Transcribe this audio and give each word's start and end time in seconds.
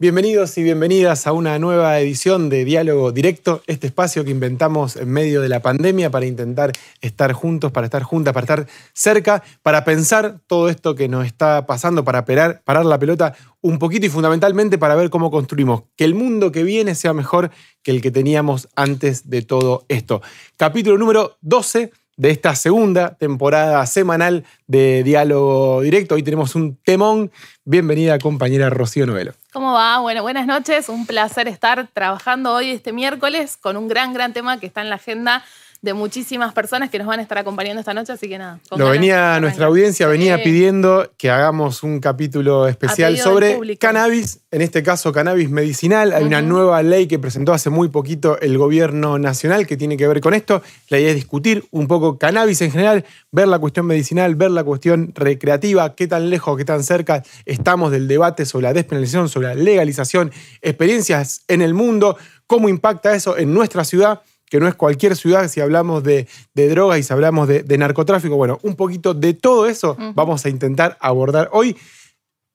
Bienvenidos 0.00 0.56
y 0.56 0.62
bienvenidas 0.62 1.26
a 1.26 1.32
una 1.32 1.58
nueva 1.58 2.00
edición 2.00 2.48
de 2.48 2.64
Diálogo 2.64 3.12
Directo, 3.12 3.62
este 3.66 3.88
espacio 3.88 4.24
que 4.24 4.30
inventamos 4.30 4.96
en 4.96 5.10
medio 5.10 5.42
de 5.42 5.50
la 5.50 5.60
pandemia 5.60 6.08
para 6.10 6.24
intentar 6.24 6.72
estar 7.02 7.34
juntos, 7.34 7.70
para 7.70 7.84
estar 7.84 8.02
juntas, 8.02 8.32
para 8.32 8.44
estar 8.44 8.66
cerca, 8.94 9.42
para 9.60 9.84
pensar 9.84 10.40
todo 10.46 10.70
esto 10.70 10.94
que 10.94 11.06
nos 11.06 11.26
está 11.26 11.66
pasando, 11.66 12.02
para 12.02 12.24
parar, 12.24 12.62
parar 12.64 12.86
la 12.86 12.98
pelota 12.98 13.34
un 13.60 13.78
poquito 13.78 14.06
y 14.06 14.08
fundamentalmente 14.08 14.78
para 14.78 14.94
ver 14.94 15.10
cómo 15.10 15.30
construimos 15.30 15.82
que 15.96 16.04
el 16.04 16.14
mundo 16.14 16.50
que 16.50 16.62
viene 16.62 16.94
sea 16.94 17.12
mejor 17.12 17.50
que 17.82 17.90
el 17.90 18.00
que 18.00 18.10
teníamos 18.10 18.70
antes 18.76 19.28
de 19.28 19.42
todo 19.42 19.84
esto. 19.88 20.22
Capítulo 20.56 20.96
número 20.96 21.36
12 21.42 21.90
de 22.16 22.30
esta 22.30 22.54
segunda 22.54 23.18
temporada 23.18 23.84
semanal 23.84 24.44
de 24.66 25.02
Diálogo 25.02 25.82
Directo. 25.82 26.14
Hoy 26.14 26.22
tenemos 26.22 26.54
un 26.54 26.76
temón. 26.76 27.30
Bienvenida, 27.66 28.18
compañera 28.18 28.70
Rocío 28.70 29.04
Novelo. 29.04 29.34
¿Cómo 29.52 29.72
va? 29.72 29.98
Bueno, 29.98 30.22
buenas 30.22 30.46
noches. 30.46 30.88
Un 30.88 31.06
placer 31.06 31.48
estar 31.48 31.88
trabajando 31.88 32.54
hoy 32.54 32.70
este 32.70 32.92
miércoles 32.92 33.56
con 33.56 33.76
un 33.76 33.88
gran, 33.88 34.12
gran 34.12 34.32
tema 34.32 34.60
que 34.60 34.66
está 34.66 34.80
en 34.80 34.90
la 34.90 34.94
agenda 34.94 35.44
de 35.82 35.94
muchísimas 35.94 36.52
personas 36.52 36.90
que 36.90 36.98
nos 36.98 37.06
van 37.06 37.20
a 37.20 37.22
estar 37.22 37.38
acompañando 37.38 37.80
esta 37.80 37.94
noche, 37.94 38.12
así 38.12 38.28
que 38.28 38.36
nada. 38.36 38.60
Lo 38.76 38.90
venía, 38.90 39.40
nuestra 39.40 39.66
audiencia 39.66 40.06
venía 40.06 40.42
pidiendo 40.42 41.10
que 41.16 41.30
hagamos 41.30 41.82
un 41.82 42.00
capítulo 42.00 42.68
especial 42.68 43.16
sobre 43.16 43.78
cannabis, 43.78 44.40
en 44.50 44.60
este 44.60 44.82
caso 44.82 45.10
cannabis 45.12 45.48
medicinal. 45.48 46.12
Hay 46.12 46.24
una 46.24 46.42
nueva 46.42 46.82
ley 46.82 47.06
que 47.06 47.18
presentó 47.18 47.54
hace 47.54 47.70
muy 47.70 47.88
poquito 47.88 48.38
el 48.40 48.58
gobierno 48.58 49.18
nacional 49.18 49.66
que 49.66 49.78
tiene 49.78 49.96
que 49.96 50.06
ver 50.06 50.20
con 50.20 50.34
esto. 50.34 50.62
La 50.88 50.98
idea 50.98 51.10
es 51.10 51.16
discutir 51.16 51.64
un 51.70 51.86
poco 51.86 52.18
cannabis 52.18 52.60
en 52.60 52.72
general, 52.72 53.06
ver 53.32 53.48
la 53.48 53.58
cuestión 53.58 53.86
medicinal, 53.86 54.34
ver 54.34 54.50
la 54.50 54.64
cuestión 54.64 55.12
recreativa, 55.14 55.94
qué 55.94 56.06
tan 56.06 56.28
lejos, 56.28 56.58
qué 56.58 56.66
tan 56.66 56.84
cerca 56.84 57.22
estamos 57.46 57.90
del 57.90 58.06
debate 58.06 58.44
sobre 58.44 58.64
la 58.64 58.74
despenalización, 58.74 59.30
sobre 59.30 59.48
la 59.48 59.54
legalización, 59.54 60.30
experiencias 60.60 61.42
en 61.48 61.62
el 61.62 61.72
mundo, 61.72 62.18
cómo 62.46 62.68
impacta 62.68 63.14
eso 63.14 63.38
en 63.38 63.54
nuestra 63.54 63.84
ciudad 63.84 64.20
que 64.50 64.60
no 64.60 64.68
es 64.68 64.74
cualquier 64.74 65.16
ciudad 65.16 65.48
si 65.48 65.60
hablamos 65.60 66.02
de, 66.02 66.26
drogas 66.54 66.98
y 66.98 67.02
si 67.04 67.12
hablamos 67.12 67.48
de, 67.48 67.78
narcotráfico. 67.78 68.36
Bueno, 68.36 68.58
un 68.62 68.74
poquito 68.74 69.14
de 69.14 69.32
todo 69.32 69.66
eso 69.66 69.96
vamos 70.14 70.44
a 70.44 70.50
intentar 70.50 70.98
abordar 71.00 71.48
hoy, 71.52 71.76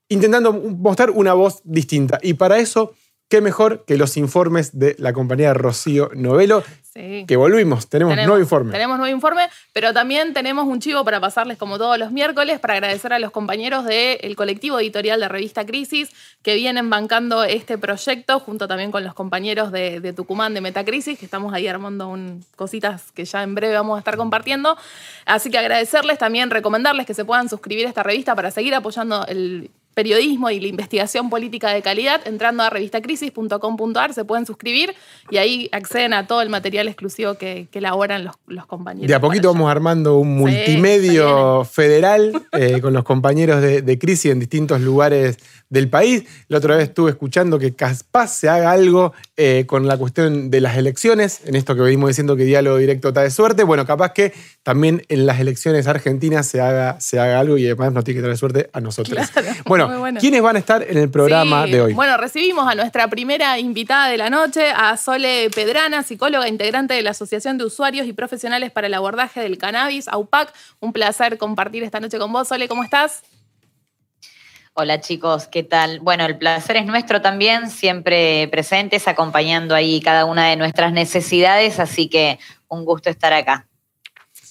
intentando 0.10 0.54
mostrar 0.54 1.10
una 1.10 1.34
voz 1.34 1.62
distinta. 1.64 2.20
Y 2.22 2.34
para 2.34 2.60
eso 2.60 2.94
qué 3.30 3.42
mejor 3.42 3.86
que 3.86 3.98
los 3.98 4.18
informes 4.18 4.78
de 4.78 4.96
la 5.00 5.14
compañía 5.14 5.54
Rocío 5.54 6.12
Novelo. 6.14 6.64
Que 6.96 7.36
volvimos, 7.36 7.90
tenemos, 7.90 8.16
nuevo 8.16 8.40
informe. 8.40 8.72
Tenemos 8.72 8.98
nuevo 8.98 9.14
informe, 9.14 9.50
pero 9.74 9.92
también 9.92 10.34
tenemos 10.34 10.66
un 10.66 10.80
chivo 10.80 11.04
para 11.04 11.20
pasarles 11.20 11.58
como 11.58 11.78
todos 11.78 12.00
los 12.00 12.14
miércoles 12.14 12.58
para 12.62 12.76
agradecer 12.76 13.12
a 13.12 13.20
los 13.20 13.32
compañeros 13.32 13.84
del 13.84 14.34
colectivo 14.38 14.80
editorial 14.80 15.20
de 15.20 15.28
Revista 15.28 15.66
Crisis 15.66 16.12
que 16.42 16.56
vienen 16.56 16.90
bancando 16.90 17.44
este 17.44 17.78
proyecto 17.78 18.40
junto 18.40 18.70
también 18.70 18.92
con 18.92 19.04
los 19.04 19.14
compañeros 19.14 19.74
de, 19.74 20.14
Tucumán 20.16 20.54
de 20.54 20.62
Metacrisis, 20.62 21.20
que 21.20 21.26
estamos 21.26 21.54
ahí 21.54 21.68
armando 21.68 22.08
un, 22.08 22.46
cositas 22.56 23.12
que 23.12 23.26
ya 23.26 23.44
en 23.44 23.56
breve 23.56 23.74
vamos 23.74 23.98
a 23.98 24.00
estar 24.00 24.16
compartiendo. 24.16 24.78
Así 25.26 25.52
que 25.52 25.58
agradecerles 25.58 26.18
también, 26.18 26.50
recomendarles 26.50 27.06
que 27.06 27.14
se 27.14 27.26
puedan 27.26 27.50
suscribir 27.50 27.88
a 27.88 27.90
esta 27.90 28.04
revista 28.04 28.36
para 28.36 28.52
seguir 28.52 28.74
apoyando 28.74 29.26
el 29.28 29.70
periodismo 29.96 30.52
y 30.52 30.60
la 30.60 30.68
investigación 30.68 31.30
política 31.30 31.72
de 31.72 31.82
calidad, 31.82 32.22
entrando 32.28 32.62
a 32.62 32.70
revistacrisis.com.ar 32.70 34.14
se 34.14 34.26
pueden 34.26 34.46
suscribir 34.46 34.94
y 35.32 35.38
ahí 35.38 35.70
acceden 35.72 36.14
a 36.14 36.28
todo 36.28 36.42
el 36.42 36.50
material 36.50 36.88
exclusivo 36.88 37.36
que, 37.36 37.68
elaboran 37.74 38.24
los, 38.24 38.66
compañeros. 38.68 39.08
De 39.08 39.16
a 39.16 39.20
poquito 39.20 39.52
vamos 39.52 39.70
armando 39.70 40.18
un 40.18 40.38
multimedio 40.38 41.66
federal 41.72 42.32
eh, 42.54 42.80
con 42.82 42.94
los 42.94 43.04
compañeros 43.04 43.62
de, 43.62 43.82
de, 43.82 44.00
Crisis 44.00 44.32
en 44.32 44.40
distintos 44.40 44.82
lugares 44.82 45.38
del 45.70 45.90
país. 45.90 46.24
La 46.48 46.60
otra 46.60 46.76
vez 46.76 46.90
estuve 46.90 47.12
escuchando 47.12 47.60
que 47.60 47.74
capaz 47.74 48.28
se 48.28 48.50
haga 48.50 48.72
algo 48.72 49.14
eh, 49.38 49.66
con 49.68 49.88
la 49.88 49.98
cuestión 49.98 50.50
de 50.50 50.62
las 50.62 50.78
elecciones, 50.78 51.42
en 51.46 51.56
esto 51.56 51.76
que 51.76 51.82
venimos 51.82 52.10
diciendo 52.10 52.36
que 52.36 52.46
diálogo 52.46 52.78
directo 52.78 53.10
está 53.10 53.22
de 53.22 53.32
suerte. 53.32 53.64
Bueno, 53.64 53.86
capaz 53.86 54.14
que 54.14 54.34
también 54.64 55.04
en 55.10 55.26
las 55.26 55.40
elecciones 55.40 55.88
argentinas 55.88 56.48
se 56.48 56.62
haga, 56.62 57.00
se 57.00 57.20
haga 57.20 57.40
algo 57.40 57.58
y 57.58 57.66
además 57.66 57.94
nos 57.94 58.04
tiene 58.04 58.20
que 58.20 58.24
traer 58.24 58.38
suerte 58.38 58.70
a 58.74 58.82
nosotros. 58.82 59.18
bueno, 59.66 59.85
¿quiénes 60.20 60.42
van 60.42 60.56
a 60.56 60.60
estar 60.60 60.84
en 60.84 60.98
el 60.98 61.10
programa 61.10 61.66
de 61.66 61.82
hoy? 61.82 61.94
Bueno, 61.94 62.18
recibimos 62.18 62.68
a 62.68 62.76
nuestra 62.76 63.08
primera 63.08 63.60
invitada 63.60 64.08
de 64.10 64.18
la 64.18 64.30
noche, 64.30 64.70
a 64.70 64.98
Sole 64.98 65.50
Pedrana, 65.50 66.04
psicóloga 66.04 66.48
integrante 66.48 66.94
de 66.94 67.02
la 67.02 67.12
Asociación 67.12 67.58
de 67.58 67.66
Usuarios 67.66 68.08
y 68.08 68.14
Profesionales 68.14 68.72
para 68.72 68.88
el 68.88 68.94
Abordaje 68.94 69.42
del 69.42 69.58
Cannabis, 69.58 70.08
AUPAC. 70.08 70.54
Un 70.80 70.94
placer 70.94 71.38
compartir 71.38 71.84
esta 71.84 72.00
noche 72.00 72.18
con 72.18 72.32
vos. 72.32 72.48
Sole, 72.48 72.68
¿cómo 72.68 72.84
estás? 72.84 73.24
Hola 74.74 75.00
chicos, 75.00 75.48
¿qué 75.48 75.64
tal? 75.64 76.02
Bueno, 76.02 76.26
el 76.26 76.38
placer 76.38 76.76
es 76.76 76.86
nuestro 76.86 77.22
también, 77.22 77.70
siempre 77.70 78.50
presentes, 78.50 79.08
acompañando 79.08 79.74
ahí 79.74 80.02
cada 80.02 80.26
una 80.26 80.50
de 80.50 80.58
nuestras 80.58 80.92
necesidades, 80.92 81.80
así 81.80 82.10
que 82.10 82.40
un 82.68 82.84
gusto 82.84 83.10
estar 83.10 83.32
acá 83.32 83.68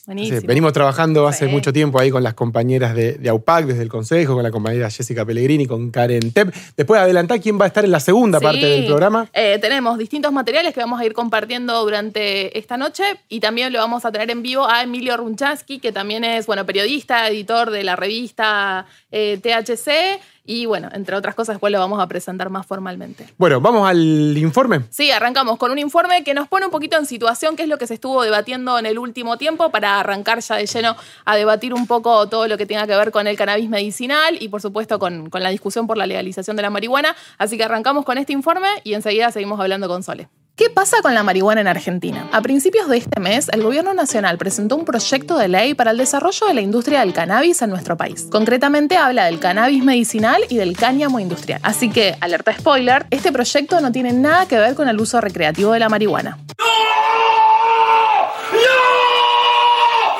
venimos 0.07 0.73
trabajando 0.73 1.27
hace 1.27 1.47
mucho 1.47 1.73
tiempo 1.73 2.01
ahí 2.01 2.11
con 2.11 2.23
las 2.23 2.35
compañeras 2.35 2.95
de, 2.95 3.19
AUPAC 3.29 3.67
desde 3.67 3.83
el 3.83 3.89
Consejo, 3.89 4.35
con 4.35 4.43
la 4.43 4.51
compañera 4.51 4.91
Jessica 4.91 5.25
Pellegrini, 5.25 5.67
con 5.67 5.91
Karen 5.91 6.33
Tepp. 6.33 6.55
Después 6.77 7.01
adelantar 7.01 7.41
quién 7.41 7.59
va 7.59 7.65
a 7.65 7.69
estar 7.69 7.85
en 7.85 7.91
la 7.91 8.01
segunda 8.01 8.41
parte 8.41 8.67
del 8.67 8.87
programa. 8.87 9.29
Eh, 9.33 9.59
tenemos 9.61 9.99
distintos 9.99 10.33
materiales 10.33 10.75
que 10.75 10.81
vamos 10.81 11.01
a 11.01 11.07
ir 11.07 11.13
compartiendo 11.13 11.83
durante 11.83 12.59
esta 12.59 12.77
noche 12.77 13.05
y 13.29 13.41
también 13.41 13.73
lo 13.73 13.79
vamos 13.79 14.05
a 14.05 14.13
tener 14.13 14.31
en 14.31 14.43
vivo 14.43 14.69
a 14.69 14.83
Emilio 14.83 15.17
Runchansky, 15.17 15.79
que 15.79 15.93
también 15.93 16.25
es 16.25 16.47
bueno, 16.47 16.67
periodista, 16.67 17.29
editor 17.29 17.71
de 17.71 17.85
la 17.85 17.97
revista 17.97 18.87
eh, 19.11 19.39
THC 19.43 20.21
y 20.47 20.67
bueno, 20.67 20.89
entre 20.93 21.17
otras 21.17 21.35
cosas, 21.35 21.55
después 21.55 21.73
lo 21.73 21.79
vamos 21.79 22.01
a 22.01 22.07
presentar 22.07 22.51
más 22.51 22.67
formalmente. 22.67 23.27
Bueno, 23.39 23.61
vamos 23.61 23.89
al 23.89 24.37
informe. 24.37 24.83
Sí, 24.91 25.11
arrancamos 25.11 25.57
con 25.57 25.71
un 25.71 25.79
informe 25.79 26.23
que 26.23 26.35
nos 26.35 26.49
pone 26.49 26.67
un 26.67 26.71
poquito 26.71 26.99
en 26.99 27.07
situación, 27.07 27.57
qué 27.57 27.63
es 27.63 27.69
lo 27.69 27.79
que 27.79 27.87
se 27.87 27.95
estuvo 27.95 28.23
debatiendo 28.23 28.79
en 28.79 28.85
el 28.85 28.99
último 28.99 29.39
tiempo, 29.39 29.71
para 29.71 30.01
arrancar 30.01 30.41
ya 30.41 30.57
de 30.57 30.67
lleno 30.67 30.97
a 31.25 31.37
debatir 31.37 31.73
un 31.73 31.87
poco 31.87 32.29
todo 32.29 32.47
lo 32.47 32.59
que 32.59 32.67
tenga 32.67 32.87
que 32.87 32.95
ver 32.95 33.11
con 33.11 33.27
el 33.27 33.37
cannabis 33.37 33.71
medicinal 33.71 34.37
y 34.39 34.49
por 34.49 34.61
supuesto 34.61 34.99
con, 34.99 35.31
con 35.31 35.43
la 35.43 35.49
discusión 35.49 35.87
por 35.87 35.97
la 35.97 36.07
legalización 36.07 36.57
de 36.57 36.63
la 36.63 36.71
marihuana. 36.71 37.17
Así 37.39 37.57
que 37.57 37.65
arrancamos 37.65 38.05
con 38.05 38.19
este 38.19 38.35
informe 38.35 38.69
y 38.85 38.95
enseguida 38.95 39.31
seguimos 39.31 39.59
hablando 39.61 39.89
con 39.89 40.03
Sole. 40.03 40.29
¿Qué 40.57 40.71
pasa 40.71 40.99
con 41.03 41.17
la 41.17 41.25
marihuana 41.25 41.63
en 41.63 41.67
Argentina? 41.67 42.29
A 42.31 42.41
principios 42.41 42.89
de 42.89 42.99
este 42.99 43.19
mes, 43.19 43.49
el 43.49 43.65
Gobierno 43.65 43.93
Nacional 43.93 44.39
presentó 44.39 44.77
un 44.77 44.85
proyecto 44.85 45.37
de 45.37 45.49
ley 45.49 45.75
para 45.75 45.91
el 45.91 45.99
desarrollo 45.99 46.47
de 46.47 46.55
la 46.55 46.61
industria 46.61 47.01
del 47.01 47.13
cannabis 47.13 47.61
en 47.63 47.71
nuestro 47.71 47.97
país. 47.97 48.29
Concretamente 48.31 48.97
habla 48.97 49.25
del 49.25 49.41
cannabis 49.41 49.83
medicinal 49.83 50.45
y 50.49 50.57
del 50.57 50.77
cáñamo 50.77 51.19
industrial. 51.19 51.59
Así 51.65 51.91
que, 51.91 52.15
alerta 52.21 52.57
spoiler, 52.57 53.05
este 53.11 53.33
proyecto 53.33 53.81
no 53.81 53.91
tiene 53.91 54.13
nada 54.13 54.47
que 54.47 54.57
ver 54.57 54.77
con 54.77 54.89
el 54.89 55.01
uso 55.01 55.21
recreativo 55.21 55.73
de 55.73 55.81
la 55.81 55.89
marihuana. 55.89 56.39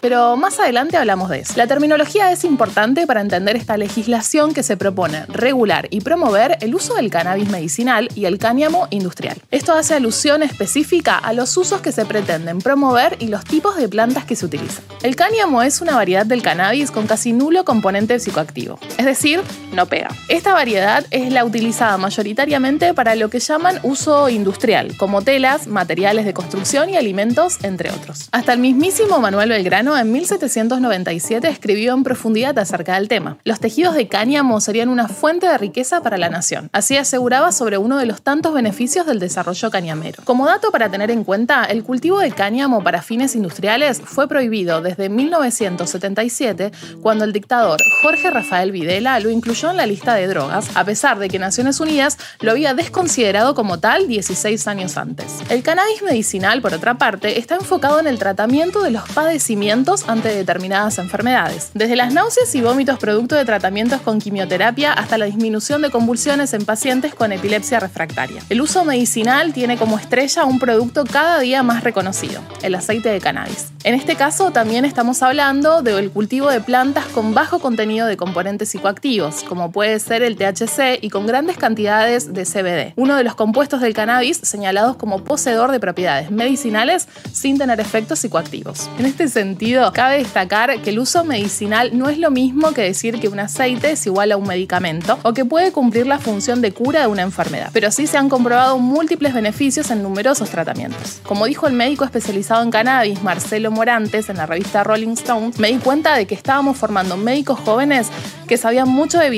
Pero 0.05 0.37
más 0.37 0.61
adelante 0.61 0.99
hablamos 0.99 1.31
de 1.31 1.39
eso. 1.39 1.55
La 1.57 1.67
terminología 1.67 2.31
es 2.31 2.45
importante 2.45 3.07
para 3.07 3.23
entender 3.23 3.57
esta 3.57 3.79
legislación 3.79 4.53
que 4.53 4.63
se 4.63 4.77
propone 4.77 5.25
regular 5.29 5.89
y 5.89 6.03
promover 6.03 6.59
el 6.61 6.75
uso 6.75 6.93
del 6.97 7.11
cannabis 7.11 7.49
medicinal 7.49 8.11
y 8.15 8.27
el 8.27 8.37
cáñamo 8.37 8.87
industrial. 8.91 9.41
Esto 9.51 9.73
hace 9.73 9.95
alusión 9.95 10.43
específica 10.43 11.17
a 11.17 11.33
los 11.33 11.57
usos 11.57 11.81
que 11.81 11.91
se 11.91 12.05
pretenden 12.05 12.59
promover 12.59 13.17
y 13.19 13.29
los 13.29 13.45
tipos 13.45 13.77
de 13.77 13.89
plantas 13.89 14.27
que 14.27 14.37
se 14.37 14.45
utilizan. 14.45 14.85
El 15.03 15.17
cáñamo 15.17 15.63
es 15.63 15.81
una 15.81 15.97
variedad 15.97 16.27
del 16.27 16.43
cannabis 16.43 16.91
con 16.91 17.07
casi 17.07 17.33
nulo 17.33 17.65
componente 17.65 18.21
psicoactivo, 18.21 18.79
es 18.99 19.07
decir, 19.07 19.41
no 19.75 19.87
pega. 19.87 20.09
Esta 20.29 20.55
variedad 20.55 21.05
es 21.11 21.33
la 21.33 21.45
utilizada 21.45 21.99
mayoritariamente 21.99 22.95
para 22.95 23.15
lo 23.15 23.31
que 23.31 23.41
llaman 23.41 23.79
uso 23.83 24.29
industrial, 24.29 24.97
como 24.97 25.23
telas, 25.23 25.67
materiales 25.67 26.25
de 26.25 26.35
construcción 26.35 26.91
y 26.91 26.97
alimentos, 26.97 27.59
entre 27.63 27.91
otros. 27.91 28.29
Hasta 28.33 28.53
el 28.53 28.61
mismísimo 28.61 29.19
Manuel 29.19 29.51
Belgrano 29.51 29.97
en 29.97 30.11
1797 30.13 31.49
escribió 31.49 31.95
en 31.95 32.05
profundidad 32.05 32.59
acerca 32.59 32.95
del 32.95 33.09
tema. 33.09 33.39
Los 33.45 33.61
tejidos 33.61 33.95
de 33.95 34.09
cáñamo 34.09 34.61
serían 34.61 34.89
una 34.89 35.09
fuente 35.09 35.47
de 35.47 35.59
riqueza 35.59 36.03
para 36.03 36.19
la 36.19 36.29
nación. 36.29 36.71
Así 36.73 36.97
aseguraba 36.97 37.53
sobre 37.53 37.79
uno 37.79 37.99
de 37.99 38.07
los 38.07 38.23
tantos 38.23 38.55
beneficios 38.55 39.07
del 39.07 39.19
desarrollo 39.19 39.71
cañamero. 39.71 40.23
Como 40.25 40.47
dato 40.47 40.71
para 40.71 40.91
tener 40.91 41.11
en 41.11 41.25
cuenta, 41.25 41.65
el 41.65 41.85
cultivo 41.85 42.19
de 42.19 42.33
cáñamo 42.33 42.83
para 42.83 43.03
fines 43.03 43.35
industriales 43.35 44.01
fue 44.05 44.29
prohibido 44.29 44.81
desde 44.81 45.09
1977, 45.09 46.73
cuando 47.03 47.25
el 47.25 47.33
dictador 47.33 47.81
Jorge 48.03 48.31
Rafael 48.31 48.73
Videla 48.73 49.21
lo 49.21 49.31
incluyó 49.31 49.64
en 49.71 49.77
la 49.77 49.87
lista 49.87 50.15
de 50.15 50.27
drogas, 50.27 50.69
a 50.75 50.85
pesar 50.85 51.19
de 51.19 51.29
que 51.29 51.39
Naciones 51.39 51.81
Unidas 51.81 52.19
lo 52.41 52.51
había 52.51 52.75
desconsiderado 52.75 53.55
como 53.55 53.79
tal 53.79 54.09
16 54.09 54.67
años 54.69 54.97
antes. 54.97 55.41
El 55.49 55.63
cannabis 55.63 56.03
medicinal, 56.03 56.61
por 56.61 56.75
otra 56.75 56.95
parte, 56.95 57.39
está 57.39 57.57
enfocado 57.57 58.01
en 58.01 58.07
el 58.07 58.19
tratamiento 58.19 58.83
de 58.83 58.91
los 58.91 59.09
padecimientos 59.11 60.09
ante 60.09 60.29
determinadas 60.35 60.99
enfermedades, 60.99 61.71
desde 61.75 61.97
las 61.97 62.13
náuseas 62.13 62.55
y 62.55 62.61
vómitos 62.61 62.99
producto 62.99 63.35
de 63.35 63.45
tratamientos 63.45 64.01
con 64.01 64.21
quimioterapia 64.21 64.93
hasta 64.93 65.19
la 65.19 65.27
disminución 65.27 65.83
de 65.83 65.91
convulsiones 65.91 66.53
en 66.55 66.65
pacientes 66.65 67.15
con 67.15 67.33
epilepsia 67.33 67.81
refractaria. 67.81 68.43
El 68.49 68.61
uso 68.61 68.85
medicinal 68.85 69.53
tiene 69.53 69.77
como 69.77 69.99
estrella 69.99 70.45
un 70.45 70.59
producto 70.59 71.05
cada 71.05 71.39
día 71.39 71.63
más 71.63 71.85
reconocido, 71.85 72.41
el 72.63 72.75
aceite 72.75 73.09
de 73.09 73.21
cannabis. 73.21 73.69
En 73.85 73.95
este 73.95 74.17
caso 74.17 74.51
también 74.51 74.85
estamos 74.85 75.23
hablando 75.23 75.83
del 75.83 76.11
cultivo 76.11 76.51
de 76.51 76.61
plantas 76.61 77.05
con 77.07 77.35
bajo 77.35 77.59
contenido 77.59 78.07
de 78.07 78.17
componentes 78.17 78.71
psicoactivos, 78.71 79.43
como 79.55 79.71
puede 79.71 80.01
ser 80.01 80.25
el 80.25 80.35
THC 80.35 80.99
y 81.01 81.11
con 81.11 81.29
grandes 81.29 81.57
cantidades 81.57 82.35
de 82.35 82.45
CBD, 82.45 82.93
uno 82.97 83.15
de 83.15 83.23
los 83.23 83.37
compuestos 83.37 83.81
del 83.81 83.95
cannabis 83.95 84.39
señalados 84.39 84.97
como 84.97 85.23
poseedor 85.23 85.71
de 85.71 85.79
propiedades 85.79 86.33
medicinales 86.33 87.07
sin 87.33 87.57
tener 87.57 87.79
efectos 87.79 88.19
psicoactivos. 88.19 88.91
En 88.99 89.07
este 89.07 89.29
sentido, 89.29 89.93
cabe 89.93 90.19
destacar 90.19 90.83
que 90.83 90.91
el 90.91 90.99
uso 90.99 91.23
medicinal 91.23 91.97
no 91.97 92.09
es 92.09 92.19
lo 92.19 92.33
mismo 92.33 92.73
que 92.73 92.83
decir 92.83 93.21
que 93.21 93.29
un 93.29 93.39
aceite 93.39 93.93
es 93.93 94.05
igual 94.07 94.33
a 94.33 94.37
un 94.37 94.49
medicamento 94.49 95.21
o 95.23 95.33
que 95.33 95.45
puede 95.45 95.71
cumplir 95.71 96.09
la 96.09 96.19
función 96.19 96.61
de 96.61 96.73
cura 96.73 97.03
de 97.03 97.07
una 97.07 97.23
enfermedad, 97.23 97.71
pero 97.73 97.93
sí 97.93 98.09
se 98.09 98.19
han 98.19 98.29
comprobado 98.29 98.81
múltiples 98.81 99.35
beneficios 99.35 99.93
en 99.93 100.03
numerosos 100.03 100.51
tratamientos. 100.51 101.21
Como 101.23 101.47
dijo 101.47 101.69
el 101.69 101.75
médico 101.75 102.05
especializado 102.05 102.65
en 102.65 102.73
cannabis, 102.73 103.23
Marcelo 103.23 103.71
Morantes, 103.71 104.29
en 104.31 104.37
la 104.37 104.47
revista 104.47 104.83
Rolling 104.83 105.13
Stone, 105.13 105.53
me 105.59 105.69
di 105.69 105.79
cuenta 105.79 106.17
de 106.17 106.27
que 106.27 106.35
estábamos 106.35 106.77
formando 106.77 107.17
médicos 107.17 107.61
jóvenes 107.61 108.09
que 108.49 108.57
sabían 108.57 108.89
mucho 108.89 109.19
de 109.19 109.31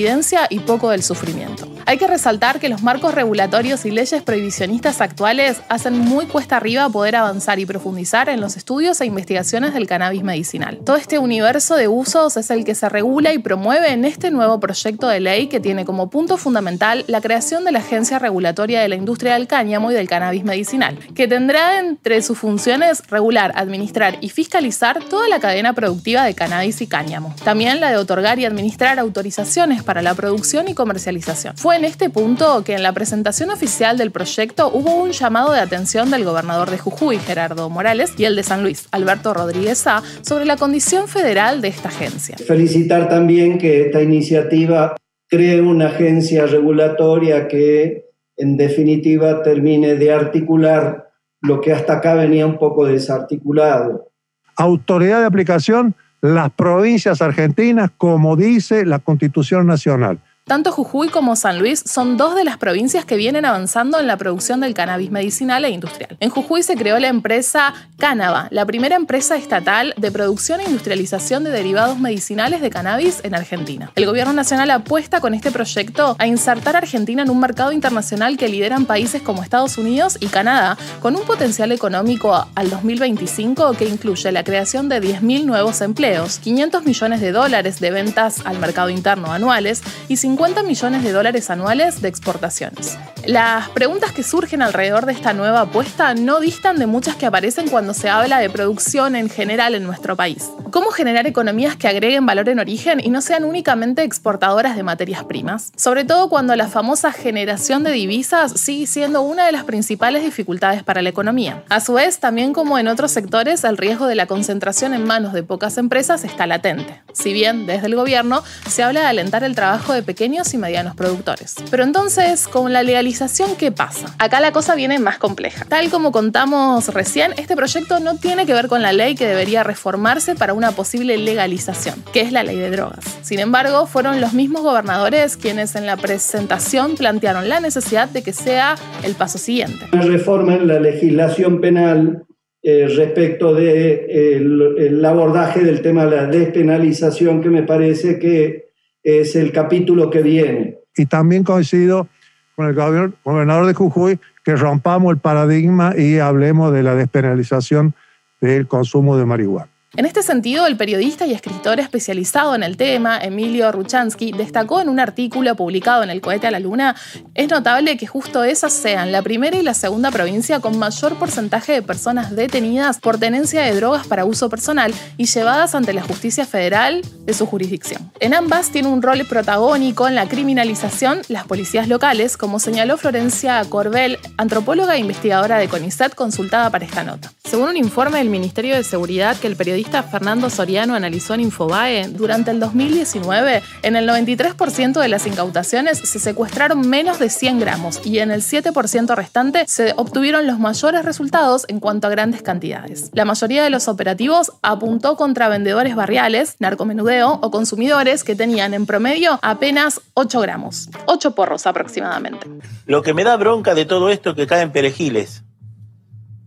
y 0.50 0.61
poco 0.61 0.91
del 0.91 1.03
sufrimiento. 1.03 1.69
Hay 1.85 1.99
que 1.99 2.06
resaltar 2.06 2.61
que 2.61 2.69
los 2.69 2.82
marcos 2.82 3.14
regulatorios 3.14 3.85
y 3.87 3.91
leyes 3.91 4.23
prohibicionistas 4.23 5.00
actuales 5.00 5.61
hacen 5.69 5.99
muy 5.99 6.26
cuesta 6.26 6.56
arriba 6.56 6.88
poder 6.88 7.17
avanzar 7.17 7.58
y 7.58 7.67
profundizar 7.67 8.29
en 8.29 8.41
los 8.41 8.56
estudios 8.56 9.00
e 9.00 9.06
investigaciones 9.06 9.75
del 9.75 9.87
cannabis 9.87 10.23
medicinal. 10.23 10.79
Todo 10.85 10.97
este 10.97 11.19
universo 11.19 11.75
de 11.75 11.88
usos 11.88 12.37
es 12.37 12.50
el 12.50 12.64
que 12.64 12.75
se 12.76 12.88
regula 12.88 13.32
y 13.32 13.38
promueve 13.38 13.93
en 13.93 14.05
este 14.05 14.31
nuevo 14.31 14.61
proyecto 14.61 15.08
de 15.08 15.19
ley 15.19 15.49
que 15.49 15.61
tiene 15.61 15.85
como 15.85 16.09
punto 16.09 16.37
fundamental 16.37 17.05
la 17.09 17.20
creación 17.20 17.64
de 17.64 17.73
la 17.73 17.81
Agencia 17.81 18.19
Regulatoria 18.20 18.81
de 18.81 18.88
la 18.88 18.97
Industria 18.97 19.35
del 19.35 19.49
Cáñamo 19.49 19.91
y 19.91 19.94
del 19.94 20.09
Cannabis 20.09 20.44
Medicinal, 20.44 20.99
que 21.14 21.26
tendrá 21.26 21.81
entre 21.81 22.23
sus 22.23 22.38
funciones 22.38 23.02
regular, 23.09 23.52
administrar 23.56 24.19
y 24.20 24.29
fiscalizar 24.29 25.02
toda 25.05 25.29
la 25.29 25.41
cadena 25.41 25.73
productiva 25.73 26.25
de 26.25 26.35
cannabis 26.35 26.81
y 26.81 26.87
cáñamo. 26.87 27.35
También 27.44 27.81
la 27.81 27.91
de 27.91 27.97
otorgar 27.97 28.38
y 28.38 28.44
administrar 28.44 28.99
autorizaciones 28.99 29.82
para 29.82 29.95
la 30.02 30.14
producción 30.14 30.69
y 30.69 30.75
comercialización. 30.75 31.56
Fue 31.56 31.76
en 31.76 31.84
este 31.84 32.10
punto 32.10 32.62
que 32.64 32.75
en 32.75 32.82
la 32.82 32.93
presentación 32.93 33.50
oficial 33.50 33.98
del 33.98 34.10
proyecto 34.10 34.70
hubo 34.72 34.94
un 34.96 35.12
llamado 35.12 35.52
de 35.52 35.60
atención 35.60 36.10
del 36.10 36.25
gobernador 36.25 36.70
de 36.70 36.78
Jujuy, 36.78 37.19
Gerardo 37.19 37.69
Morales, 37.70 38.12
y 38.16 38.25
el 38.25 38.37
de 38.37 38.43
San 38.43 38.62
Luis, 38.62 38.88
Alberto 38.93 39.34
Rodríguez 39.34 39.87
A., 39.87 40.02
sobre 40.22 40.44
la 40.44 40.56
condición 40.56 41.08
federal 41.08 41.60
de 41.60 41.69
esta 41.69 41.88
agencia. 41.88 42.37
Felicitar 42.38 43.08
también 43.08 43.58
que 43.58 43.82
esta 43.87 44.02
iniciativa 44.02 44.96
cree 45.28 45.60
una 45.60 45.88
agencia 45.88 46.46
regulatoria 46.46 47.49
que 47.49 48.06
en 48.37 48.56
definitiva 48.56 49.42
termine 49.42 49.94
de 49.94 50.12
articular 50.12 51.10
lo 51.40 51.60
que 51.60 51.72
hasta 51.72 51.94
acá 51.94 52.14
venía 52.14 52.46
un 52.46 52.58
poco 52.58 52.87
desarticulado. 52.87 54.10
Autoridad 54.56 55.20
de 55.20 55.26
aplicación, 55.26 55.94
las 56.20 56.50
provincias 56.52 57.22
argentinas, 57.22 57.90
como 57.96 58.36
dice 58.36 58.84
la 58.84 58.98
Constitución 58.98 59.66
Nacional. 59.66 60.18
Tanto 60.48 60.70
Jujuy 60.70 61.08
como 61.08 61.34
San 61.34 61.58
Luis 61.58 61.82
son 61.84 62.16
dos 62.16 62.37
de 62.37 62.44
las 62.44 62.56
provincias 62.56 63.04
que 63.04 63.16
vienen 63.16 63.44
avanzando 63.44 63.98
en 63.98 64.06
la 64.06 64.16
producción 64.16 64.60
del 64.60 64.75
cannabis 64.75 65.10
medicinal 65.10 65.64
e 65.64 65.70
industrial. 65.70 66.16
En 66.20 66.31
Jujuy 66.31 66.62
se 66.62 66.76
creó 66.76 67.00
la 67.00 67.08
empresa 67.08 67.75
Cánaba, 67.98 68.46
la 68.52 68.64
primera 68.64 68.94
empresa 68.94 69.34
estatal 69.34 69.93
de 69.96 70.12
producción 70.12 70.60
e 70.60 70.64
industrialización 70.64 71.43
de 71.43 71.50
derivados 71.50 71.98
medicinales 71.98 72.60
de 72.60 72.70
cannabis 72.70 73.22
en 73.25 73.34
Argentina. 73.34 73.90
El 73.96 74.06
gobierno 74.06 74.32
nacional 74.34 74.70
apuesta 74.70 75.20
con 75.20 75.34
este 75.34 75.50
proyecto 75.50 76.14
a 76.16 76.28
insertar 76.28 76.76
a 76.76 76.78
Argentina 76.78 77.22
en 77.22 77.31
un 77.31 77.40
mercado 77.40 77.72
internacional 77.72 78.37
que 78.37 78.49
lideran 78.49 78.87
países 78.87 79.22
como 79.22 79.42
Estados 79.42 79.78
Unidos 79.78 80.16
y 80.20 80.26
Canadá, 80.26 80.78
con 81.00 81.16
un 81.16 81.22
potencial 81.22 81.72
económico 81.72 82.46
al 82.54 82.70
2025 82.70 83.72
que 83.72 83.88
incluye 83.88 84.31
la 84.31 84.44
creación 84.44 84.88
de 84.88 85.02
10.000 85.02 85.44
nuevos 85.44 85.81
empleos, 85.81 86.38
500 86.38 86.84
millones 86.84 87.20
de 87.20 87.32
dólares 87.32 87.81
de 87.81 87.90
ventas 87.90 88.42
al 88.44 88.60
mercado 88.60 88.90
interno 88.90 89.32
anuales 89.32 89.82
y 90.06 90.19
50 90.19 90.36
millones 90.67 91.03
de 91.03 91.12
dólares 91.12 91.50
anuales 91.50 92.03
de 92.03 92.09
exportaciones. 92.09 92.99
Las 93.27 93.69
preguntas 93.71 94.12
que 94.12 94.23
surgen 94.23 94.62
alrededor 94.62 95.06
de 95.06 95.12
esta 95.12 95.33
nueva 95.33 95.62
apuesta 95.62 96.15
no 96.15 96.38
distan 96.38 96.79
de 96.79 96.87
muchas 96.87 97.17
que 97.17 97.27
aparecen 97.27 97.69
cuando 97.69 97.94
se 97.94 98.09
habla 98.09 98.38
de 98.38 98.50
producción 98.50 99.17
en 99.17 99.29
general 99.29 99.75
en 99.75 99.85
nuestro 99.85 100.15
país. 100.15 100.49
¿Cómo 100.71 100.91
generar 100.91 101.27
economías 101.27 101.77
que 101.77 101.88
agreguen 101.88 102.27
valor 102.27 102.49
en 102.49 102.59
origen 102.59 103.00
y 103.03 103.09
no 103.09 103.21
sean 103.21 103.44
únicamente 103.44 104.03
exportadoras 104.03 104.77
de 104.77 104.83
materias 104.83 105.25
primas? 105.25 105.73
Sobre 105.77 106.05
todo 106.05 106.29
cuando 106.29 106.55
la 106.55 106.69
famosa 106.69 107.11
generación 107.12 107.83
de 107.83 107.93
divisas 107.93 108.53
sigue 108.53 108.87
siendo 108.87 109.23
una 109.23 109.47
de 109.47 109.53
las 109.53 109.65
principales 109.65 110.23
dificultades 110.23 110.83
para 110.83 111.03
la 111.03 111.09
economía. 111.09 111.65
A 111.69 111.81
su 111.81 111.94
vez, 111.94 112.21
también 112.21 112.53
como 112.53 112.79
en 112.79 112.88
otros 112.88 113.11
sectores, 113.11 113.65
el 113.65 113.77
riesgo 113.77 114.06
de 114.06 114.15
la 114.15 114.27
concentración 114.27 114.94
en 114.94 115.05
manos 115.05 115.33
de 115.33 115.43
pocas 115.43 115.79
empresas 115.79 116.25
está 116.25 116.47
latente. 116.47 117.00
Si 117.12 117.33
bien 117.33 117.67
desde 117.67 117.87
el 117.87 117.97
gobierno 117.97 118.44
se 118.69 118.83
habla 118.83 119.00
de 119.00 119.06
alentar 119.06 119.43
el 119.43 119.55
trabajo 119.55 119.93
de 119.93 120.03
pequeños 120.03 120.25
y 120.26 120.58
medianos 120.58 120.96
productores. 120.96 121.55
Pero 121.70 121.84
entonces, 121.84 122.49
con 122.49 122.73
la 122.73 122.82
legalización, 122.82 123.55
¿qué 123.56 123.70
pasa? 123.70 124.14
Acá 124.19 124.40
la 124.40 124.50
cosa 124.50 124.75
viene 124.75 124.99
más 124.99 125.19
compleja. 125.19 125.64
Tal 125.67 125.88
como 125.88 126.11
contamos 126.11 126.88
recién, 126.93 127.32
este 127.37 127.55
proyecto 127.55 128.00
no 128.00 128.17
tiene 128.17 128.44
que 128.44 128.52
ver 128.52 128.67
con 128.67 128.82
la 128.82 128.93
ley 128.93 129.14
que 129.14 129.26
debería 129.26 129.62
reformarse 129.62 130.34
para 130.34 130.52
una 130.52 130.73
posible 130.73 131.17
legalización, 131.17 132.02
que 132.12 132.23
es 132.23 132.32
la 132.32 132.43
ley 132.43 132.56
de 132.56 132.70
drogas. 132.70 133.05
Sin 133.23 133.38
embargo, 133.38 133.87
fueron 133.87 134.20
los 134.20 134.32
mismos 134.32 134.62
gobernadores 134.62 135.37
quienes 135.37 135.76
en 135.76 135.87
la 135.87 135.96
presentación 135.96 136.96
plantearon 136.96 137.49
la 137.49 137.61
necesidad 137.61 138.08
de 138.08 138.23
que 138.23 138.32
sea 138.32 138.75
el 139.05 139.14
paso 139.14 139.38
siguiente. 139.38 139.87
Una 139.93 140.02
reforma 140.02 140.55
en 140.56 140.67
la 140.67 140.81
legislación 140.81 141.61
penal 141.61 142.26
eh, 142.62 142.88
respecto 142.88 143.55
del 143.55 144.58
de, 144.58 144.87
el 144.87 145.05
abordaje 145.05 145.61
del 145.61 145.82
tema 145.82 146.05
de 146.06 146.17
la 146.17 146.26
despenalización 146.26 147.40
que 147.40 147.49
me 147.49 147.62
parece 147.62 148.19
que 148.19 148.65
es 149.06 149.37
el 149.37 149.53
capítulo 149.53 150.11
que 150.11 150.20
viene. 150.20 150.79
Y 150.97 151.06
también 151.06 151.44
coincido 151.44 152.08
con 152.56 152.67
el 152.67 152.75
gobernador 153.23 153.67
de 153.67 153.75
Jujuy 153.75 154.19
que 154.44 154.56
rompamos 154.56 155.12
el 155.12 155.19
paradigma 155.19 155.94
y 155.97 156.19
hablemos 156.19 156.73
de 156.73 156.82
la 156.82 156.97
despenalización 156.97 157.94
del 158.41 158.67
consumo 158.67 159.17
de 159.17 159.25
marihuana. 159.25 159.69
En 159.98 160.04
este 160.04 160.22
sentido, 160.22 160.66
el 160.66 160.76
periodista 160.76 161.25
y 161.25 161.32
escritor 161.32 161.81
especializado 161.81 162.54
en 162.54 162.62
el 162.62 162.76
tema, 162.76 163.19
Emilio 163.19 163.72
Ruchansky, 163.72 164.32
destacó 164.32 164.82
en 164.82 164.90
un 164.90 165.00
artículo 165.00 165.56
publicado 165.56 166.02
en 166.02 166.10
El 166.10 166.20
Cohete 166.20 166.46
a 166.46 166.50
la 166.50 166.60
Luna, 166.60 166.94
es 167.34 167.48
notable 167.48 167.96
que 167.96 168.06
justo 168.06 168.44
esas 168.44 168.75
sean 168.75 169.10
la 169.10 169.22
primera 169.22 169.56
y 169.56 169.62
la 169.62 169.72
segunda 169.72 170.10
provincia 170.10 170.60
con 170.60 170.78
mayor 170.78 171.16
porcentaje 171.16 171.72
de 171.72 171.81
personas 171.81 172.37
detenidas 172.37 172.98
por 172.98 173.16
tenencia 173.16 173.62
de 173.62 173.75
drogas 173.75 174.06
para 174.06 174.26
uso 174.26 174.50
personal 174.50 174.92
y 175.16 175.25
llevadas 175.25 175.75
ante 175.75 175.94
la 175.94 176.02
justicia 176.02 176.44
federal 176.44 177.00
de 177.25 177.32
su 177.32 177.47
jurisdicción. 177.47 178.12
En 178.21 178.35
ambas 178.35 178.71
tiene 178.71 178.88
un 178.88 179.00
rol 179.00 179.25
protagónico 179.26 180.06
en 180.06 180.14
la 180.14 180.28
criminalización 180.28 181.23
las 181.28 181.47
policías 181.47 181.88
locales, 181.88 182.37
como 182.37 182.61
señaló 182.61 182.99
Florencia 182.99 183.64
Corbel, 183.64 184.18
antropóloga 184.37 184.97
e 184.97 184.99
investigadora 184.99 185.56
de 185.56 185.68
CONICET 185.68 186.14
consultada 186.14 186.68
para 186.68 186.85
esta 186.85 187.02
nota. 187.02 187.32
Según 187.44 187.71
un 187.71 187.76
informe 187.78 188.18
del 188.18 188.28
Ministerio 188.28 188.75
de 188.75 188.85
Seguridad 188.85 189.38
que 189.38 189.47
el 189.47 189.56
periodista 189.56 189.86
Fernando 189.87 190.50
Soriano 190.50 190.95
analizó 190.95 191.35
en 191.35 191.40
Infobae, 191.40 192.09
durante 192.09 192.50
el 192.50 192.61
2019, 192.61 193.62
en 193.83 193.97
el 193.97 194.09
93% 194.09 195.00
de 195.00 195.09
las 195.09 195.26
incautaciones 195.26 195.99
se 195.99 196.19
secuestraron 196.19 196.88
menos 196.88 197.19
de 197.19 197.31
100 197.31 197.61
gramos 197.61 198.00
y 198.05 198.19
en 198.19 198.31
el 198.31 198.43
7% 198.43 199.14
restante 199.14 199.64
se 199.66 199.95
obtuvieron 199.97 200.47
los 200.47 200.59
mayores 200.59 201.05
resultados 201.05 201.64
en 201.69 201.81
cuanto 201.81 202.09
a 202.09 202.11
grandes 202.11 202.43
cantidades. 202.43 203.11
La 203.14 203.25
mayoría 203.25 203.62
de 203.62 203.71
los 203.71 203.88
operativos 203.88 204.52
apuntó 204.62 205.16
contra 205.16 205.49
vendedores 205.49 205.95
barriales, 205.95 206.57
narcomenudeo 206.59 207.38
o 207.40 207.50
consumidores 207.50 208.25
que 208.25 208.35
tenían 208.35 208.75
en 208.75 208.87
promedio 208.87 209.38
apenas 209.43 210.00
8 210.14 210.40
gramos, 210.40 210.90
8 211.07 211.35
porros 211.35 211.66
aproximadamente. 211.66 212.49
Lo 212.87 213.02
que 213.02 213.14
me 213.14 213.25
da 213.25 213.37
bronca 213.37 213.75
de 213.75 213.87
todo 213.87 214.11
esto 214.11 214.31
es 214.31 214.37
que 214.37 214.47
caen 214.47 214.73
perejiles. 214.73 215.46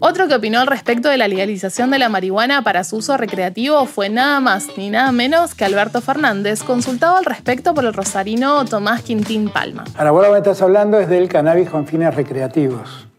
Otro 0.02 0.30
que 0.30 0.36
opinó 0.36 0.62
al 0.62 0.68
respecto 0.68 1.10
de 1.10 1.18
la 1.18 1.28
legalización 1.28 1.92
de 1.92 2.00
la 2.00 2.08
marihuana 2.08 2.64
para 2.64 2.86
su 2.86 2.96
uso 2.96 3.18
recreativo 3.18 3.86
fue 3.86 4.08
nada 4.08 4.40
más 4.40 4.70
ni 4.78 4.90
nada 4.90 5.12
menos 5.12 5.56
que 5.56 5.66
Alberto 5.66 6.00
Fernández, 6.00 6.64
consultado 6.64 7.18
al 7.18 7.26
respecto 7.26 7.74
por 7.74 7.84
el 7.84 7.94
rosarino 7.94 8.64
Tomás 8.64 9.02
Quintín 9.02 9.50
Palma. 9.50 9.84
Ahora 9.98 10.12
vos 10.12 10.26
lo 10.26 10.32
que 10.32 10.38
estás 10.38 10.62
hablando 10.62 10.98
es 11.02 11.10
del 11.10 11.28
cannabis 11.28 11.70
con 11.70 11.86
fines 11.86 12.16
recreativos, 12.16 13.10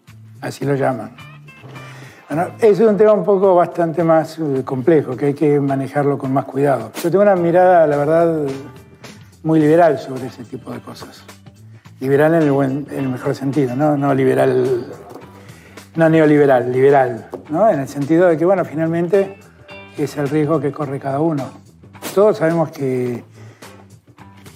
así 0.40 0.64
lo 0.64 0.74
llaman. 0.74 1.14
Bueno, 2.30 2.46
es 2.60 2.80
un 2.80 2.96
tema 2.96 3.12
un 3.12 3.24
poco 3.24 3.54
bastante 3.54 4.02
más 4.02 4.38
eh, 4.38 4.62
complejo, 4.64 5.14
que 5.18 5.26
hay 5.26 5.34
que 5.34 5.60
manejarlo 5.60 6.16
con 6.16 6.32
más 6.32 6.46
cuidado. 6.46 6.92
Yo 7.02 7.10
tengo 7.10 7.22
una 7.22 7.36
mirada, 7.36 7.86
la 7.86 7.96
verdad, 7.98 8.46
muy 9.42 9.60
liberal 9.60 9.98
sobre 9.98 10.28
ese 10.28 10.44
tipo 10.44 10.70
de 10.70 10.80
cosas. 10.80 11.24
Liberal 12.00 12.32
en 12.36 12.42
el, 12.42 12.52
buen, 12.52 12.86
en 12.90 13.00
el 13.00 13.08
mejor 13.10 13.34
sentido, 13.34 13.76
¿no? 13.76 13.98
no 13.98 14.14
liberal, 14.14 14.86
no 16.00 16.08
neoliberal, 16.08 16.72
liberal, 16.72 17.28
¿no? 17.50 17.68
en 17.68 17.80
el 17.80 17.86
sentido 17.86 18.26
de 18.26 18.38
que, 18.38 18.46
bueno, 18.46 18.64
finalmente 18.64 19.36
es 19.98 20.16
el 20.16 20.30
riesgo 20.30 20.58
que 20.58 20.72
corre 20.72 20.98
cada 20.98 21.20
uno. 21.20 21.44
Todos 22.14 22.38
sabemos 22.38 22.70
que, 22.70 23.22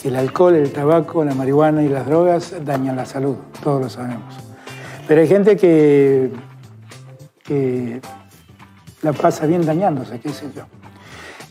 que 0.00 0.08
el 0.08 0.16
alcohol, 0.16 0.54
el 0.54 0.72
tabaco, 0.72 1.22
la 1.22 1.34
marihuana 1.34 1.82
y 1.82 1.88
las 1.90 2.06
drogas 2.06 2.54
dañan 2.64 2.96
la 2.96 3.04
salud, 3.04 3.36
todos 3.62 3.82
lo 3.82 3.90
sabemos. 3.90 4.34
Pero 5.06 5.20
hay 5.20 5.28
gente 5.28 5.54
que, 5.58 6.32
que 7.42 8.00
la 9.02 9.12
pasa 9.12 9.44
bien 9.44 9.66
dañándose, 9.66 10.18
qué 10.20 10.30
sé 10.30 10.46
yo. 10.56 10.62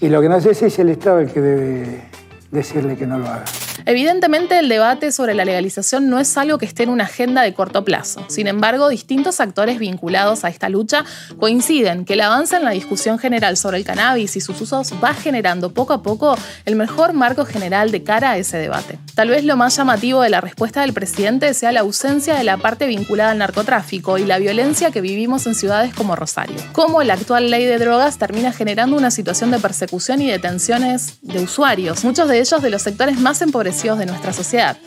Y 0.01 0.09
lo 0.09 0.21
que 0.21 0.27
no 0.27 0.41
sé 0.41 0.55
si 0.55 0.65
es 0.65 0.79
el 0.79 0.89
Estado 0.89 1.19
el 1.19 1.31
que 1.31 1.39
debe 1.39 2.01
decirle 2.50 2.97
que 2.97 3.05
no 3.05 3.19
lo 3.19 3.27
haga. 3.27 3.45
Evidentemente 3.86 4.60
el 4.60 4.70
debate 4.70 5.12
sobre 5.12 5.34
la 5.34 5.46
legalización 5.46 6.10
no 6.10 6.20
es 6.20 6.38
algo 6.38 6.58
que 6.58 6.65
esté 6.65 6.84
en 6.84 6.89
una 6.89 7.06
agenda 7.06 7.42
de 7.42 7.53
corto 7.53 7.84
plazo. 7.84 8.25
Sin 8.30 8.48
embargo, 8.48 8.89
distintos 8.89 9.39
actores 9.39 9.80
vinculados 9.80 10.44
a 10.44 10.50
esta 10.50 10.70
lucha 10.70 11.03
coinciden 11.39 12.06
que 12.06 12.13
el 12.13 12.22
avance 12.22 12.56
en 12.56 12.63
la 12.63 12.72
discusión 12.72 13.20
general 13.20 13.58
sobre 13.58 13.77
el 13.77 13.84
cannabis 13.84 14.36
y 14.36 14.42
sus 14.42 14.60
usos 14.62 14.94
va 15.03 15.13
generando 15.13 15.74
poco 15.74 15.94
a 15.94 16.03
poco 16.03 16.38
el 16.65 16.75
mejor 16.75 17.13
marco 17.13 17.46
general 17.46 17.92
de 17.92 18.03
cara 18.03 18.32
a 18.32 18.38
ese 18.38 18.58
debate. 18.58 19.00
Tal 19.15 19.30
vez 19.30 19.44
lo 19.44 19.58
más 19.58 19.75
llamativo 19.75 20.22
de 20.22 20.30
la 20.30 20.42
respuesta 20.42 20.82
del 20.82 20.94
presidente 20.94 21.53
sea 21.53 21.72
la 21.72 21.82
ausencia 21.82 22.36
de 22.36 22.44
la 22.44 22.58
parte 22.58 22.88
vinculada 22.88 23.32
al 23.32 23.38
narcotráfico 23.38 24.18
y 24.18 24.25
la 24.25 24.39
violencia 24.39 24.92
que 24.92 25.01
vivimos 25.01 25.46
en 25.48 25.56
ciudades 25.56 25.94
como 25.94 26.15
Rosario. 26.15 26.56
Cómo 26.72 27.03
la 27.03 27.15
actual 27.15 27.50
ley 27.50 27.65
de 27.65 27.77
drogas 27.77 28.18
termina 28.18 28.51
generando 28.51 28.96
una 28.96 29.12
situación 29.12 29.51
de 29.51 29.60
persecución 29.60 30.22
y 30.22 30.30
detenciones 30.30 31.18
de 31.22 31.44
usuarios, 31.44 32.03
muchos 32.03 32.27
de 32.30 32.39
ellos 32.39 32.62
de 32.62 32.70
los 32.70 32.82
sectores 32.82 33.20
más 33.20 33.42
empobrecidos 33.42 33.62
de 33.63 34.05
nuestra 34.05 34.34
sociedad, 34.34 34.77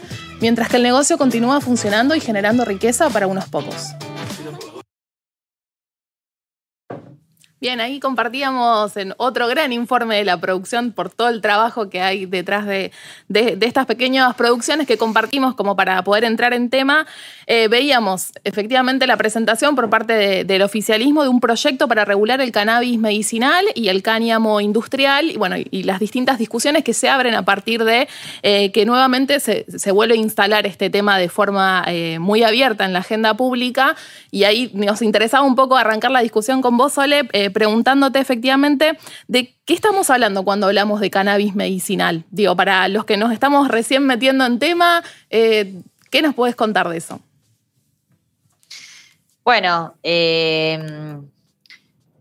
mientras 0.40 0.68
que 0.68 0.76
el 0.76 0.83
negocio 0.83 1.18
continúa 1.18 1.61
funcionando 1.61 2.14
y 2.14 2.21
generando 2.21 2.64
riqueza 2.64 3.09
para 3.11 3.26
unos 3.26 3.49
pocos. 3.49 3.95
Bien, 7.58 7.80
ahí 7.80 8.00
compartíamos 8.00 8.98
en 8.98 9.14
otro 9.16 9.48
gran 9.48 9.72
informe 9.72 10.16
de 10.16 10.26
la 10.26 10.38
producción 10.38 10.92
por 10.92 11.08
todo 11.08 11.30
el 11.30 11.40
trabajo 11.40 11.88
que 11.88 12.02
hay 12.02 12.26
detrás 12.26 12.66
de, 12.66 12.92
estas 13.30 13.86
pequeñas 13.86 14.34
producciones 14.34 14.86
que 14.86 14.98
compartimos 14.98 15.54
como 15.54 15.75
para 15.75 16.04
poder 16.04 16.25
entrar 16.25 16.52
en 16.52 16.68
tema. 16.68 17.06
Eh, 17.46 17.68
veíamos 17.68 18.32
efectivamente 18.44 19.06
la 19.06 19.16
presentación 19.16 19.75
por 19.75 19.88
parte 19.88 20.44
del 20.44 20.60
oficialismo 20.60 21.22
de 21.22 21.30
un 21.30 21.40
proyecto 21.40 21.88
para 21.88 22.04
regular 22.04 22.42
el 22.42 22.52
cannabis 22.52 22.98
medicinal 22.98 23.64
y 23.75 23.88
el 23.88 24.02
cáñamo 24.02 24.60
industrial 24.60 25.30
y, 25.30 25.38
bueno, 25.38 25.56
y 25.58 25.84
las 25.84 25.98
distintas 25.98 26.36
discusiones 26.36 26.84
que 26.84 26.92
se 26.92 27.08
abren 27.08 27.34
a 27.34 27.46
partir 27.46 27.84
de 27.84 28.06
eh, 28.42 28.70
que 28.70 28.84
nuevamente 28.84 29.40
se, 29.40 29.92
vuelve 29.92 30.12
a 30.12 30.18
instalar 30.18 30.66
este 30.66 30.90
tema 30.90 31.16
de 31.16 31.30
forma 31.30 31.84
eh, 31.86 32.18
muy 32.18 32.42
abierta 32.42 32.84
en 32.84 32.92
la 32.92 32.98
agenda 32.98 33.32
pública. 33.32 33.96
Y 34.30 34.44
ahí 34.44 34.70
nos 34.75 35.00
interesaba 35.00 35.46
un 35.46 35.54
poco 35.54 35.78
arrancar 35.78 36.10
la 36.10 36.20
discusión 36.20 36.60
con 36.60 36.76
vos, 36.76 36.92
Sole 36.92 37.26
preguntándote 37.50 38.18
efectivamente 38.18 38.98
de 39.28 39.54
qué 39.64 39.74
estamos 39.74 40.10
hablando 40.10 40.44
cuando 40.44 40.66
hablamos 40.66 41.00
de 41.00 41.10
cannabis 41.10 41.54
medicinal. 41.54 42.24
Digo, 42.30 42.56
para 42.56 42.88
los 42.88 43.04
que 43.04 43.16
nos 43.16 43.32
estamos 43.32 43.68
recién 43.68 44.06
metiendo 44.06 44.44
en 44.44 44.58
tema, 44.58 45.02
eh, 45.30 45.80
¿qué 46.10 46.22
nos 46.22 46.34
puedes 46.34 46.56
contar 46.56 46.88
de 46.88 46.98
eso? 46.98 47.20
Bueno, 49.44 49.94
eh, 50.02 51.20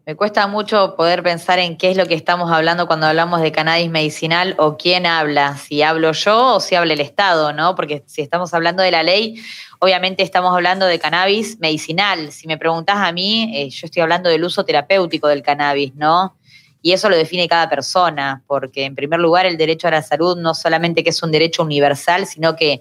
me 0.05 0.15
cuesta 0.15 0.47
mucho 0.47 0.95
poder 0.95 1.23
pensar 1.23 1.59
en 1.59 1.77
qué 1.77 1.91
es 1.91 1.97
lo 1.97 2.05
que 2.07 2.13
estamos 2.13 2.51
hablando 2.51 2.87
cuando 2.87 3.07
hablamos 3.07 3.41
de 3.41 3.51
cannabis 3.51 3.89
medicinal 3.89 4.53
o 4.57 4.77
quién 4.77 5.05
habla, 5.05 5.57
si 5.57 5.81
hablo 5.81 6.11
yo 6.11 6.55
o 6.55 6.59
si 6.59 6.75
habla 6.75 6.93
el 6.93 7.01
Estado, 7.01 7.53
¿no? 7.53 7.75
Porque 7.75 8.03
si 8.05 8.21
estamos 8.21 8.53
hablando 8.53 8.83
de 8.83 8.91
la 8.91 9.03
ley, 9.03 9.41
Obviamente 9.79 10.23
estamos 10.23 10.53
hablando 10.53 10.85
de 10.85 10.99
cannabis 10.99 11.59
medicinal. 11.59 12.31
Si 12.31 12.47
me 12.47 12.57
preguntas 12.57 12.95
a 12.97 13.11
mí, 13.11 13.51
eh, 13.55 13.69
yo 13.69 13.85
estoy 13.85 14.01
hablando 14.01 14.29
del 14.29 14.43
uso 14.43 14.63
terapéutico 14.63 15.27
del 15.27 15.43
cannabis, 15.43 15.93
¿no? 15.95 16.37
Y 16.81 16.93
eso 16.93 17.09
lo 17.09 17.15
define 17.15 17.47
cada 17.47 17.69
persona, 17.69 18.43
porque 18.47 18.85
en 18.85 18.95
primer 18.95 19.19
lugar 19.19 19.45
el 19.45 19.57
derecho 19.57 19.87
a 19.87 19.91
la 19.91 20.01
salud 20.01 20.37
no 20.37 20.53
solamente 20.53 21.03
que 21.03 21.09
es 21.09 21.21
un 21.23 21.31
derecho 21.31 21.63
universal, 21.63 22.25
sino 22.25 22.55
que 22.55 22.79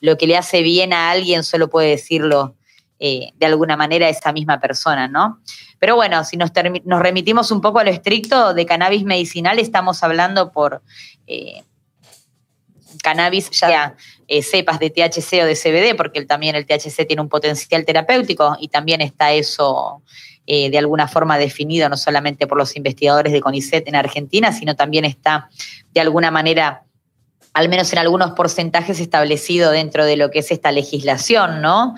lo 0.00 0.16
que 0.18 0.26
le 0.26 0.36
hace 0.36 0.62
bien 0.62 0.92
a 0.92 1.10
alguien 1.10 1.44
solo 1.44 1.68
puede 1.70 1.90
decirlo 1.90 2.56
eh, 3.06 3.34
de 3.36 3.44
alguna 3.44 3.76
manera 3.76 4.08
esa 4.08 4.32
misma 4.32 4.58
persona, 4.58 5.06
¿no? 5.08 5.42
Pero 5.78 5.94
bueno, 5.94 6.24
si 6.24 6.38
nos, 6.38 6.52
remitimos 6.86 7.50
un 7.50 7.60
poco 7.60 7.78
a 7.78 7.84
lo 7.84 7.90
estricto 7.90 8.54
de 8.54 8.64
cannabis 8.64 9.04
medicinal, 9.04 9.58
estamos 9.58 10.02
hablando 10.02 10.50
por 10.52 10.80
eh, 11.26 11.62
cannabis 13.02 13.50
ya 13.50 13.94
eh, 14.26 14.42
cepas 14.42 14.78
de 14.78 14.88
THC 14.88 15.42
o 15.42 15.44
de 15.44 15.54
CBD, 15.54 15.94
porque 15.94 16.24
también 16.24 16.56
el 16.56 16.64
THC 16.64 17.06
tiene 17.06 17.20
un 17.20 17.28
potencial 17.28 17.84
terapéutico 17.84 18.56
y 18.58 18.68
también 18.68 19.02
está 19.02 19.34
eso 19.34 20.02
de 20.46 20.78
alguna 20.78 21.06
forma 21.08 21.38
definido, 21.38 21.88
no 21.90 21.98
solamente 21.98 22.46
por 22.46 22.56
los 22.58 22.74
investigadores 22.76 23.34
de 23.34 23.40
CONICET 23.40 23.86
en 23.88 23.96
Argentina, 23.96 24.52
sino 24.52 24.76
también 24.76 25.04
está 25.04 25.50
de 25.92 26.00
alguna 26.00 26.30
manera 26.30 26.84
al 27.54 27.68
menos 27.68 27.92
en 27.92 28.00
algunos 28.00 28.32
porcentajes 28.32 28.98
establecido 28.98 29.70
dentro 29.70 30.04
de 30.04 30.16
lo 30.16 30.30
que 30.30 30.40
es 30.40 30.50
esta 30.50 30.72
legislación, 30.72 31.62
¿no? 31.62 31.94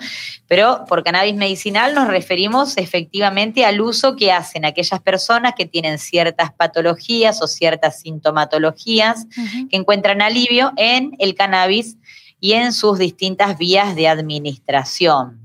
Pero 0.47 0.85
por 0.87 1.03
cannabis 1.03 1.35
medicinal 1.35 1.95
nos 1.95 2.07
referimos 2.07 2.77
efectivamente 2.77 3.65
al 3.65 3.81
uso 3.81 4.15
que 4.15 4.31
hacen 4.31 4.65
aquellas 4.65 5.01
personas 5.01 5.53
que 5.57 5.65
tienen 5.65 5.97
ciertas 5.97 6.53
patologías 6.53 7.41
o 7.41 7.47
ciertas 7.47 8.01
sintomatologías 8.01 9.25
que 9.69 9.75
encuentran 9.75 10.21
alivio 10.21 10.71
en 10.77 11.15
el 11.17 11.33
cannabis 11.33 11.97
y 12.39 12.53
en 12.53 12.71
sus 12.71 12.99
distintas 12.99 13.57
vías 13.57 13.95
de 13.95 14.07
administración. 14.07 15.39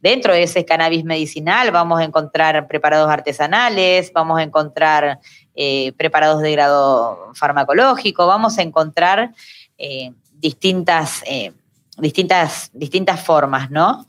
Dentro 0.00 0.34
de 0.34 0.42
ese 0.42 0.66
cannabis 0.66 1.04
medicinal 1.04 1.70
vamos 1.70 2.00
a 2.00 2.04
encontrar 2.04 2.68
preparados 2.68 3.10
artesanales, 3.10 4.12
vamos 4.12 4.38
a 4.38 4.42
encontrar 4.42 5.20
eh, 5.60 5.92
preparados 5.96 6.40
de 6.40 6.52
grado 6.52 7.32
farmacológico, 7.34 8.28
vamos 8.28 8.58
a 8.58 8.62
encontrar 8.62 9.34
eh, 9.76 10.12
distintas, 10.34 11.24
eh, 11.26 11.52
distintas, 11.96 12.70
distintas 12.72 13.20
formas, 13.20 13.68
¿no? 13.68 14.06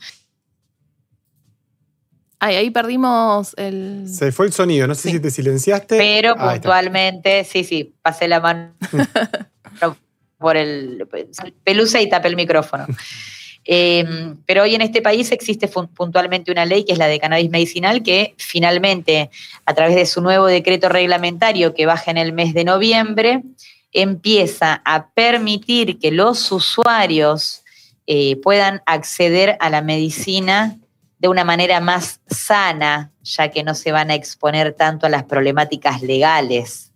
Ay, 2.38 2.56
ahí 2.56 2.70
perdimos 2.70 3.56
el. 3.58 4.06
Se 4.08 4.32
fue 4.32 4.46
el 4.46 4.54
sonido, 4.54 4.86
no 4.86 4.94
sé 4.94 5.10
si 5.10 5.20
te 5.20 5.32
silenciaste. 5.32 5.98
Pero 5.98 6.36
puntualmente, 6.36 7.44
sí, 7.46 7.64
sí, 7.64 7.96
pasé 8.00 8.28
la 8.28 8.40
mano 8.40 8.76
por 10.38 10.56
el 10.56 11.08
pelusa 11.64 12.00
y 12.00 12.08
tapé 12.08 12.28
el 12.28 12.36
micrófono. 12.36 12.86
Eh, 13.72 14.34
pero 14.48 14.64
hoy 14.64 14.74
en 14.74 14.82
este 14.82 15.00
país 15.00 15.32
existe 15.32 15.68
puntualmente 15.68 16.52
una 16.52 16.66
ley 16.66 16.86
que 16.86 16.94
es 16.94 16.98
la 16.98 17.06
de 17.06 17.20
cannabis 17.20 17.52
medicinal 17.52 18.02
que 18.02 18.34
finalmente, 18.38 19.30
a 19.64 19.76
través 19.76 19.96
de 19.96 20.08
su 20.08 20.22
nuevo 20.22 20.48
decreto 20.48 20.90
reglamentario 20.90 21.76
que 21.76 21.86
baja 21.86 22.10
en 22.10 22.18
el 22.18 22.34
mes 22.34 22.56
de 22.56 22.64
noviembre, 22.64 23.44
empieza 23.92 24.82
a 24.84 25.10
permitir 25.10 26.00
que 26.00 26.10
los 26.10 26.52
usuarios 26.52 27.62
eh, 28.08 28.38
puedan 28.38 28.82
acceder 28.88 29.56
a 29.60 29.70
la 29.70 29.84
medicina 29.84 30.80
de 31.20 31.28
una 31.28 31.44
manera 31.44 31.80
más 31.80 32.22
sana, 32.26 33.12
ya 33.22 33.52
que 33.52 33.62
no 33.62 33.76
se 33.76 33.92
van 33.92 34.10
a 34.10 34.16
exponer 34.16 34.74
tanto 34.74 35.06
a 35.06 35.10
las 35.10 35.26
problemáticas 35.26 36.02
legales. 36.02 36.92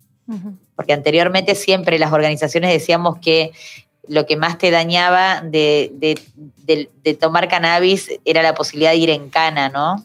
Porque 0.74 0.92
anteriormente 0.92 1.54
siempre 1.54 2.00
las 2.00 2.12
organizaciones 2.12 2.72
decíamos 2.72 3.18
que 3.20 3.52
lo 4.08 4.26
que 4.26 4.36
más 4.36 4.58
te 4.58 4.70
dañaba 4.70 5.40
de, 5.40 6.18
tomar 7.20 7.48
cannabis 7.48 8.10
era 8.24 8.42
la 8.42 8.54
posibilidad 8.54 8.90
de 8.90 8.96
ir 8.96 9.10
en 9.10 9.30
cana, 9.30 9.68
¿no? 9.68 10.04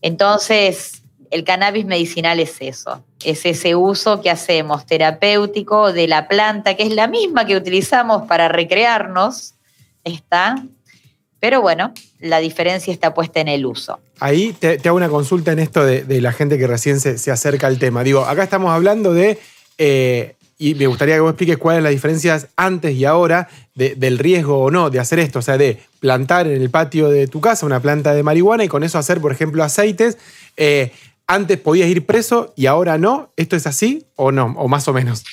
Entonces, 0.00 1.02
el 1.30 1.44
cannabis 1.44 1.84
medicinal 1.84 2.40
es 2.40 2.56
eso, 2.60 3.02
es 3.24 3.44
ese 3.44 3.74
uso 3.74 4.22
que 4.22 4.30
hacemos 4.30 4.86
terapéutico 4.86 5.92
de 5.92 6.08
la 6.08 6.28
planta, 6.28 6.74
que 6.74 6.84
es 6.84 6.92
la 6.92 7.08
misma 7.08 7.46
que 7.46 7.56
utilizamos 7.56 8.26
para 8.26 8.48
recrearnos, 8.48 9.54
está, 10.04 10.62
pero 11.40 11.60
bueno, 11.60 11.92
la 12.20 12.38
diferencia 12.38 12.92
está 12.92 13.14
puesta 13.14 13.40
en 13.40 13.48
el 13.48 13.66
uso. 13.66 14.00
Ahí 14.20 14.52
te, 14.52 14.80
hago 14.84 14.96
una 14.96 15.08
consulta 15.08 15.52
en 15.52 15.60
esto 15.60 15.84
de, 15.84 16.20
la 16.20 16.32
gente 16.32 16.58
que 16.58 16.66
recién 16.66 17.00
se, 17.00 17.30
acerca 17.30 17.66
al 17.66 17.78
tema. 17.78 18.02
Digo, 18.02 18.24
acá 18.24 18.42
estamos 18.42 18.72
hablando 18.72 19.12
de 19.12 19.38
eh, 19.78 20.34
y 20.58 20.74
me 20.74 20.88
gustaría 20.88 21.14
que 21.14 21.20
vos 21.20 21.30
expliques 21.30 21.56
cuáles 21.56 21.78
son 21.78 21.84
las 21.84 21.92
diferencias 21.92 22.48
antes 22.56 22.94
y 22.94 23.04
ahora 23.04 23.48
del 23.74 24.18
riesgo 24.18 24.58
o 24.64 24.70
no 24.72 24.90
de 24.90 24.98
hacer 24.98 25.20
esto, 25.20 25.38
o 25.38 25.42
sea, 25.42 25.56
de 25.56 25.80
plantar 26.00 26.48
en 26.48 26.60
el 26.60 26.68
patio 26.68 27.08
de 27.08 27.28
tu 27.28 27.40
casa 27.40 27.64
una 27.64 27.80
planta 27.80 28.12
de 28.12 28.24
marihuana 28.24 28.64
y 28.64 28.68
con 28.68 28.82
eso 28.82 28.98
hacer, 28.98 29.20
por 29.20 29.30
ejemplo, 29.30 29.62
aceites. 29.62 30.18
Eh, 30.56 30.92
antes 31.28 31.60
podías 31.60 31.88
ir 31.88 32.04
preso 32.06 32.52
y 32.56 32.66
ahora 32.66 32.98
no. 32.98 33.32
¿Esto 33.36 33.54
es 33.54 33.68
así 33.68 34.06
o 34.16 34.32
no? 34.32 34.54
O 34.56 34.66
más 34.66 34.88
o 34.88 34.92
menos. 34.92 35.24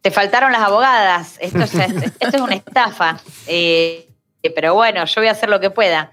Te 0.00 0.10
faltaron 0.10 0.50
las 0.50 0.62
abogadas. 0.62 1.36
Esto 1.38 1.58
es, 2.20 2.40
una 2.40 2.54
estafa. 2.54 3.20
Eh, 3.46 4.08
pero 4.56 4.74
bueno, 4.74 5.04
yo 5.04 5.20
voy 5.20 5.28
a 5.28 5.32
hacer 5.32 5.48
lo 5.48 5.60
que 5.60 5.70
pueda. 5.70 6.10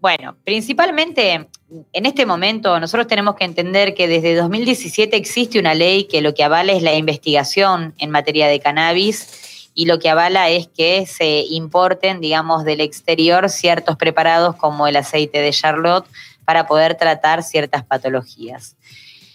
Bueno, 0.00 0.36
principalmente 0.44 1.48
en 1.92 2.06
este 2.06 2.24
momento 2.24 2.78
nosotros 2.78 3.08
tenemos 3.08 3.34
que 3.34 3.44
entender 3.44 3.94
que 3.94 4.06
desde 4.06 4.36
2017 4.36 5.16
existe 5.16 5.58
una 5.58 5.74
ley 5.74 6.04
que 6.04 6.20
lo 6.20 6.34
que 6.34 6.44
avala 6.44 6.72
es 6.72 6.82
la 6.82 6.94
investigación 6.94 7.94
en 7.98 8.10
materia 8.10 8.46
de 8.46 8.60
cannabis 8.60 9.70
y 9.74 9.86
lo 9.86 9.98
que 9.98 10.08
avala 10.08 10.50
es 10.50 10.68
que 10.68 11.04
se 11.06 11.44
importen, 11.50 12.20
digamos, 12.20 12.64
del 12.64 12.80
exterior 12.80 13.48
ciertos 13.50 13.96
preparados 13.96 14.56
como 14.56 14.86
el 14.86 14.96
aceite 14.96 15.40
de 15.40 15.50
Charlotte 15.52 16.06
para 16.44 16.66
poder 16.66 16.94
tratar 16.94 17.42
ciertas 17.42 17.84
patologías. 17.84 18.77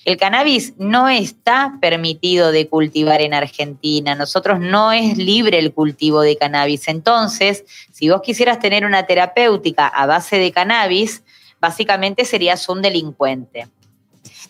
El 0.05 0.17
cannabis 0.17 0.73
no 0.77 1.07
está 1.07 1.77
permitido 1.79 2.51
de 2.51 2.67
cultivar 2.67 3.21
en 3.21 3.33
Argentina. 3.33 4.15
Nosotros 4.15 4.59
no 4.59 4.91
es 4.91 5.17
libre 5.17 5.59
el 5.59 5.73
cultivo 5.73 6.21
de 6.21 6.35
cannabis. 6.35 6.89
Entonces, 6.89 7.63
si 7.91 8.09
vos 8.09 8.21
quisieras 8.21 8.59
tener 8.59 8.85
una 8.85 9.05
terapéutica 9.05 9.87
a 9.87 10.05
base 10.05 10.37
de 10.37 10.51
cannabis, 10.51 11.23
básicamente 11.61 12.25
serías 12.25 12.67
un 12.67 12.81
delincuente. 12.81 13.67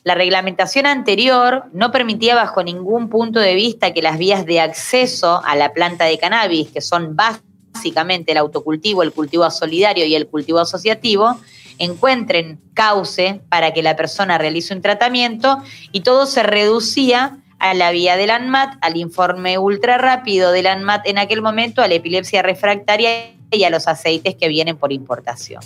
La 0.03 0.15
reglamentación 0.15 0.87
anterior 0.87 1.65
no 1.71 1.91
permitía 1.91 2.35
bajo 2.35 2.63
ningún 2.63 3.09
punto 3.09 3.39
de 3.39 3.53
vista 3.53 3.93
que 3.93 4.01
las 4.01 4.17
vías 4.17 4.45
de 4.45 4.59
acceso 4.59 5.41
a 5.45 5.55
la 5.55 5.71
planta 5.71 6.05
de 6.05 6.17
cannabis, 6.17 6.71
que 6.71 6.81
son 6.81 7.15
básicamente 7.15 8.31
el 8.31 8.39
autocultivo, 8.39 9.03
el 9.03 9.13
cultivo 9.13 9.49
solidario 9.51 10.05
y 10.05 10.15
el 10.15 10.27
cultivo 10.27 10.59
asociativo, 10.59 11.39
encuentren 11.77 12.59
cauce 12.73 13.41
para 13.49 13.73
que 13.73 13.83
la 13.83 13.95
persona 13.95 14.37
realice 14.37 14.73
un 14.73 14.81
tratamiento 14.81 15.61
y 15.91 16.01
todo 16.01 16.25
se 16.25 16.43
reducía 16.43 17.37
a 17.59 17.73
la 17.73 17.91
vía 17.91 18.17
del 18.17 18.29
ANMAT, 18.29 18.77
al 18.81 18.97
informe 18.97 19.57
ultra 19.57 19.97
rápido 19.97 20.51
del 20.51 20.67
ANMAT 20.67 21.07
en 21.07 21.17
aquel 21.17 21.41
momento, 21.41 21.81
a 21.81 21.87
la 21.87 21.93
epilepsia 21.93 22.41
refractaria 22.41 23.31
y 23.51 23.63
a 23.63 23.69
los 23.69 23.87
aceites 23.87 24.35
que 24.35 24.49
vienen 24.49 24.77
por 24.77 24.91
importación. 24.91 25.61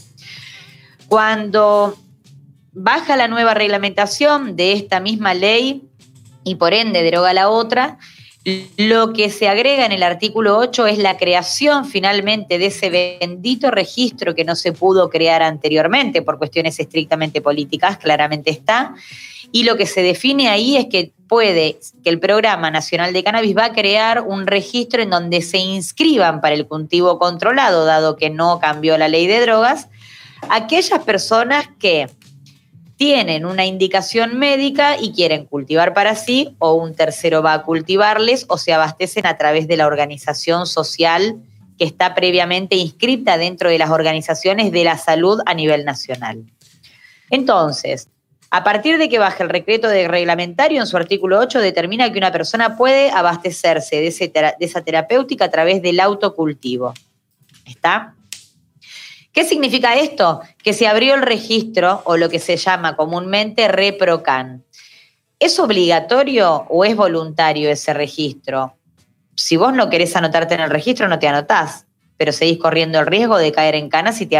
Cuando 1.08 1.98
baja 2.72 3.16
la 3.16 3.28
nueva 3.28 3.56
reglamentación 3.56 4.56
de 4.56 4.74
esta 4.74 5.00
misma 5.00 5.34
ley 5.34 5.90
y 6.44 6.56
por 6.56 6.74
ende 6.74 7.02
deroga 7.02 7.34
la 7.34 7.50
otra, 7.50 7.98
lo 8.78 9.12
que 9.12 9.30
se 9.30 9.50
agrega 9.50 9.86
en 9.86 9.92
el 9.92 10.04
artículo 10.04 10.58
8 10.58 10.88
es 10.88 10.98
la 11.00 11.18
creación 11.18 11.86
finalmente 11.86 12.58
de 12.58 12.68
ese 12.68 12.90
bendito 12.90 13.72
registro 13.72 14.36
que 14.36 14.46
no 14.46 14.56
se 14.56 14.72
pudo 14.72 15.10
crear 15.10 15.44
anteriormente 15.44 16.22
por 16.22 16.38
cuestiones 16.38 16.80
estrictamente 16.80 17.42
políticas, 17.42 17.98
claramente 17.98 18.50
está. 18.50 18.96
Y 19.52 19.64
lo 19.64 19.76
que 19.76 19.86
se 19.86 20.02
define 20.02 20.48
ahí 20.48 20.78
es 20.78 20.86
que 20.86 21.12
puede, 21.28 21.78
que 22.04 22.10
el 22.10 22.20
Programa 22.20 22.72
Nacional 22.72 23.12
de 23.12 23.24
Cannabis 23.24 23.58
va 23.58 23.66
a 23.66 23.74
crear 23.74 24.22
un 24.22 24.48
registro 24.48 25.02
en 25.02 25.10
donde 25.10 25.42
se 25.42 25.58
inscriban 25.58 26.40
para 26.40 26.56
el 26.56 26.68
cultivo 26.68 27.20
controlado, 27.20 27.84
dado 27.84 28.16
que 28.16 28.30
no 28.30 28.60
cambió 28.60 28.98
la 28.98 29.10
ley 29.10 29.28
de 29.28 29.42
drogas, 29.42 29.90
aquellas 30.50 31.04
personas 31.04 31.68
que 31.80 32.08
tienen 32.98 33.46
una 33.46 33.66
indicación 33.66 34.38
médica 34.38 34.98
y 35.00 35.14
quieren 35.14 35.46
cultivar 35.46 35.94
para 35.94 36.16
sí 36.16 36.56
o 36.60 36.74
un 36.74 36.96
tercero 36.96 37.44
va 37.44 37.54
a 37.54 37.64
cultivarles 37.64 38.46
o 38.50 38.58
se 38.58 38.74
abastecen 38.74 39.28
a 39.28 39.38
través 39.38 39.68
de 39.68 39.78
la 39.78 39.86
organización 39.86 40.66
social 40.66 41.38
que 41.78 41.86
está 41.86 42.16
previamente 42.16 42.76
inscrita 42.76 43.38
dentro 43.38 43.70
de 43.70 43.78
las 43.78 43.92
organizaciones 43.92 44.72
de 44.72 44.84
la 44.84 44.98
salud 44.98 45.40
a 45.46 45.54
nivel 45.54 45.86
nacional. 45.86 46.44
Entonces, 47.30 48.10
a 48.50 48.64
partir 48.64 48.98
de 48.98 49.10
que 49.10 49.20
baje 49.20 49.44
el 49.44 49.50
decreto 49.50 49.88
de 49.88 50.08
reglamentario 50.08 50.82
en 50.82 50.88
su 50.88 50.98
artículo 50.98 51.38
8 51.38 51.60
determina 51.60 52.12
que 52.12 52.18
una 52.18 52.32
persona 52.32 52.78
puede 52.78 53.12
abastecerse 53.12 53.98
de, 53.98 54.56
de 54.60 54.66
esa 54.66 54.82
terapéutica 54.82 55.46
a 55.46 55.52
través 55.52 55.84
del 55.84 56.00
autocultivo. 56.00 56.94
¿Está? 57.66 58.16
¿Qué 59.38 59.44
significa 59.44 59.94
esto? 59.94 60.42
Que 60.64 60.74
se 60.74 60.88
abrió 60.88 61.14
el 61.14 61.22
registro 61.22 62.02
o 62.06 62.18
lo 62.18 62.28
que 62.28 62.40
se 62.40 62.58
llama 62.58 62.96
comúnmente 62.96 63.68
ReproCan. 63.68 64.64
¿Es 65.38 65.60
obligatorio 65.60 66.66
o 66.70 66.84
es 66.84 66.96
voluntario 66.96 67.70
ese 67.70 67.94
registro? 67.94 68.78
Si 69.36 69.56
vos 69.56 69.74
no 69.74 69.92
querés 69.92 70.16
anotarte 70.16 70.56
en 70.56 70.62
el 70.62 70.72
registro, 70.72 71.08
no 71.08 71.20
te 71.20 71.28
anotás, 71.28 71.86
pero 72.18 72.32
seguís 72.32 72.58
corriendo 72.58 73.00
el 73.00 73.06
riesgo 73.06 73.38
de 73.38 73.52
caer 73.52 73.76
en 73.76 73.90
canas 73.90 74.18
si 74.18 74.26
te 74.26 74.40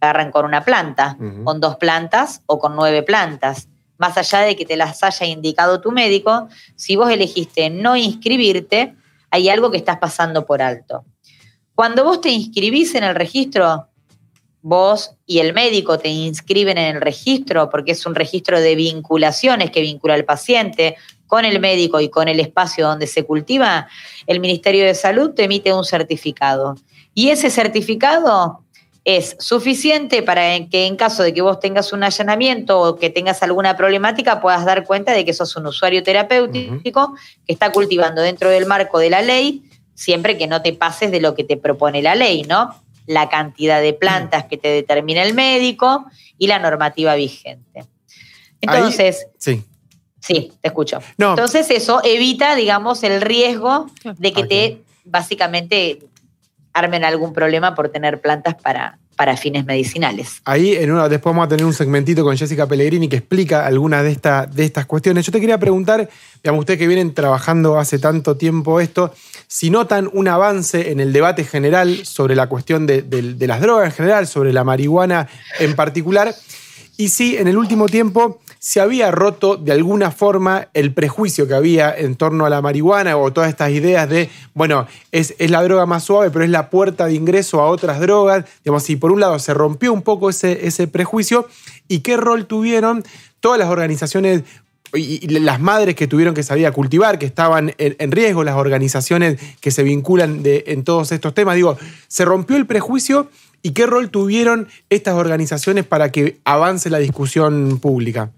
agarran 0.00 0.32
con 0.32 0.44
una 0.44 0.64
planta, 0.64 1.16
con 1.44 1.60
dos 1.60 1.76
plantas 1.76 2.42
o 2.46 2.58
con 2.58 2.74
nueve 2.74 3.04
plantas. 3.04 3.68
Más 3.96 4.18
allá 4.18 4.40
de 4.40 4.56
que 4.56 4.66
te 4.66 4.76
las 4.76 5.04
haya 5.04 5.24
indicado 5.26 5.80
tu 5.80 5.92
médico, 5.92 6.48
si 6.74 6.96
vos 6.96 7.10
elegiste 7.10 7.70
no 7.70 7.94
inscribirte, 7.94 8.92
hay 9.30 9.50
algo 9.50 9.70
que 9.70 9.76
estás 9.76 9.98
pasando 9.98 10.44
por 10.46 10.62
alto. 10.62 11.04
Cuando 11.76 12.02
vos 12.02 12.20
te 12.20 12.30
inscribís 12.30 12.96
en 12.96 13.04
el 13.04 13.14
registro, 13.14 13.86
vos 14.62 15.12
y 15.26 15.38
el 15.38 15.52
médico 15.52 15.98
te 15.98 16.08
inscriben 16.08 16.78
en 16.78 16.96
el 16.96 17.02
registro, 17.02 17.70
porque 17.70 17.92
es 17.92 18.04
un 18.06 18.14
registro 18.14 18.60
de 18.60 18.74
vinculaciones 18.74 19.70
que 19.70 19.80
vincula 19.80 20.14
al 20.14 20.24
paciente 20.24 20.96
con 21.26 21.44
el 21.44 21.60
médico 21.60 22.00
y 22.00 22.08
con 22.08 22.28
el 22.28 22.40
espacio 22.40 22.86
donde 22.86 23.06
se 23.06 23.24
cultiva, 23.24 23.88
el 24.26 24.40
Ministerio 24.40 24.84
de 24.84 24.94
Salud 24.94 25.30
te 25.34 25.44
emite 25.44 25.72
un 25.72 25.84
certificado. 25.84 26.76
Y 27.14 27.30
ese 27.30 27.50
certificado 27.50 28.62
es 29.04 29.36
suficiente 29.38 30.22
para 30.22 30.66
que 30.66 30.86
en 30.86 30.96
caso 30.96 31.22
de 31.22 31.32
que 31.32 31.40
vos 31.40 31.60
tengas 31.60 31.92
un 31.92 32.02
allanamiento 32.02 32.80
o 32.80 32.96
que 32.96 33.08
tengas 33.08 33.42
alguna 33.42 33.76
problemática 33.76 34.40
puedas 34.40 34.64
dar 34.64 34.84
cuenta 34.84 35.12
de 35.12 35.24
que 35.24 35.32
sos 35.32 35.54
un 35.56 35.66
usuario 35.66 36.02
terapéutico 36.02 37.14
que 37.46 37.52
está 37.52 37.70
cultivando 37.70 38.20
dentro 38.20 38.50
del 38.50 38.66
marco 38.66 38.98
de 38.98 39.10
la 39.10 39.22
ley, 39.22 39.62
siempre 39.94 40.36
que 40.36 40.48
no 40.48 40.60
te 40.60 40.72
pases 40.72 41.12
de 41.12 41.20
lo 41.20 41.36
que 41.36 41.44
te 41.44 41.56
propone 41.56 42.02
la 42.02 42.16
ley, 42.16 42.42
¿no? 42.42 42.74
La 43.06 43.28
cantidad 43.28 43.80
de 43.80 43.92
plantas 43.92 44.44
que 44.44 44.56
te 44.56 44.68
determina 44.68 45.22
el 45.22 45.34
médico 45.34 46.06
y 46.38 46.46
la 46.46 46.58
normativa 46.58 47.14
vigente. 47.14 47.84
Entonces, 48.60 49.26
sí. 49.38 49.62
Sí, 50.20 50.52
te 50.60 50.68
escucho. 50.68 50.98
Entonces 51.18 51.70
eso 51.70 52.00
evita, 52.02 52.56
digamos, 52.56 53.04
el 53.04 53.20
riesgo 53.20 53.86
de 54.18 54.32
que 54.32 54.44
te 54.44 54.82
básicamente 55.04 56.00
armen 56.72 57.04
algún 57.04 57.32
problema 57.32 57.76
por 57.76 57.90
tener 57.90 58.20
plantas 58.20 58.56
para, 58.56 58.98
para 59.14 59.36
fines 59.36 59.64
medicinales. 59.64 60.40
Ahí 60.44 60.74
en 60.74 60.90
una, 60.90 61.08
después 61.08 61.32
vamos 61.32 61.46
a 61.46 61.48
tener 61.48 61.64
un 61.64 61.72
segmentito 61.72 62.24
con 62.24 62.36
Jessica 62.36 62.66
Pellegrini 62.66 63.08
que 63.08 63.16
explica 63.16 63.66
algunas 63.66 64.02
de, 64.02 64.18
de 64.50 64.64
estas 64.64 64.84
cuestiones. 64.86 65.24
Yo 65.24 65.30
te 65.30 65.40
quería 65.40 65.58
preguntar, 65.58 66.08
digamos, 66.42 66.60
ustedes 66.60 66.78
que 66.80 66.86
vienen 66.88 67.14
trabajando 67.14 67.78
hace 67.78 67.98
tanto 68.00 68.36
tiempo 68.36 68.80
esto, 68.80 69.14
si 69.46 69.70
notan 69.70 70.10
un 70.12 70.28
avance 70.28 70.90
en 70.90 71.00
el 71.00 71.12
debate 71.12 71.44
general 71.44 72.04
sobre 72.04 72.34
la 72.34 72.48
cuestión 72.48 72.86
de, 72.86 73.04
las 73.40 73.60
drogas 73.60 73.86
en 73.86 73.92
general, 73.92 74.26
sobre 74.26 74.52
la 74.52 74.64
marihuana 74.64 75.28
en 75.58 75.74
particular, 75.74 76.34
y 76.96 77.08
si 77.08 77.36
en 77.36 77.46
el 77.46 77.58
último 77.58 77.86
tiempo 77.86 78.40
se 78.58 78.80
había 78.80 79.10
roto 79.10 79.56
de 79.56 79.72
alguna 79.72 80.10
forma 80.10 80.68
el 80.72 80.92
prejuicio 80.92 81.46
que 81.46 81.54
había 81.54 81.94
en 81.94 82.16
torno 82.16 82.46
a 82.46 82.50
la 82.50 82.62
marihuana 82.62 83.16
o 83.16 83.32
todas 83.32 83.50
estas 83.50 83.70
ideas 83.70 84.08
de, 84.08 84.30
bueno, 84.54 84.86
es, 85.12 85.34
la 85.38 85.62
droga 85.62 85.84
más 85.84 86.04
suave, 86.04 86.30
pero 86.30 86.44
es 86.44 86.50
la 86.50 86.70
puerta 86.70 87.06
de 87.06 87.14
ingreso 87.14 87.60
a 87.60 87.66
otras 87.66 88.00
drogas. 88.00 88.46
Digamos, 88.64 88.82
si 88.82 88.96
por 88.96 89.12
un 89.12 89.20
lado 89.20 89.38
se 89.38 89.52
rompió 89.52 89.92
un 89.92 90.02
poco 90.02 90.30
ese, 90.30 90.66
ese 90.66 90.88
prejuicio 90.88 91.48
y 91.86 92.00
qué 92.00 92.16
rol 92.16 92.46
tuvieron 92.46 93.04
todas 93.40 93.58
las 93.58 93.68
organizaciones 93.68 94.42
y, 94.94 95.26
las 95.40 95.60
madres 95.60 95.94
que 95.94 96.06
tuvieron 96.06 96.34
que 96.34 96.42
salir 96.42 96.66
a 96.66 96.72
cultivar, 96.72 97.18
que 97.18 97.26
estaban 97.26 97.74
en, 97.78 98.12
riesgo, 98.12 98.44
las 98.44 98.56
organizaciones 98.56 99.38
que 99.60 99.70
se 99.70 99.82
vinculan 99.82 100.42
en 100.44 100.84
todos 100.84 101.12
estos 101.12 101.34
temas. 101.34 101.56
Digo, 101.56 101.78
se 102.08 102.24
rompió 102.24 102.56
el 102.56 102.66
prejuicio 102.66 103.30
y 103.62 103.72
qué 103.72 103.86
rol 103.86 104.10
tuvieron 104.10 104.68
estas 104.90 105.14
organizaciones 105.14 105.84
para 105.84 106.12
que 106.12 106.38
avance 106.44 106.90
la 106.90 106.98
discusión 106.98 107.80
pública. 107.80 108.30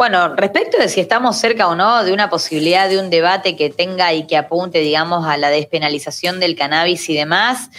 Bueno, 0.00 0.34
respecto 0.34 0.78
de 0.78 0.88
si 0.88 1.00
estamos 1.00 1.36
cerca 1.36 1.68
o 1.68 1.74
no 1.74 2.04
de 2.04 2.12
una 2.12 2.30
posibilidad 2.30 2.88
de 2.88 2.98
un 2.98 3.10
debate 3.10 3.54
que 3.54 3.68
tenga 3.68 4.14
y 4.14 4.26
que 4.26 4.38
apunte, 4.38 4.78
digamos, 4.78 5.26
a 5.26 5.36
la 5.36 5.50
despenalización 5.50 6.40
del 6.40 6.56
cannabis 6.56 7.10
y 7.10 7.14
demás, 7.14 7.70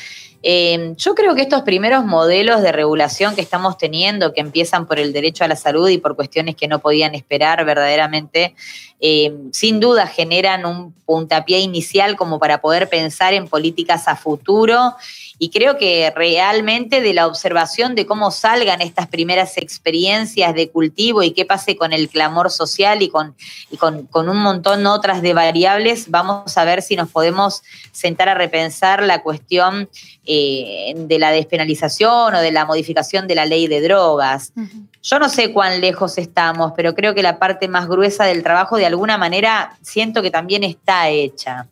eh, 0.44 0.94
yo 0.98 1.14
creo 1.14 1.36
que 1.36 1.42
estos 1.42 1.62
primeros 1.62 2.06
modelos 2.06 2.62
de 2.62 2.72
regulación 2.72 3.36
que 3.36 3.42
estamos 3.42 3.78
teniendo, 3.78 4.34
que 4.34 4.42
empiezan 4.42 4.88
por 4.88 5.00
el 5.00 5.14
derecho 5.14 5.44
a 5.44 5.48
la 5.48 5.56
salud 5.56 5.88
y 5.90 5.98
por 5.98 6.16
cuestiones 6.16 6.56
que 6.56 6.68
no 6.68 6.80
podían 6.80 7.14
esperar 7.14 7.64
verdaderamente, 7.64 8.56
eh, 9.00 9.34
sin 9.52 9.80
duda 9.80 10.08
generan 10.08 10.66
un 10.66 10.94
puntapié 11.06 11.60
inicial 11.60 12.16
como 12.16 12.40
para 12.40 12.62
poder 12.62 12.90
pensar 12.90 13.34
en 13.34 13.48
políticas 13.48 14.08
a 14.08 14.16
futuro 14.16 14.96
y 15.44 15.50
creo 15.50 15.80
que 15.80 16.14
realmente 16.16 17.02
de 17.02 17.16
la 17.16 17.26
observación 17.26 17.96
de 17.96 18.06
cómo 18.06 18.30
salgan 18.30 18.80
estas 18.80 19.08
primeras 19.08 19.58
experiencias 19.58 20.54
de 20.54 20.70
cultivo 20.70 21.24
y 21.24 21.32
qué 21.32 21.46
pase 21.46 21.76
con 21.76 21.94
el 21.94 22.10
clamor 22.10 22.52
social 22.52 23.02
y 23.02 23.10
con, 23.10 23.36
con, 23.80 24.30
un 24.30 24.38
montón 24.38 24.86
otras 24.86 25.24
de 25.24 25.34
variables, 25.34 26.12
vamos 26.12 26.56
a 26.60 26.64
ver 26.64 26.84
si 26.84 26.96
nos 26.96 27.10
podemos 27.10 27.64
sentar 27.92 28.30
a 28.30 28.36
repensar 28.36 29.02
la 29.02 29.24
cuestión 29.24 29.90
eh, 30.26 30.94
de 30.96 31.18
la 31.18 31.32
despenalización 31.32 32.36
o 32.36 32.40
de 32.40 32.52
la 32.52 32.66
modificación 32.66 33.28
de 33.28 33.34
la 33.34 33.48
ley 33.48 33.66
de 33.66 33.82
drogas. 33.82 34.54
Yo 35.02 35.18
no 35.18 35.28
sé 35.28 35.52
cuán 35.52 35.82
lejos 35.82 36.20
estamos, 36.20 36.74
pero 36.76 36.94
creo 36.94 37.16
que 37.16 37.24
la 37.24 37.40
parte 37.40 37.68
más 37.68 37.88
gruesa 37.88 38.26
del 38.26 38.44
trabajo 38.44 38.78
de 38.78 38.86
alguna 38.86 39.18
manera 39.18 39.76
siento 39.82 40.22
que 40.22 40.30
también 40.30 40.64
está 40.64 41.10
hecha. 41.10 41.68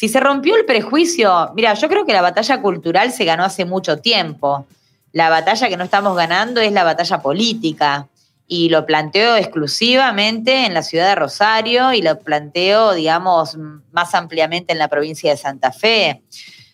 Si 0.00 0.08
se 0.08 0.18
rompió 0.18 0.56
el 0.56 0.64
prejuicio, 0.64 1.52
mira, 1.54 1.74
yo 1.74 1.86
creo 1.90 2.06
que 2.06 2.14
la 2.14 2.22
batalla 2.22 2.62
cultural 2.62 3.12
se 3.12 3.26
ganó 3.26 3.44
hace 3.44 3.66
mucho 3.66 3.98
tiempo. 3.98 4.66
la 5.12 5.28
batalla 5.28 5.68
que 5.68 5.76
no 5.76 5.84
estamos 5.84 6.16
ganando 6.16 6.62
es 6.62 6.72
la 6.72 6.84
batalla 6.84 7.20
política. 7.20 8.08
Y 8.46 8.70
lo 8.70 8.86
planteo 8.86 9.36
exclusivamente 9.36 10.64
en 10.64 10.72
la 10.72 10.82
ciudad 10.82 11.06
de 11.06 11.16
Rosario 11.16 11.92
y 11.92 12.00
lo 12.00 12.18
planteo, 12.18 12.94
digamos, 12.94 13.58
más 13.92 14.14
ampliamente 14.14 14.72
en 14.72 14.78
la 14.78 14.88
provincia 14.88 15.32
de 15.32 15.36
Santa 15.36 15.70
Fe. 15.70 16.22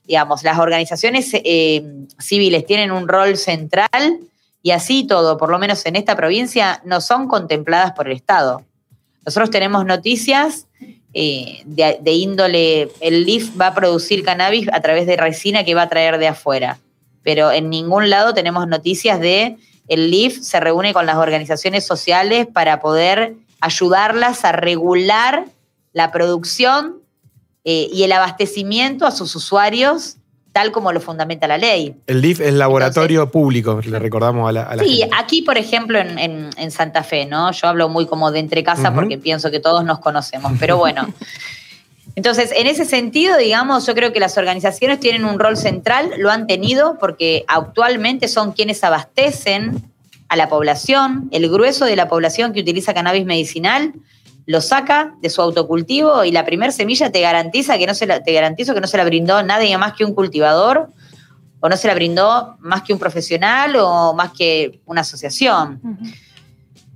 Digamos, 0.04 0.44
las 0.44 0.60
organizaciones 0.60 1.28
eh, 1.32 1.82
civiles 2.20 2.64
tienen 2.64 2.92
un 2.92 3.08
rol 3.08 3.36
central 3.36 4.20
y 4.62 4.70
así 4.70 5.04
todo, 5.04 5.36
por 5.36 5.50
lo 5.50 5.58
menos 5.58 5.84
en 5.84 5.96
esta 5.96 6.14
provincia, 6.14 6.80
no 6.84 7.00
son 7.00 7.26
contempladas 7.26 7.90
por 7.90 8.06
el 8.06 8.14
Estado. 8.14 8.62
Nosotros 9.24 9.50
tenemos 9.50 9.84
noticias 9.84 10.68
eh, 11.18 11.62
de, 11.64 12.12
índole, 12.12 12.90
el 13.00 13.24
LIF 13.24 13.58
va 13.58 13.68
a 13.68 13.74
producir 13.74 14.22
cannabis 14.22 14.68
a 14.70 14.82
través 14.82 15.06
de 15.06 15.16
resina 15.16 15.64
que 15.64 15.74
va 15.74 15.82
a 15.82 15.88
traer 15.88 16.18
de 16.18 16.28
afuera. 16.28 16.78
Pero 17.22 17.50
en 17.52 17.70
ningún 17.70 18.10
lado 18.10 18.34
tenemos 18.34 18.68
noticias 18.68 19.18
de 19.18 19.56
el 19.88 20.10
LIF 20.10 20.42
se 20.42 20.60
reúne 20.60 20.92
con 20.92 21.06
las 21.06 21.16
organizaciones 21.16 21.86
sociales 21.86 22.46
para 22.46 22.80
poder 22.80 23.34
ayudarlas 23.62 24.44
a 24.44 24.52
regular 24.52 25.46
la 25.94 26.12
producción 26.12 26.96
eh, 27.64 27.88
y 27.90 28.02
el 28.02 28.12
abastecimiento 28.12 29.06
a 29.06 29.10
sus 29.10 29.34
usuarios 29.34 30.18
tal 30.56 30.72
como 30.72 30.90
lo 30.90 31.02
fundamenta 31.02 31.46
la 31.46 31.58
ley. 31.58 31.94
El 32.06 32.22
LIF 32.22 32.40
es 32.40 32.54
laboratorio 32.54 33.30
público, 33.30 33.78
le 33.84 33.98
recordamos 33.98 34.48
a 34.48 34.52
la, 34.52 34.62
a 34.62 34.78
Sí, 34.78 35.02
aquí, 35.14 35.42
por 35.42 35.58
ejemplo, 35.58 35.98
en, 35.98 36.70
Santa 36.70 37.02
Fe, 37.02 37.26
¿no? 37.26 37.52
Yo 37.52 37.68
hablo 37.68 37.90
muy 37.90 38.06
como 38.06 38.32
de 38.32 38.38
entre 38.38 38.64
casa 38.64 38.94
porque 38.94 39.18
pienso 39.18 39.50
que 39.50 39.60
todos 39.60 39.84
nos 39.84 39.98
conocemos, 39.98 40.52
pero 40.58 40.78
bueno. 40.78 41.12
Entonces, 42.14 42.52
en 42.56 42.66
ese 42.66 42.86
sentido, 42.86 43.36
digamos, 43.36 43.86
yo 43.86 43.94
creo 43.94 44.14
que 44.14 44.18
las 44.18 44.38
organizaciones 44.38 44.98
tienen 44.98 45.26
un 45.26 45.38
rol 45.38 45.58
central, 45.58 46.12
lo 46.16 46.30
han 46.30 46.46
tenido 46.46 46.96
porque 46.98 47.44
actualmente 47.48 48.26
son 48.26 48.52
quienes 48.52 48.82
abastecen 48.82 49.92
a 50.30 50.36
la 50.36 50.48
población, 50.48 51.28
el 51.32 51.50
grueso 51.50 51.84
de 51.84 51.96
la 51.96 52.08
población 52.08 52.54
que 52.54 52.60
utiliza 52.60 52.94
cannabis 52.94 53.26
medicinal 53.26 53.92
lo 54.46 54.60
saca 54.60 55.14
de 55.20 55.28
su 55.28 55.42
autocultivo 55.42 56.24
y 56.24 56.30
la 56.30 56.44
primer 56.44 56.72
semilla 56.72 57.10
te 57.10 57.20
garantiza 57.20 57.76
que 57.78 57.86
no 57.86 57.94
se 57.94 58.06
la, 58.06 58.22
te 58.22 58.32
garantizo 58.32 58.74
que 58.74 58.80
no 58.80 58.86
se 58.86 58.96
la 58.96 59.04
brindó 59.04 59.42
nadie 59.42 59.76
más 59.76 59.94
que 59.94 60.04
un 60.04 60.14
cultivador 60.14 60.90
o 61.60 61.68
no 61.68 61.76
se 61.76 61.88
la 61.88 61.94
brindó 61.94 62.56
más 62.60 62.82
que 62.82 62.92
un 62.92 62.98
profesional 62.98 63.76
o 63.76 64.14
más 64.14 64.32
que 64.32 64.80
una 64.86 65.00
asociación. 65.00 65.80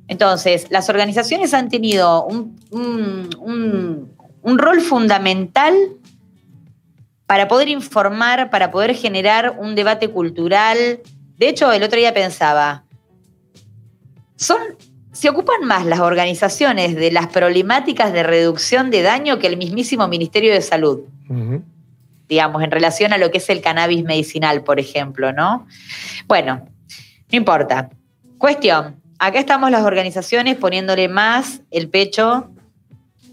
Entonces, 0.06 0.66
las 0.70 0.88
organizaciones 0.88 1.54
han 1.54 1.68
tenido 1.68 2.24
un, 2.24 2.56
un 4.42 4.58
rol 4.58 4.80
fundamental 4.80 5.74
para 7.26 7.48
poder 7.48 7.68
informar, 7.68 8.50
para 8.50 8.70
poder 8.70 8.94
generar 8.94 9.56
un 9.58 9.74
debate 9.74 10.08
cultural. 10.08 11.00
De 11.36 11.48
hecho, 11.48 11.72
el 11.72 11.82
otro 11.82 11.98
día 11.98 12.12
pensaba, 12.12 12.84
son, 14.36 14.58
se 15.20 15.28
ocupan 15.28 15.66
más 15.66 15.84
las 15.84 16.00
organizaciones 16.00 16.96
de 16.96 17.12
las 17.12 17.26
problemáticas 17.26 18.10
de 18.10 18.22
reducción 18.22 18.90
de 18.90 19.02
daño 19.02 19.38
que 19.38 19.48
el 19.48 19.58
mismísimo 19.58 20.08
Ministerio 20.08 20.50
de 20.50 20.62
Salud. 20.62 21.00
Digamos, 22.26 22.62
en 22.62 22.70
relación 22.70 23.12
a 23.12 23.18
lo 23.18 23.30
que 23.30 23.36
es 23.36 23.50
el 23.50 23.60
cannabis 23.60 24.02
medicinal, 24.02 24.64
por 24.64 24.80
ejemplo, 24.80 25.34
¿no? 25.34 25.66
Bueno, 26.26 26.66
no 27.30 27.36
importa. 27.36 27.90
Cuestión, 28.38 28.96
acá 29.18 29.38
estamos 29.38 29.70
las 29.70 29.82
organizaciones 29.82 30.56
poniéndole 30.56 31.06
más 31.08 31.60
el 31.70 31.90
pecho 31.90 32.48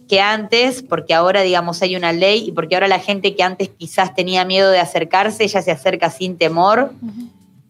que 0.10 0.20
antes, 0.20 0.84
porque 0.84 1.14
ahora, 1.14 1.42
digamos, 1.42 1.82
hay 1.82 1.96
una 1.96 2.12
ley 2.12 2.50
y 2.50 2.52
porque 2.52 2.76
ahora 2.76 2.90
la 2.90 3.00
gente 3.00 3.34
que 3.34 3.44
antes 3.44 3.70
quizás 3.70 4.14
tenía 4.14 4.44
miedo 4.44 4.72
de 4.72 4.80
acercarse, 4.80 5.48
ya 5.48 5.62
se 5.62 5.72
acerca 5.72 6.10
sin 6.10 6.38
temor 6.38 6.92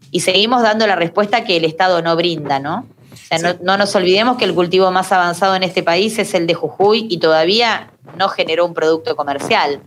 y 0.09 0.21
seguimos 0.21 0.63
dando 0.63 0.87
la 0.87 0.95
respuesta 0.95 1.43
que 1.43 1.57
el 1.57 1.65
Estado 1.65 2.01
no 2.01 2.15
brinda, 2.15 2.57
¿no? 2.57 2.87
No, 3.61 3.77
nos 3.77 3.95
olvidemos 3.95 4.37
que 4.37 4.45
el 4.45 4.53
cultivo 4.53 4.91
más 4.91 5.11
avanzado 5.11 5.55
en 5.55 5.63
este 5.63 5.83
país 5.83 6.17
es 6.19 6.33
el 6.33 6.47
de 6.47 6.53
Jujuy 6.53 7.07
y 7.09 7.19
todavía 7.19 7.91
no 8.17 8.29
generó 8.29 8.65
un 8.65 8.73
producto 8.73 9.15
comercial. 9.15 9.81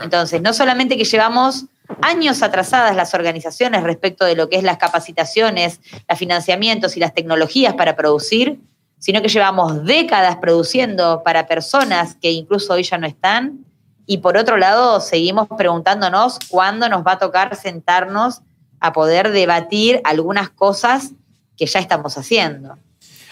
Entonces, 0.00 0.42
no 0.42 0.52
solamente 0.52 0.96
que 0.96 1.04
llevamos 1.04 1.66
años 2.02 2.42
atrasadas 2.42 2.96
las 2.96 3.14
organizaciones 3.14 3.82
respecto 3.82 4.24
de 4.24 4.34
lo 4.34 4.48
que 4.48 4.56
es 4.56 4.62
las 4.62 4.78
capacitaciones, 4.78 5.80
los 6.08 6.18
financiamientos 6.18 6.96
y 6.96 7.00
las 7.00 7.14
tecnologías 7.14 7.74
para 7.74 7.96
producir, 7.96 8.60
sino 8.98 9.22
que 9.22 9.28
llevamos 9.28 9.84
décadas 9.84 10.36
produciendo 10.36 11.22
para 11.22 11.46
personas 11.46 12.16
que 12.16 12.32
incluso 12.32 12.72
hoy 12.72 12.82
ya 12.82 12.98
no 12.98 13.06
están. 13.06 13.64
Y 14.06 14.18
por 14.18 14.36
otro 14.36 14.56
lado, 14.56 15.00
seguimos 15.00 15.48
preguntándonos 15.56 16.38
cuándo 16.48 16.88
nos 16.88 17.06
va 17.06 17.12
a 17.12 17.18
tocar 17.18 17.54
sentarnos 17.56 18.40
a 18.80 18.92
poder 18.92 19.30
debatir 19.30 20.00
algunas 20.04 20.50
cosas 20.50 21.12
que 21.56 21.66
ya 21.66 21.80
estamos 21.80 22.16
haciendo. 22.18 22.78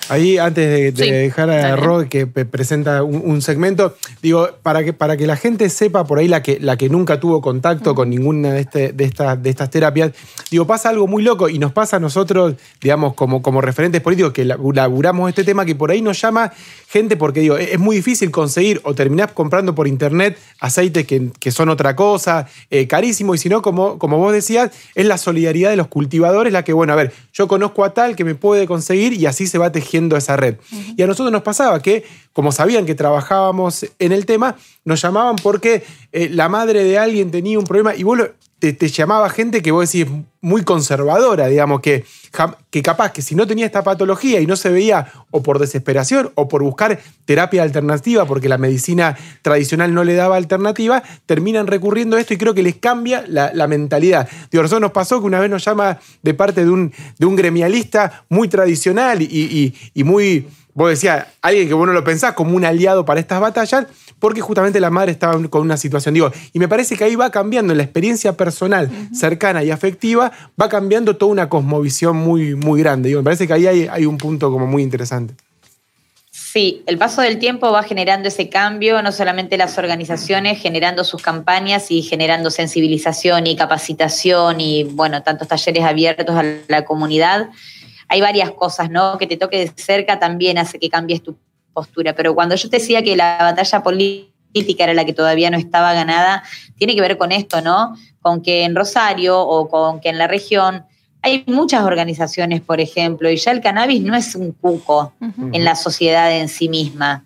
Ahí, 0.08 0.36
antes 0.36 0.94
de, 0.94 1.12
dejar 1.12 1.50
a 1.50 1.76
Rod 1.76 2.06
que 2.08 2.26
presenta 2.26 3.02
un, 3.02 3.40
segmento, 3.40 3.96
digo, 4.22 4.48
para 4.62 4.84
que, 4.84 4.92
para 4.92 5.16
que 5.16 5.26
la 5.26 5.36
gente 5.36 5.70
sepa 5.70 6.04
por 6.04 6.18
ahí, 6.18 6.28
la 6.28 6.42
que, 6.42 6.58
la 6.60 6.76
que 6.76 6.90
nunca 6.90 7.18
tuvo 7.18 7.40
contacto 7.40 7.94
con 7.94 8.10
ninguna 8.10 8.52
de, 8.52 8.60
este, 8.60 8.92
de, 8.92 9.12
de 9.38 9.50
estas 9.50 9.70
terapias, 9.70 10.12
digo, 10.50 10.66
pasa 10.66 10.90
algo 10.90 11.06
muy 11.06 11.22
loco 11.22 11.48
y 11.48 11.58
nos 11.58 11.72
pasa 11.72 11.96
a 11.96 12.00
nosotros, 12.00 12.54
digamos, 12.82 13.14
como, 13.14 13.40
como 13.40 13.60
referentes 13.60 14.02
políticos 14.02 14.32
que 14.32 14.44
laburamos 14.44 15.28
este 15.28 15.42
tema, 15.42 15.64
que 15.64 15.74
por 15.74 15.90
ahí 15.90 16.02
nos 16.02 16.20
llama 16.20 16.52
gente 16.88 17.16
porque, 17.16 17.40
digo, 17.40 17.56
es 17.56 17.78
muy 17.78 17.96
difícil 17.96 18.30
conseguir 18.30 18.80
o 18.84 18.94
terminar 18.94 19.32
comprando 19.32 19.74
por 19.74 19.88
internet 19.88 20.38
aceites 20.60 21.06
que, 21.06 21.50
son 21.50 21.68
otra 21.68 21.96
cosa, 21.96 22.48
eh, 22.70 22.86
carísimo, 22.88 23.34
y 23.34 23.38
si 23.38 23.48
no, 23.48 23.62
como, 23.62 23.98
como 23.98 24.18
vos 24.18 24.32
decías, 24.32 24.70
es 24.94 25.06
la 25.06 25.18
solidaridad 25.18 25.70
de 25.70 25.76
los 25.76 25.88
cultivadores 25.88 26.52
la 26.52 26.62
que, 26.62 26.72
bueno, 26.72 26.92
a 26.92 26.96
ver, 26.96 27.12
yo 27.32 27.48
conozco 27.48 27.84
a 27.84 27.94
tal 27.94 28.16
que 28.16 28.24
me 28.24 28.34
puede 28.34 28.66
conseguir 28.66 29.12
y 29.14 29.26
así 29.26 29.46
se 29.46 29.58
va 29.58 29.72
tejiendo 29.72 29.93
esa 30.16 30.37
red. 30.37 30.57
Y 30.96 31.02
a 31.02 31.07
nosotros 31.07 31.33
nos 31.33 31.42
pasaba 31.42 31.80
que, 31.80 32.04
como 32.33 32.52
sabían 32.52 32.87
que 32.87 32.94
trabajábamos 32.94 33.87
en 33.98 34.12
el 34.12 34.26
tema, 34.26 34.57
nos 34.85 35.00
llamaban 35.00 35.37
porque 35.37 35.85
eh, 36.12 36.28
la 36.30 36.48
madre 36.48 36.85
de 36.85 36.98
alguien 36.98 37.30
tenía 37.30 37.59
un 37.59 37.64
problema 37.64 37.94
y 37.94 38.02
vos 38.02 38.18
te, 38.72 38.88
llamaba 38.88 39.29
gente 39.29 39.62
que 39.62 39.70
vos 39.70 39.90
decís 39.90 40.11
muy 40.40 40.62
conservadora, 40.62 41.46
digamos, 41.48 41.81
que, 41.81 42.05
que 42.70 42.83
capaz 42.83 43.12
que 43.12 43.22
si 43.22 43.35
no 43.35 43.46
tenía 43.46 43.66
esta 43.66 43.83
patología 43.83 44.40
y 44.40 44.46
no 44.46 44.57
se 44.57 44.70
veía 44.70 45.12
o 45.31 45.42
por 45.42 45.59
desesperación 45.59 46.31
o 46.35 46.48
por 46.48 46.62
buscar 46.62 47.00
terapia 47.24 47.62
alternativa 47.62 48.24
porque 48.27 48.48
la 48.48 48.59
medicina 48.59 49.16
tradicional 49.42 49.92
no 49.92 50.05
le 50.05 50.14
daba 50.14 50.37
alternativa, 50.37 51.03
terminan 51.27 51.66
recurriendo 51.66 52.16
a 52.16 52.20
esto 52.20 52.35
y 52.35 52.38
creo 52.38 52.55
que 52.55 52.62
les 52.62 52.77
cambia 52.77 53.24
la, 53.29 53.66
mentalidad. 53.66 54.29
Digo, 54.50 54.62
nosotros 54.62 54.83
nos 54.83 54.92
pasó 54.92 55.20
que 55.20 55.27
una 55.27 55.40
vez 55.40 55.50
nos 55.50 55.64
llama 55.64 55.98
de 56.22 56.35
parte 56.35 56.64
de 56.64 56.70
un, 56.70 56.92
de 57.18 57.27
un 57.27 57.37
gremialista 57.37 58.24
muy 58.29 58.48
tradicional 58.48 59.22
y, 59.22 59.74
y 59.94 60.05
muy 60.05 60.46
vos 60.74 60.90
decías, 60.90 61.26
alguien 61.40 61.68
que 61.68 61.74
vos 61.74 61.87
no 61.87 61.92
lo 61.92 62.04
pensás 62.04 62.34
como 62.34 62.54
un 62.56 62.64
aliado 62.64 63.04
para 63.04 63.20
estas 63.20 63.40
batallas, 63.40 63.87
porque 64.18 64.40
justamente 64.40 64.80
la 64.80 64.90
madre 64.90 65.12
estaba 65.12 65.40
con 65.48 65.62
una 65.62 65.76
situación. 65.76 66.14
Digo, 66.14 66.30
y 66.52 66.58
me 66.58 66.68
parece 66.68 66.96
que 66.96 67.04
ahí 67.04 67.16
va 67.16 67.30
cambiando 67.30 67.72
en 67.72 67.78
la 67.78 67.84
experiencia 67.84 68.37
personal, 68.37 68.90
cercana 69.12 69.62
y 69.64 69.70
afectiva, 69.70 70.32
va 70.60 70.68
cambiando 70.68 71.16
toda 71.16 71.32
una 71.32 71.48
cosmovisión 71.48 72.16
muy, 72.16 72.54
muy 72.54 72.80
grande. 72.80 73.08
Digo, 73.08 73.20
me 73.20 73.24
parece 73.24 73.46
que 73.46 73.52
ahí 73.52 73.66
hay, 73.66 73.88
hay 73.90 74.06
un 74.06 74.18
punto 74.18 74.50
como 74.50 74.66
muy 74.66 74.82
interesante. 74.82 75.34
Sí, 76.30 76.84
el 76.87 76.98
paso 76.98 77.20
del 77.20 77.40
tiempo 77.40 77.72
va 77.72 77.82
generando 77.82 78.28
ese 78.28 78.48
cambio, 78.48 79.02
no 79.02 79.10
solamente 79.10 79.56
las 79.56 79.76
organizaciones 79.76 80.60
generando 80.60 81.02
sus 81.02 81.20
campañas 81.20 81.90
y 81.90 82.02
generando 82.02 82.48
sensibilización 82.48 83.48
y 83.48 83.56
capacitación 83.56 84.60
y, 84.60 84.84
bueno, 84.84 85.24
tantos 85.24 85.48
talleres 85.48 85.82
abiertos 85.82 86.37
a 86.37 86.44
la 86.68 86.84
comunidad, 86.84 87.48
hay 88.14 88.20
varias 88.20 88.53
cosas, 88.53 88.90
¿no? 88.90 89.18
Que 89.18 89.27
te 89.27 89.37
toque 89.37 89.59
de 89.59 89.72
cerca 89.74 90.20
también 90.20 90.57
hace 90.57 90.79
que 90.79 90.88
cambies 90.88 91.20
tu 91.20 91.37
postura. 91.72 92.14
Pero 92.14 92.33
cuando 92.33 92.55
yo 92.55 92.70
te 92.70 92.79
decía 92.79 93.03
que 93.03 93.16
la 93.16 93.38
batalla 93.40 93.83
política 93.83 94.85
era 94.85 94.94
la 94.94 95.05
que 95.05 95.12
todavía 95.12 95.50
no 95.50 95.59
estaba 95.59 95.92
ganada, 95.94 96.44
tiene 96.79 96.94
que 96.94 97.00
ver 97.00 97.18
con 97.18 97.33
esto, 97.33 97.61
¿no? 97.61 97.96
Con 98.22 98.40
que 98.40 98.62
en 98.62 98.77
Rosario 98.77 99.40
o 99.40 99.68
con 99.68 100.00
que 100.00 100.11
en 100.11 100.18
la 100.18 100.29
región 100.29 100.85
hay 101.22 101.42
muchas 101.48 101.83
organizaciones, 101.83 102.61
por 102.61 102.81
ejemplo, 102.81 103.29
y 103.29 103.37
ya 103.37 103.50
el 103.50 103.61
cannabis 103.61 104.00
no 104.03 104.14
es 104.14 104.37
un 104.37 104.53
cuco 104.53 105.12
en 105.53 105.64
la 105.64 105.74
sociedad 105.74 106.31
en 106.37 106.48
sí 106.48 106.68
misma. 106.68 107.24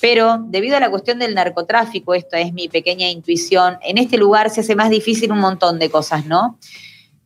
Pero 0.00 0.38
debido 0.46 0.78
a 0.78 0.80
la 0.80 0.88
cuestión 0.88 1.18
del 1.18 1.34
narcotráfico, 1.34 2.14
esto 2.14 2.36
es 2.36 2.54
mi 2.54 2.68
pequeña 2.68 3.10
intuición, 3.10 3.78
en 3.82 3.98
este 3.98 4.16
lugar 4.16 4.48
se 4.48 4.62
hace 4.62 4.76
más 4.76 4.88
difícil 4.88 5.30
un 5.32 5.40
montón 5.40 5.78
de 5.78 5.90
cosas, 5.90 6.24
¿no? 6.24 6.58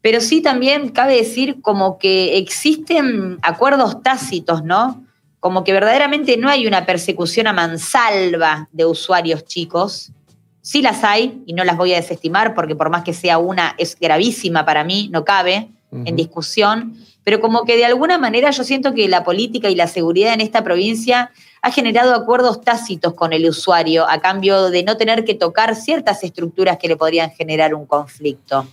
Pero 0.03 0.21
sí 0.21 0.41
también 0.41 0.89
cabe 0.91 1.17
decir 1.17 1.61
como 1.61 1.99
que 1.99 2.39
existen 2.39 3.39
acuerdos 3.43 4.03
tácitos, 4.03 4.65
¿no? 4.65 5.05
Como 5.41 5.65
que 5.65 5.73
verdaderamente 5.73 6.37
no 6.37 6.49
hay 6.49 6.67
una 6.67 6.87
persecución 6.87 7.47
a 7.47 7.53
mansalva 7.53 8.69
de 8.73 8.87
usuarios 8.87 9.45
chicos. 9.45 10.13
Sí 10.63 10.83
las 10.83 11.05
hay 11.05 11.43
y 11.47 11.53
no 11.53 11.65
las 11.65 11.77
voy 11.77 11.93
a 11.93 11.97
desestimar 11.97 12.55
porque 12.55 12.77
por 12.77 12.91
más 12.91 13.05
que 13.05 13.15
sea 13.15 13.39
una 13.39 13.75
es 13.79 13.97
gravísima 13.99 14.65
para 14.65 14.85
mí, 14.85 15.09
no 15.13 15.25
cabe 15.25 15.69
en 15.93 16.15
discusión, 16.15 16.97
pero 17.25 17.41
como 17.41 17.65
que 17.65 17.77
de 17.77 17.85
alguna 17.85 18.17
manera 18.17 18.51
yo 18.51 18.63
siento 18.63 18.95
que 18.95 19.09
la 19.09 19.25
política 19.25 19.69
y 19.71 19.75
la 19.75 19.89
seguridad 19.89 20.35
en 20.35 20.41
esta 20.41 20.63
provincia 20.63 21.33
ha 21.63 21.73
generado 21.73 22.15
acuerdos 22.15 22.61
tácitos 22.61 23.15
con 23.15 23.33
el 23.33 23.47
usuario 23.49 24.09
a 24.09 24.21
cambio 24.21 24.71
de 24.71 24.83
no 24.83 24.97
tener 24.97 25.25
que 25.25 25.35
tocar 25.35 25.75
ciertas 25.75 26.23
estructuras 26.23 26.79
que 26.79 26.89
le 26.89 26.97
podrían 26.97 27.31
generar 27.33 27.75
un 27.75 27.87
conflicto. 27.87 28.67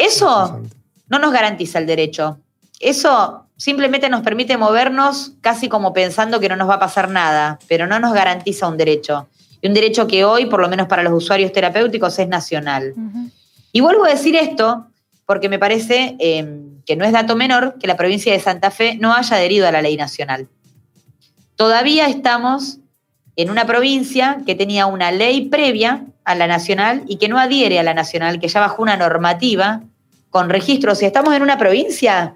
Eso 0.00 0.62
no 1.08 1.18
nos 1.18 1.32
garantiza 1.32 1.78
el 1.78 1.86
derecho. 1.86 2.38
Eso 2.80 3.44
simplemente 3.58 4.08
nos 4.08 4.22
permite 4.22 4.56
movernos 4.56 5.32
casi 5.42 5.68
como 5.68 5.92
pensando 5.92 6.40
que 6.40 6.48
no 6.48 6.56
nos 6.56 6.70
va 6.70 6.76
a 6.76 6.80
pasar 6.80 7.10
nada, 7.10 7.58
pero 7.68 7.86
no 7.86 8.00
nos 8.00 8.14
garantiza 8.14 8.66
un 8.66 8.78
derecho. 8.78 9.28
Y 9.60 9.68
un 9.68 9.74
derecho 9.74 10.06
que 10.06 10.24
hoy, 10.24 10.46
por 10.46 10.62
lo 10.62 10.68
menos 10.70 10.88
para 10.88 11.02
los 11.02 11.12
usuarios 11.12 11.52
terapéuticos, 11.52 12.18
es 12.18 12.28
nacional. 12.28 12.94
Y 13.72 13.80
vuelvo 13.80 14.06
a 14.06 14.08
decir 14.08 14.34
esto 14.36 14.86
porque 15.26 15.50
me 15.50 15.58
parece 15.58 16.16
em, 16.18 16.80
que 16.86 16.96
no 16.96 17.04
es 17.04 17.12
dato 17.12 17.36
menor 17.36 17.76
que 17.78 17.86
la 17.86 17.98
provincia 17.98 18.32
de 18.32 18.40
Santa 18.40 18.70
Fe 18.70 18.96
no 18.96 19.12
haya 19.12 19.36
adherido 19.36 19.68
a 19.68 19.72
la 19.72 19.82
ley 19.82 19.98
nacional. 19.98 20.48
Todavía 21.56 22.06
estamos 22.06 22.78
en 23.42 23.50
una 23.50 23.66
provincia 23.66 24.38
que 24.46 24.54
tenía 24.54 24.86
una 24.86 25.12
ley 25.12 25.48
previa 25.48 26.04
a 26.24 26.34
la 26.34 26.46
nacional 26.46 27.02
y 27.06 27.16
que 27.16 27.28
no 27.28 27.38
adhiere 27.38 27.78
a 27.78 27.82
la 27.82 27.94
nacional, 27.94 28.40
que 28.40 28.48
ya 28.48 28.60
bajó 28.60 28.82
una 28.82 28.96
normativa 28.96 29.82
con 30.30 30.48
registros. 30.48 30.98
Si 30.98 31.06
estamos 31.06 31.34
en 31.34 31.42
una 31.42 31.58
provincia, 31.58 32.34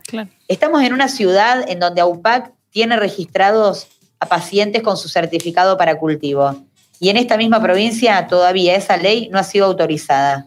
estamos 0.48 0.82
en 0.82 0.92
una 0.92 1.08
ciudad 1.08 1.64
en 1.68 1.78
donde 1.78 2.00
AUPAC 2.00 2.52
tiene 2.70 2.96
registrados 2.96 3.86
a 4.18 4.26
pacientes 4.26 4.82
con 4.82 4.96
su 4.96 5.08
certificado 5.08 5.76
para 5.76 5.98
cultivo. 5.98 6.64
Y 6.98 7.08
en 7.10 7.16
esta 7.16 7.36
misma 7.36 7.60
provincia 7.60 8.26
todavía 8.26 8.74
esa 8.74 8.96
ley 8.96 9.28
no 9.30 9.38
ha 9.38 9.44
sido 9.44 9.66
autorizada. 9.66 10.46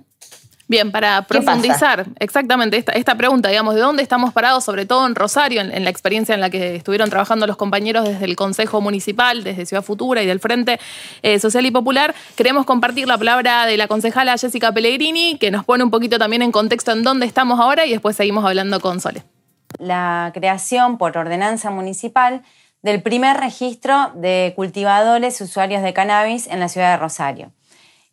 Bien, 0.69 0.91
para 0.91 1.21
profundizar 1.21 2.06
exactamente 2.19 2.84
esta, 2.93 3.15
pregunta, 3.15 3.47
digamos, 3.47 3.73
¿de 3.75 3.80
dónde 3.80 4.03
estamos 4.03 4.34
parados, 4.34 4.65
sobre 4.65 4.86
todo 4.86 5.08
en 5.08 5.15
Rosario, 5.15 5.62
en, 5.62 5.84
la 5.84 5.89
experiencia 5.89 6.36
en 6.36 6.41
la 6.41 6.49
que 6.49 6.75
estuvieron 6.75 7.10
trabajando 7.10 7.47
los 7.47 7.56
compañeros 7.56 8.06
desde 8.06 8.25
el 8.25 8.36
Consejo 8.36 8.82
Municipal, 8.82 9.45
desde 9.45 9.65
Ciudad 9.65 9.82
Futura 9.82 10.21
y 10.21 10.25
del 10.25 10.41
Frente 10.41 10.77
eh, 11.21 11.39
Social 11.39 11.65
y 11.65 11.71
Popular? 11.71 12.13
Queremos 12.36 12.65
compartir 12.65 13.08
la 13.08 13.17
palabra 13.17 13.65
de 13.65 13.77
la 13.77 13.88
concejala 13.88 14.38
Jessica 14.38 14.73
Pellegrini, 14.73 15.38
que 15.38 15.51
nos 15.51 15.63
pone 15.63 15.86
un 15.86 15.91
poquito 15.91 16.19
también 16.19 16.41
en 16.41 16.51
contexto 16.51 16.91
en 16.91 17.01
dónde 17.01 17.25
estamos 17.25 17.62
ahora 17.62 17.86
y 17.86 17.91
después 17.91 18.17
seguimos 18.17 18.43
hablando 18.43 18.82
con 18.82 18.99
Sole. 18.99 19.23
La 19.80 20.32
creación 20.34 20.97
por 20.97 21.17
ordenanza 21.17 21.71
municipal 21.71 22.41
del 22.82 23.01
primer 23.01 23.38
registro 23.38 24.12
de 24.15 24.51
cultivadores 24.56 25.39
y 25.39 25.45
usuarios 25.45 25.82
de 25.82 25.93
cannabis 25.93 26.47
en 26.47 26.60
la 26.60 26.67
ciudad 26.67 26.91
de 26.91 26.97
Rosario. 26.97 27.51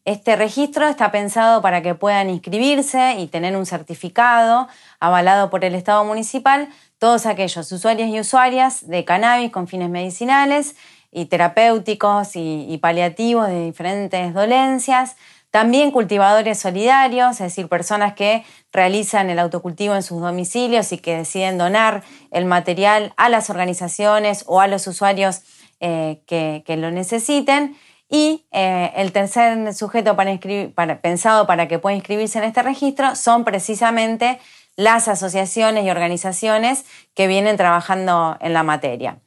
Este 0.04 0.36
registro 0.36 0.86
está 0.86 1.10
pensado 1.10 1.62
para 1.62 1.80
que 1.80 1.94
puedan 1.94 2.28
inscribirse 2.28 3.16
y 3.18 3.26
tener 3.26 3.56
un 3.56 3.64
certificado 3.64 4.68
avalado 5.00 5.48
por 5.48 5.64
el 5.64 5.74
Estado 5.74 6.04
municipal 6.04 6.68
todos 6.98 7.24
aquellos 7.24 7.72
usuarios 7.72 8.10
y 8.10 8.20
usuarias 8.20 8.86
de 8.86 9.06
cannabis 9.06 9.50
con 9.50 9.66
fines 9.66 9.88
medicinales 9.88 10.76
y 11.10 11.26
terapéuticos 11.26 12.32
y, 12.34 12.78
paliativos 12.82 13.48
de 13.48 13.64
diferentes 13.64 14.34
dolencias, 14.34 15.16
también 15.50 15.90
cultivadores 15.90 16.58
solidarios, 16.58 17.32
es 17.32 17.38
decir, 17.38 17.68
personas 17.68 18.14
que 18.14 18.44
realizan 18.72 19.30
el 19.30 19.38
autocultivo 19.38 19.94
en 19.94 20.02
sus 20.02 20.20
domicilios 20.20 20.92
y 20.92 20.98
que 20.98 21.16
deciden 21.16 21.56
donar 21.56 22.02
el 22.30 22.44
material 22.44 23.14
a 23.16 23.28
las 23.28 23.48
organizaciones 23.48 24.44
o 24.48 24.60
a 24.60 24.66
los 24.66 24.86
usuarios 24.86 25.42
eh, 25.80 26.20
que, 26.26 26.62
que, 26.66 26.76
lo 26.76 26.90
necesiten. 26.90 27.76
Y 28.08 28.46
eh, 28.52 28.92
el 28.96 29.12
tercer 29.12 29.72
sujeto 29.74 30.14
para 30.16 31.00
pensado 31.00 31.46
para 31.46 31.68
que 31.68 31.78
pueda 31.78 31.96
inscribirse 31.96 32.38
en 32.38 32.44
este 32.44 32.62
registro 32.62 33.16
son 33.16 33.44
precisamente 33.44 34.38
las 34.76 35.08
asociaciones 35.08 35.84
y 35.84 35.90
organizaciones 35.90 36.84
que 37.14 37.26
vienen 37.26 37.56
trabajando 37.56 38.36
en 38.40 38.52
la 38.52 38.62
materia. 38.62 39.18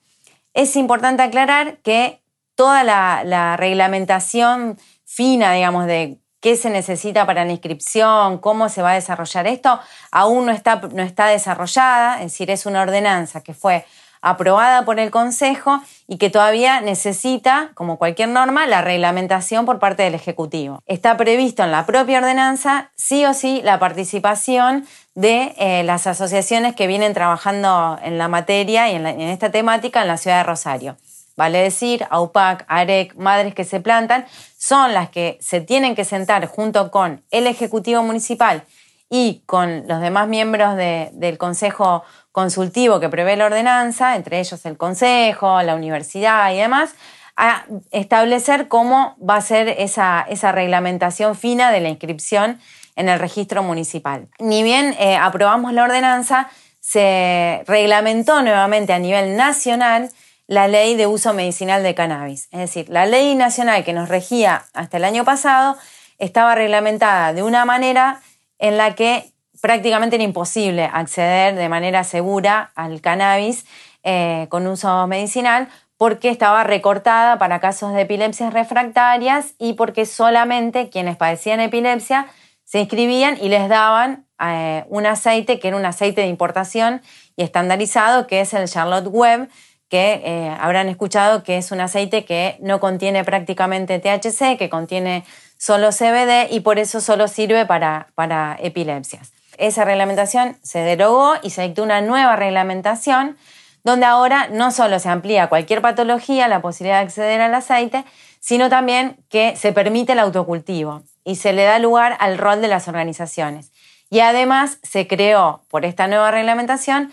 Es 0.54 0.76
importante 0.76 1.24
aclarar 1.24 1.78
que 1.78 2.22
toda 2.56 2.84
la, 2.84 3.56
reglamentación 3.58 4.78
fina, 5.06 5.54
digamos, 5.54 5.86
de 5.86 6.20
qué 6.40 6.56
se 6.56 6.70
necesita 6.70 7.26
para 7.26 7.46
la 7.46 7.52
inscripción, 7.52 8.40
cómo 8.40 8.70
se 8.70 8.82
va 8.82 8.92
a 8.92 8.96
desarrollar 8.96 9.48
esto, 9.48 9.80
aún 10.12 10.46
no 10.46 10.52
está, 10.52 10.76
no 10.76 11.04
está 11.04 11.28
desarrollada, 11.28 12.16
es 12.18 12.32
decir, 12.32 12.52
es 12.52 12.66
una 12.66 12.82
ordenanza 12.82 13.42
que 13.42 13.54
fue 13.54 13.86
aprobada 14.30 14.86
por 14.86 15.00
el 15.00 15.12
Consejo 15.12 15.82
y 16.08 16.18
que 16.18 16.30
todavía 16.30 16.82
necesita, 16.82 17.72
como 17.74 17.98
cualquier 17.98 18.30
norma, 18.30 18.66
la 18.66 18.82
reglamentación 18.82 19.66
por 19.66 19.80
parte 19.80 20.04
del 20.04 20.16
Ejecutivo. 20.16 20.82
Está 20.86 21.18
previsto 21.18 21.64
en 21.64 21.72
la 21.72 21.86
propia 21.86 22.20
ordenanza, 22.20 22.92
sí 22.96 23.26
o 23.26 23.34
sí, 23.34 23.62
la 23.64 23.80
participación 23.80 24.86
de 25.16 25.54
eh, 25.58 25.84
las 25.84 26.08
asociaciones 26.08 26.76
que 26.76 26.88
vienen 26.88 27.14
trabajando 27.14 28.00
en 28.04 28.18
la 28.18 28.28
materia 28.28 28.90
y 28.90 28.96
en, 28.96 29.08
en 29.08 29.22
esta 29.22 29.52
temática 29.52 30.02
en 30.02 30.08
la 30.08 30.18
ciudad 30.18 30.38
de 30.38 30.44
Rosario. 30.44 30.98
Vale 31.36 31.60
decir, 31.60 32.06
AUPAC, 32.10 32.66
AREC, 32.68 33.16
Madres 33.16 33.54
que 33.54 33.64
se 33.64 33.80
plantan, 33.80 34.26
son 34.58 34.94
las 34.94 35.10
que 35.10 35.38
se 35.40 35.62
tienen 35.62 35.94
que 35.94 36.04
sentar 36.04 36.48
junto 36.48 36.90
con 36.90 37.24
el 37.30 37.46
Ejecutivo 37.46 38.02
Municipal 38.02 38.64
y 39.10 39.44
con 39.46 39.88
los 39.88 40.02
demás 40.02 40.28
miembros 40.28 40.76
del 40.76 41.38
Consejo 41.38 42.04
Consultivo 42.32 43.00
que 43.00 43.10
prevé 43.10 43.36
la 43.36 43.46
ordenanza, 43.46 44.16
entre 44.16 44.40
ellos 44.40 44.66
el 44.66 44.78
Consejo, 44.78 45.62
la 45.62 45.76
universidad 45.76 46.52
y 46.52 46.58
demás, 46.58 46.94
a 47.36 47.66
establecer 47.92 48.68
cómo 48.68 49.16
va 49.18 49.38
a 49.38 49.42
ser 49.42 49.70
esa, 49.70 50.26
esa 50.28 50.52
reglamentación 50.52 51.36
fina 51.36 51.72
de 51.72 51.82
la 51.82 51.90
inscripción 51.90 52.60
en 52.96 53.10
el 53.10 53.20
registro 53.20 53.64
municipal. 53.64 54.28
Ni 54.40 54.64
bien 54.64 54.96
eh, 55.00 55.16
aprobamos 55.16 55.72
la 55.74 55.84
ordenanza, 55.84 56.50
se 56.80 57.64
reglamentó 57.68 58.42
nuevamente 58.42 58.94
a 58.94 59.00
nivel 59.00 59.38
nacional 59.38 60.10
la 60.48 60.68
ley 60.68 60.96
de 60.96 61.06
uso 61.06 61.34
medicinal 61.34 61.84
de 61.84 61.94
cannabis. 61.94 62.48
Es 62.52 62.60
decir, 62.60 62.88
la 62.90 63.06
ley 63.06 63.36
nacional 63.36 63.84
que 63.84 63.94
nos 63.94 64.10
regía 64.10 64.66
hasta 64.74 64.98
el 64.98 65.04
año 65.04 65.24
pasado 65.26 65.78
estaba 66.18 66.56
reglamentada 66.56 67.34
de 67.34 67.44
una 67.44 67.66
manera 67.66 68.22
en 68.60 68.78
la 68.78 68.96
que 68.96 69.32
prácticamente 69.62 70.16
era 70.16 70.24
imposible 70.24 70.90
acceder 70.92 71.56
de 71.56 71.70
manera 71.70 72.04
segura 72.04 72.72
al 72.76 73.02
cannabis 73.02 73.66
eh, 74.04 74.48
con 74.50 74.68
uso 74.68 75.08
medicinal 75.08 75.68
porque 75.98 76.30
estaba 76.30 76.64
recortada 76.64 77.40
para 77.40 77.60
casos 77.60 77.94
de 77.94 78.02
epilepsias 78.02 78.54
refractarias 78.54 79.56
y 79.58 79.74
porque 79.74 80.06
solamente 80.06 80.90
quienes 80.90 81.18
padecían 81.18 81.60
epilepsia 81.60 82.28
se 82.64 82.82
inscribían 82.82 83.38
y 83.42 83.50
les 83.50 83.68
daban 83.68 84.28
eh, 84.40 84.86
un 84.90 85.06
aceite 85.06 85.60
que 85.60 85.70
era 85.70 85.78
un 85.78 85.86
aceite 85.86 86.22
de 86.22 86.28
importación 86.28 87.02
y 87.36 87.44
estandarizado, 87.44 88.28
que 88.28 88.42
es 88.42 88.54
el 88.54 88.68
Charlotte 88.68 89.08
Web, 89.08 89.50
que 89.90 90.22
eh, 90.24 90.56
habrán 90.60 90.90
escuchado 90.90 91.44
que 91.44 91.58
es 91.58 91.72
un 91.72 91.80
aceite 91.80 92.26
que 92.26 92.58
no 92.60 92.80
contiene 92.80 93.24
prácticamente 93.24 94.00
THC, 94.00 94.58
que 94.58 94.70
contiene 94.70 95.24
solo 95.58 95.90
CBD 95.90 96.52
y 96.52 96.60
por 96.62 96.80
eso 96.80 97.02
solo 97.02 97.28
sirve 97.28 97.66
para, 97.66 98.08
para 98.16 98.58
epilepsias. 98.60 99.32
Esa 99.58 99.86
reglamentación 99.86 100.58
se 100.62 100.80
derogó 100.80 101.34
y 101.42 101.50
se 101.50 101.64
dictó 101.64 101.84
una 101.84 102.02
nueva 102.02 102.36
reglamentación 102.36 103.38
donde 103.84 104.06
ahora 104.06 104.50
no 104.50 104.72
solo 104.72 105.00
se 105.00 105.10
amplía 105.10 105.48
cualquier 105.48 105.82
patología 105.82 106.48
la 106.48 106.62
posibilidad 106.62 107.00
de 107.00 107.06
acceder 107.06 107.42
al 107.42 107.56
aceite, 107.56 108.04
sino 108.40 108.70
también 108.70 109.18
que 109.30 109.56
se 109.56 109.72
permite 109.72 110.12
el 110.12 110.20
autocultivo 110.20 111.04
y 111.24 111.36
se 111.36 111.54
le 111.54 111.64
da 111.64 111.80
lugar 111.80 112.18
al 112.20 112.38
rol 112.38 112.62
de 112.62 112.68
las 112.68 112.88
organizaciones. 112.88 113.72
Y 114.10 114.20
además 114.20 114.80
se 114.84 115.08
creó 115.08 115.64
por 115.70 115.86
esta 115.86 116.08
nueva 116.08 116.32
reglamentación 116.32 117.12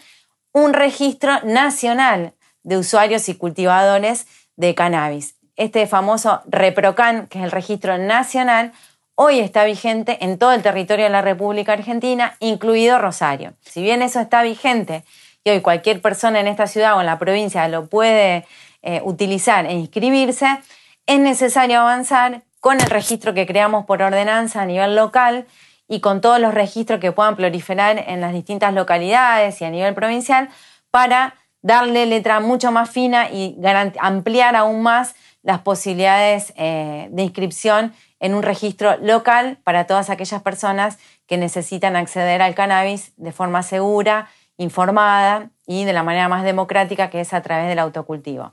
un 0.53 0.73
registro 0.73 1.41
nacional 1.43 2.35
de 2.63 2.77
usuarios 2.79 3.29
y 3.29 3.35
cultivadores 3.35 4.27
de 4.57 4.75
cannabis. 4.75 5.37
Este 5.57 5.87
famoso 5.87 6.43
ReproCan, 6.47 7.29
que 7.29 7.39
es 7.39 7.45
el 7.45 7.53
registro 7.53 7.97
nacional, 7.97 8.73
hoy 9.15 9.39
está 9.39 9.65
vigente 9.65 10.19
en 10.21 10.37
todo 10.37 10.53
el 10.53 10.63
territorio 10.63 11.05
de 11.05 11.11
la 11.11 11.23
República 11.23 11.73
Argentina, 11.73 12.37
incluido 12.41 12.99
Rosario. 12.99 13.55
Si 13.61 13.81
bien 13.81 14.03
eso 14.03 14.19
está 14.19 14.43
vigente 14.43 15.05
y 15.45 15.51
hoy 15.51 15.61
cualquier 15.61 16.03
persona 16.03 16.41
en 16.41 16.49
esta 16.49 16.67
ciudad 16.67 16.97
o 16.97 17.01
en 17.01 17.07
la 17.07 17.21
provincia 17.21 17.69
lo 17.69 17.87
puede 17.87 18.47
eh, 18.83 19.01
utilizar 19.05 19.67
e 19.67 19.75
inscribirse, 19.75 20.59
es 21.07 21.21
necesario 21.21 21.81
avanzar 21.81 22.43
con 22.59 22.81
el 22.81 22.87
registro 22.91 23.33
que 23.33 23.47
creamos 23.47 23.85
por 23.85 24.03
ordenanza 24.03 24.63
a 24.63 24.67
nivel 24.67 24.97
local 24.97 25.47
y 25.87 26.01
con 26.01 26.21
todos 26.21 26.41
los 26.41 26.53
registros 26.53 26.99
que 26.99 27.13
puedan 27.13 27.37
proliferar 27.37 28.03
en 28.09 28.21
las 28.21 28.33
distintas 28.33 28.75
localidades 28.75 29.61
y 29.61 29.65
a 29.65 29.71
nivel 29.71 29.95
provincial 29.95 30.49
para 30.91 31.35
darle 31.63 32.07
letra 32.07 32.41
mucho 32.41 32.73
más 32.73 32.91
fina 32.91 33.31
y 33.31 33.57
ampliar 34.01 34.57
aún 34.57 34.83
más 34.83 35.15
las 35.45 35.61
posibilidades 35.61 36.53
eh, 36.57 37.09
de 37.13 37.23
inscripción 37.23 37.93
en 38.19 38.35
un 38.35 38.43
registro 38.43 38.97
local 38.97 39.59
para 39.63 39.87
todas 39.87 40.11
aquellas 40.11 40.43
personas 40.43 40.99
que 41.27 41.37
necesitan 41.37 41.95
acceder 41.95 42.43
al 42.43 42.55
cannabis 42.55 43.13
de 43.17 43.31
forma 43.31 43.63
segura, 43.63 44.29
informada 44.57 45.51
y 45.67 45.85
de 45.85 45.93
la 45.93 46.03
manera 46.03 46.29
más 46.29 46.45
democrática 46.45 47.11
que 47.11 47.21
es 47.21 47.33
a 47.35 47.43
través 47.43 47.69
del 47.69 47.79
autocultivo. 47.79 48.53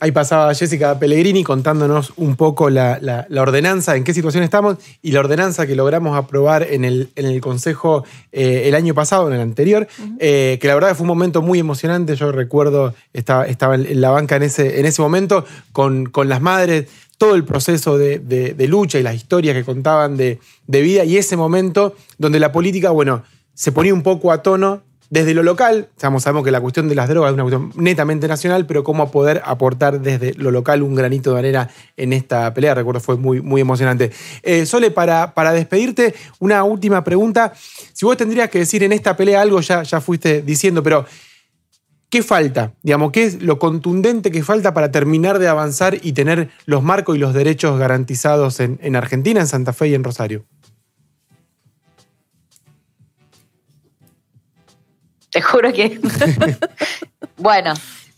Ahí 0.00 0.12
pasaba 0.12 0.54
Jessica 0.54 0.98
Pellegrini 0.98 1.42
contándonos 1.42 2.12
un 2.16 2.36
poco 2.36 2.70
la, 2.70 3.26
ordenanza, 3.36 3.96
en 3.96 4.04
qué 4.04 4.14
situación 4.14 4.44
estamos 4.44 4.78
y 5.02 5.12
la 5.12 5.20
ordenanza 5.20 5.66
que 5.66 5.74
logramos 5.74 6.16
aprobar 6.16 6.62
en 6.62 6.84
el, 6.84 7.10
en 7.16 7.26
el 7.26 7.40
Consejo 7.40 8.04
eh, 8.30 8.62
el 8.66 8.74
año 8.74 8.94
pasado, 8.94 9.28
en 9.28 9.34
el 9.34 9.40
anterior, 9.40 9.88
eh, 10.20 10.58
que 10.60 10.68
la 10.68 10.74
verdad 10.74 10.94
fue 10.94 11.02
un 11.02 11.08
momento 11.08 11.42
muy 11.42 11.58
emocionante. 11.58 12.14
Yo 12.14 12.30
recuerdo, 12.30 12.94
estaba, 13.12 13.46
estaba 13.46 13.74
en 13.74 14.00
la 14.00 14.10
banca 14.10 14.36
en 14.36 14.44
ese, 14.44 14.78
en 14.78 14.86
ese 14.86 15.02
momento 15.02 15.44
con, 15.72 16.06
con 16.06 16.28
las 16.28 16.40
madres 16.40 16.86
todo 17.18 17.34
el 17.34 17.44
proceso 17.44 17.98
de, 17.98 18.66
lucha 18.68 18.98
y 18.98 19.02
las 19.02 19.16
historias 19.16 19.54
que 19.54 19.64
contaban 19.64 20.16
de, 20.16 20.38
vida 20.66 21.04
y 21.04 21.16
ese 21.16 21.36
momento 21.36 21.94
donde 22.16 22.38
la 22.38 22.52
política, 22.52 22.90
bueno, 22.90 23.24
se 23.52 23.72
ponía 23.72 23.92
un 23.92 24.02
poco 24.02 24.30
a 24.30 24.42
tono 24.42 24.82
desde 25.10 25.32
lo 25.34 25.42
local, 25.42 25.88
sabemos, 25.96 26.44
que 26.44 26.50
la 26.50 26.60
cuestión 26.60 26.88
de 26.88 26.94
las 26.94 27.08
drogas 27.08 27.30
es 27.30 27.34
una 27.34 27.44
cuestión 27.44 27.72
netamente 27.76 28.28
nacional, 28.28 28.66
pero 28.66 28.84
cómo 28.84 29.10
poder 29.10 29.40
aportar 29.44 30.00
desde 30.00 30.34
lo 30.34 30.50
local 30.50 30.82
un 30.82 30.94
granito 30.94 31.32
de 31.32 31.38
arena 31.38 31.70
en 31.96 32.12
esta 32.12 32.52
pelea, 32.52 32.74
recuerdo, 32.74 33.00
fue 33.00 33.16
muy, 33.16 33.40
muy 33.40 33.60
emocionante. 33.60 34.10
Eh, 34.42 34.66
Sole, 34.66 34.90
para, 34.90 35.32
para 35.32 35.52
despedirte, 35.52 36.14
una 36.40 36.62
última 36.64 37.04
pregunta. 37.04 37.54
Si 37.92 38.04
vos 38.04 38.16
tendrías 38.16 38.50
que 38.50 38.58
decir 38.58 38.82
en 38.82 38.92
esta 38.92 39.16
pelea 39.16 39.40
algo, 39.40 39.60
ya, 39.60 39.82
ya 39.82 40.00
fuiste 40.00 40.42
diciendo, 40.42 40.82
pero 40.82 41.06
¿Qué 42.10 42.22
falta? 42.22 42.72
Digamos, 42.82 43.12
¿qué 43.12 43.24
es 43.24 43.42
lo 43.42 43.58
contundente 43.58 44.30
que 44.30 44.42
falta 44.42 44.72
para 44.72 44.90
terminar 44.90 45.38
de 45.38 45.46
avanzar 45.46 45.98
y 46.00 46.12
tener 46.12 46.48
los 46.64 46.82
marcos 46.82 47.16
y 47.16 47.18
los 47.18 47.34
derechos 47.34 47.78
garantizados 47.78 48.60
en, 48.60 48.96
Argentina, 48.96 49.40
en 49.40 49.46
Santa 49.46 49.74
Fe 49.74 49.88
y 49.88 49.94
en 49.94 50.04
Rosario? 50.04 50.46
Te 55.38 55.42
juro 55.42 55.72
que. 55.72 56.00
bueno, 57.36 57.72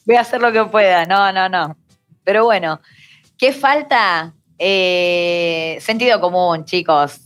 voy 0.07 0.17
a 0.17 0.23
hacer 0.23 0.41
lo 0.41 0.51
que 0.53 0.65
pueda. 0.65 1.05
No, 1.05 1.31
no, 1.33 1.51
no. 1.51 1.77
Pero 2.25 2.45
bueno, 2.45 2.81
¿qué 3.37 3.53
falta? 3.53 4.33
Eh, 4.59 5.77
sentido 5.83 6.19
común, 6.19 6.65
chicos 6.65 7.21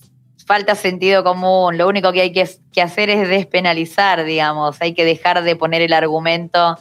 falta 0.46 0.74
sentido 0.74 1.22
común. 1.22 1.78
Lo 1.78 1.88
único 1.88 2.12
que 2.12 2.22
hay 2.22 2.32
que, 2.32 2.82
hacer 2.82 3.08
es 3.08 3.28
despenalizar, 3.28 4.24
digamos. 4.24 4.76
Hay 4.80 4.94
que 4.94 5.04
dejar 5.04 5.44
de 5.44 5.54
poner 5.54 5.80
el 5.80 5.92
argumento 5.92 6.76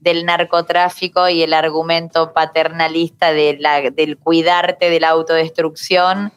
del 0.00 0.26
narcotráfico 0.26 1.28
y 1.28 1.42
el 1.42 1.54
argumento 1.54 2.32
paternalista 2.32 3.32
de 3.32 3.58
del 3.94 4.18
cuidarte 4.18 4.90
de 4.90 5.00
la 5.00 5.10
autodestrucción, 5.10 6.32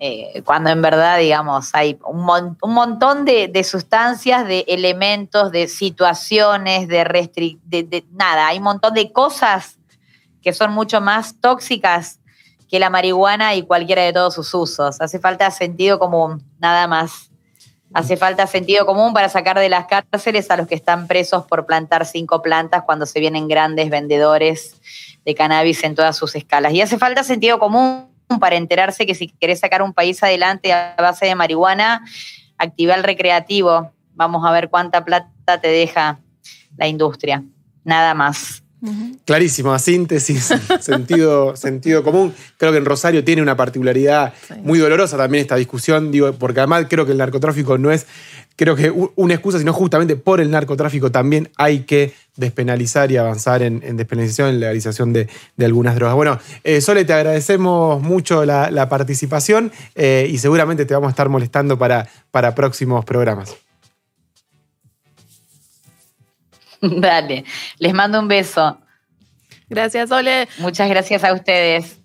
eh, 0.00 0.42
cuando 0.44 0.70
en 0.70 0.82
verdad, 0.82 1.18
digamos, 1.18 1.70
hay 1.72 1.98
un, 2.04 2.24
montón 2.74 3.24
de, 3.24 3.64
sustancias, 3.64 4.46
de 4.46 4.64
elementos, 4.68 5.52
de 5.52 5.68
situaciones, 5.68 6.88
de, 6.88 7.54
de 7.64 8.04
nada, 8.12 8.48
hay 8.48 8.58
un 8.58 8.64
montón 8.64 8.94
de 8.94 9.12
cosas 9.12 9.78
que 10.42 10.52
son 10.52 10.72
mucho 10.72 11.00
más 11.00 11.40
tóxicas 11.40 12.20
que 12.68 12.78
la 12.78 12.90
marihuana 12.90 13.54
y 13.54 13.62
cualquiera 13.62 14.02
de 14.02 14.12
todos 14.12 14.34
sus 14.34 14.52
usos. 14.52 15.00
Hace 15.00 15.18
falta 15.18 15.50
sentido 15.50 15.98
común, 15.98 16.42
nada 16.58 16.86
más. 16.86 17.30
Hace 17.94 18.16
falta 18.16 18.48
sentido 18.48 18.84
común 18.86 19.14
para 19.14 19.28
sacar 19.28 19.58
de 19.58 19.68
las 19.68 19.86
cárceles 19.86 20.50
a 20.50 20.56
los 20.56 20.66
que 20.66 20.74
están 20.74 21.06
presos 21.06 21.46
por 21.46 21.64
plantar 21.64 22.04
cinco 22.04 22.42
plantas 22.42 22.82
cuando 22.82 23.06
se 23.06 23.20
vienen 23.20 23.46
grandes 23.46 23.88
vendedores 23.88 24.74
de 25.24 25.34
cannabis 25.34 25.84
en 25.84 25.94
todas 25.94 26.16
sus 26.16 26.34
escalas. 26.34 26.72
Y 26.72 26.80
hace 26.82 26.98
falta 26.98 27.22
sentido 27.22 27.60
común 27.60 28.13
para 28.40 28.56
enterarse 28.56 29.06
que 29.06 29.14
si 29.14 29.28
querés 29.28 29.60
sacar 29.60 29.82
un 29.82 29.92
país 29.92 30.22
adelante 30.22 30.72
a 30.72 30.94
base 30.98 31.26
de 31.26 31.34
marihuana, 31.34 32.04
activa 32.58 32.94
el 32.94 33.04
recreativo. 33.04 33.92
Vamos 34.14 34.44
a 34.46 34.52
ver 34.52 34.68
cuánta 34.68 35.04
plata 35.04 35.60
te 35.60 35.68
deja 35.68 36.18
la 36.76 36.88
industria. 36.88 37.42
Nada 37.84 38.14
más. 38.14 38.64
Clarísima 39.24 39.78
síntesis, 39.78 40.52
sentido, 40.80 41.56
sentido 41.56 42.02
común. 42.02 42.34
Creo 42.58 42.70
que 42.70 42.78
en 42.78 42.84
Rosario 42.84 43.24
tiene 43.24 43.40
una 43.40 43.56
particularidad 43.56 44.34
muy 44.62 44.78
dolorosa 44.78 45.16
también 45.16 45.42
esta 45.42 45.56
discusión, 45.56 46.12
digo, 46.12 46.34
porque 46.34 46.60
además 46.60 46.86
creo 46.88 47.06
que 47.06 47.12
el 47.12 47.18
narcotráfico 47.18 47.78
no 47.78 47.90
es, 47.90 48.06
creo 48.56 48.76
que 48.76 48.90
una 49.16 49.34
excusa, 49.34 49.58
sino 49.58 49.72
justamente 49.72 50.16
por 50.16 50.40
el 50.40 50.50
narcotráfico 50.50 51.10
también 51.10 51.50
hay 51.56 51.80
que 51.80 52.12
despenalizar 52.36 53.10
y 53.10 53.16
avanzar 53.16 53.62
en, 53.62 53.80
despenalización, 53.96 54.48
en 54.50 54.60
legalización 54.60 55.12
de, 55.12 55.28
algunas 55.60 55.94
drogas. 55.94 56.14
Bueno, 56.16 56.38
eh, 56.62 56.80
Sole, 56.80 57.04
te 57.04 57.12
agradecemos 57.12 58.02
mucho 58.02 58.44
la, 58.44 58.88
participación 58.88 59.72
eh, 59.94 60.28
y 60.30 60.38
seguramente 60.38 60.84
te 60.84 60.94
vamos 60.94 61.08
a 61.08 61.10
estar 61.10 61.28
molestando 61.28 61.78
para, 61.78 62.08
para 62.30 62.54
próximos 62.54 63.04
programas. 63.04 63.56
Dale, 66.80 67.44
les 67.78 67.94
mando 67.94 68.20
un 68.20 68.28
beso. 68.28 68.78
Gracias, 69.68 70.10
Ole. 70.10 70.48
Muchas 70.58 70.88
gracias 70.88 71.24
a 71.24 71.32
ustedes. 71.32 72.03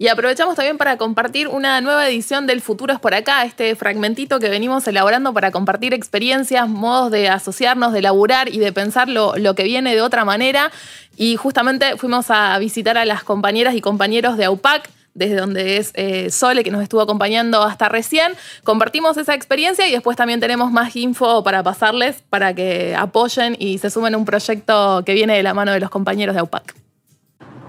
Y 0.00 0.08
aprovechamos 0.08 0.56
también 0.56 0.78
para 0.78 0.96
compartir 0.96 1.46
una 1.46 1.82
nueva 1.82 2.08
edición 2.08 2.46
del 2.46 2.62
Futuro 2.62 2.94
es 2.94 2.98
por 2.98 3.12
acá, 3.12 3.44
este 3.44 3.76
fragmentito 3.76 4.40
que 4.40 4.48
venimos 4.48 4.88
elaborando 4.88 5.34
para 5.34 5.50
compartir 5.50 5.92
experiencias, 5.92 6.66
modos 6.70 7.10
de 7.10 7.28
asociarnos, 7.28 7.92
de 7.92 8.00
laburar 8.00 8.48
y 8.48 8.60
de 8.60 8.72
pensar 8.72 9.10
lo, 9.10 9.36
lo 9.36 9.54
que 9.54 9.62
viene 9.62 9.94
de 9.94 10.00
otra 10.00 10.24
manera. 10.24 10.72
Y 11.18 11.36
justamente 11.36 11.98
fuimos 11.98 12.30
a 12.30 12.58
visitar 12.58 12.96
a 12.96 13.04
las 13.04 13.24
compañeras 13.24 13.74
y 13.74 13.82
compañeros 13.82 14.38
de 14.38 14.46
AUPAC 14.46 14.88
desde 15.12 15.36
donde 15.36 15.76
es 15.76 15.90
eh, 15.92 16.30
Sole, 16.30 16.64
que 16.64 16.70
nos 16.70 16.82
estuvo 16.82 17.02
acompañando 17.02 17.62
hasta 17.62 17.90
recién. 17.90 18.32
Compartimos 18.64 19.18
esa 19.18 19.34
experiencia 19.34 19.86
y 19.86 19.92
después 19.92 20.16
también 20.16 20.40
tenemos 20.40 20.72
más 20.72 20.96
info 20.96 21.44
para 21.44 21.62
pasarles 21.62 22.22
para 22.30 22.54
que 22.54 22.96
apoyen 22.96 23.54
y 23.58 23.76
se 23.76 23.90
sumen 23.90 24.14
a 24.14 24.16
un 24.16 24.24
proyecto 24.24 25.02
que 25.04 25.12
viene 25.12 25.36
de 25.36 25.42
la 25.42 25.52
mano 25.52 25.72
de 25.72 25.80
los 25.80 25.90
compañeros 25.90 26.34
de 26.34 26.40
AUPAC. 26.40 26.74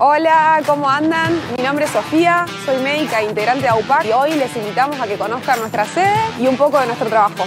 Hola, 0.03 0.63
¿cómo 0.65 0.89
andan? 0.89 1.39
Mi 1.55 1.63
nombre 1.63 1.85
es 1.85 1.91
Sofía, 1.91 2.47
soy 2.65 2.81
médica 2.81 3.21
integrante 3.21 3.61
de 3.61 3.67
AUPAC 3.67 4.05
y 4.05 4.11
hoy 4.11 4.33
les 4.33 4.55
invitamos 4.57 4.99
a 4.99 5.05
que 5.05 5.15
conozcan 5.15 5.59
nuestra 5.59 5.85
sede 5.85 6.15
y 6.39 6.47
un 6.47 6.57
poco 6.57 6.79
de 6.79 6.87
nuestro 6.87 7.07
trabajo. 7.07 7.43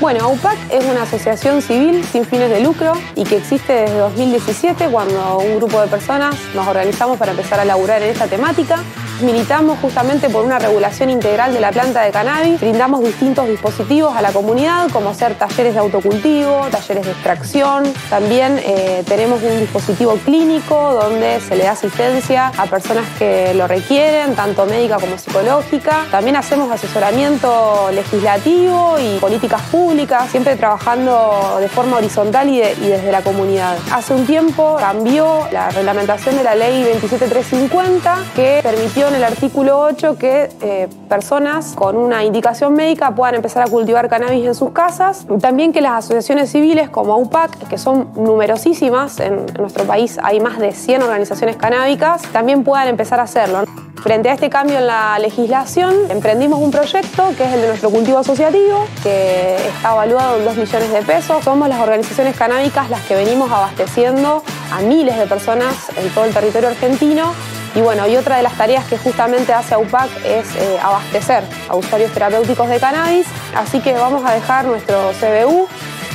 Bueno, 0.00 0.22
AUPAC 0.24 0.58
es 0.70 0.84
una 0.84 1.04
asociación 1.04 1.62
civil 1.62 2.04
sin 2.04 2.26
fines 2.26 2.50
de 2.50 2.60
lucro 2.60 2.92
y 3.14 3.24
que 3.24 3.38
existe 3.38 3.72
desde 3.72 3.96
2017 3.96 4.88
cuando 4.88 5.38
un 5.38 5.56
grupo 5.56 5.80
de 5.80 5.86
personas 5.86 6.36
nos 6.54 6.68
organizamos 6.68 7.16
para 7.16 7.30
empezar 7.30 7.58
a 7.58 7.64
laburar 7.64 8.02
en 8.02 8.10
esta 8.10 8.26
temática 8.26 8.80
Militamos 9.22 9.78
justamente 9.80 10.28
por 10.28 10.44
una 10.44 10.58
regulación 10.58 11.08
integral 11.08 11.54
de 11.54 11.60
la 11.60 11.72
planta 11.72 12.02
de 12.02 12.10
cannabis. 12.10 12.60
Brindamos 12.60 13.02
distintos 13.02 13.48
dispositivos 13.48 14.14
a 14.14 14.20
la 14.20 14.30
comunidad, 14.30 14.90
como 14.90 15.14
ser 15.14 15.34
talleres 15.36 15.72
de 15.72 15.80
autocultivo, 15.80 16.66
talleres 16.70 17.06
de 17.06 17.12
extracción. 17.12 17.84
También 18.10 18.60
eh, 18.62 19.02
tenemos 19.08 19.42
un 19.42 19.58
dispositivo 19.58 20.18
clínico 20.22 20.92
donde 20.92 21.40
se 21.40 21.56
le 21.56 21.64
da 21.64 21.70
asistencia 21.70 22.52
a 22.58 22.66
personas 22.66 23.06
que 23.18 23.54
lo 23.54 23.66
requieren, 23.66 24.34
tanto 24.34 24.66
médica 24.66 24.98
como 24.98 25.16
psicológica. 25.16 26.04
También 26.10 26.36
hacemos 26.36 26.70
asesoramiento 26.70 27.90
legislativo 27.92 28.98
y 28.98 29.18
políticas 29.18 29.62
públicas, 29.70 30.30
siempre 30.30 30.56
trabajando 30.56 31.56
de 31.58 31.68
forma 31.68 31.96
horizontal 31.96 32.50
y, 32.50 32.58
y 32.58 32.88
desde 32.88 33.10
la 33.10 33.22
comunidad. 33.22 33.78
Hace 33.90 34.12
un 34.12 34.26
tiempo 34.26 34.76
cambió 34.78 35.48
la 35.52 35.70
reglamentación 35.70 36.36
de 36.36 36.44
la 36.44 36.54
ley 36.54 36.84
27350 36.84 38.18
que 38.34 38.60
permitió 38.62 39.05
en 39.08 39.14
el 39.14 39.24
artículo 39.24 39.80
8 39.80 40.16
que 40.18 40.48
eh, 40.62 40.88
personas 41.08 41.74
con 41.74 41.96
una 41.96 42.24
indicación 42.24 42.74
médica 42.74 43.14
puedan 43.14 43.34
empezar 43.36 43.62
a 43.62 43.70
cultivar 43.70 44.08
cannabis 44.08 44.46
en 44.46 44.54
sus 44.54 44.70
casas. 44.70 45.26
También 45.40 45.72
que 45.72 45.80
las 45.80 46.04
asociaciones 46.04 46.50
civiles 46.50 46.88
como 46.88 47.16
UPAC, 47.16 47.68
que 47.68 47.78
son 47.78 48.10
numerosísimas, 48.16 49.20
en, 49.20 49.46
nuestro 49.58 49.84
país 49.84 50.18
hay 50.22 50.40
más 50.40 50.58
de 50.58 50.72
100 50.72 51.02
organizaciones 51.02 51.56
canábicas, 51.56 52.22
también 52.32 52.64
puedan 52.64 52.88
empezar 52.88 53.20
a 53.20 53.24
hacerlo. 53.24 53.64
Frente 54.02 54.28
a 54.28 54.34
este 54.34 54.50
cambio 54.50 54.78
en 54.78 54.86
la 54.86 55.18
legislación, 55.18 55.94
emprendimos 56.10 56.60
un 56.60 56.70
proyecto 56.70 57.28
que 57.36 57.44
es 57.44 57.52
el 57.52 57.62
de 57.62 57.68
nuestro 57.68 57.90
cultivo 57.90 58.18
asociativo, 58.18 58.86
que 59.02 59.56
está 59.56 59.92
evaluado 59.92 60.38
en 60.38 60.44
2 60.44 60.56
millones 60.56 60.92
de 60.92 61.02
pesos. 61.02 61.44
Somos 61.44 61.68
las 61.68 61.80
organizaciones 61.80 62.36
canábicas 62.36 62.88
las 62.90 63.02
que 63.02 63.14
venimos 63.14 63.50
abasteciendo 63.50 64.42
a 64.72 64.80
miles 64.80 65.18
de 65.18 65.26
personas 65.26 65.74
en 65.96 66.08
todo 66.10 66.24
el 66.24 66.32
territorio 66.32 66.68
argentino 66.68 67.32
y 67.76 67.82
bueno, 67.82 68.06
y 68.06 68.16
otra 68.16 68.38
de 68.38 68.42
las 68.42 68.54
tareas 68.54 68.86
que 68.86 68.96
justamente 68.96 69.52
hace 69.52 69.74
AUPAC 69.74 70.08
es 70.24 70.56
eh, 70.56 70.78
abastecer 70.82 71.44
a 71.68 71.76
usuarios 71.76 72.10
terapéuticos 72.10 72.70
de 72.70 72.80
cannabis. 72.80 73.26
Así 73.54 73.80
que 73.80 73.92
vamos 73.92 74.24
a 74.24 74.32
dejar 74.32 74.64
nuestro 74.64 75.12
CBU, 75.20 75.68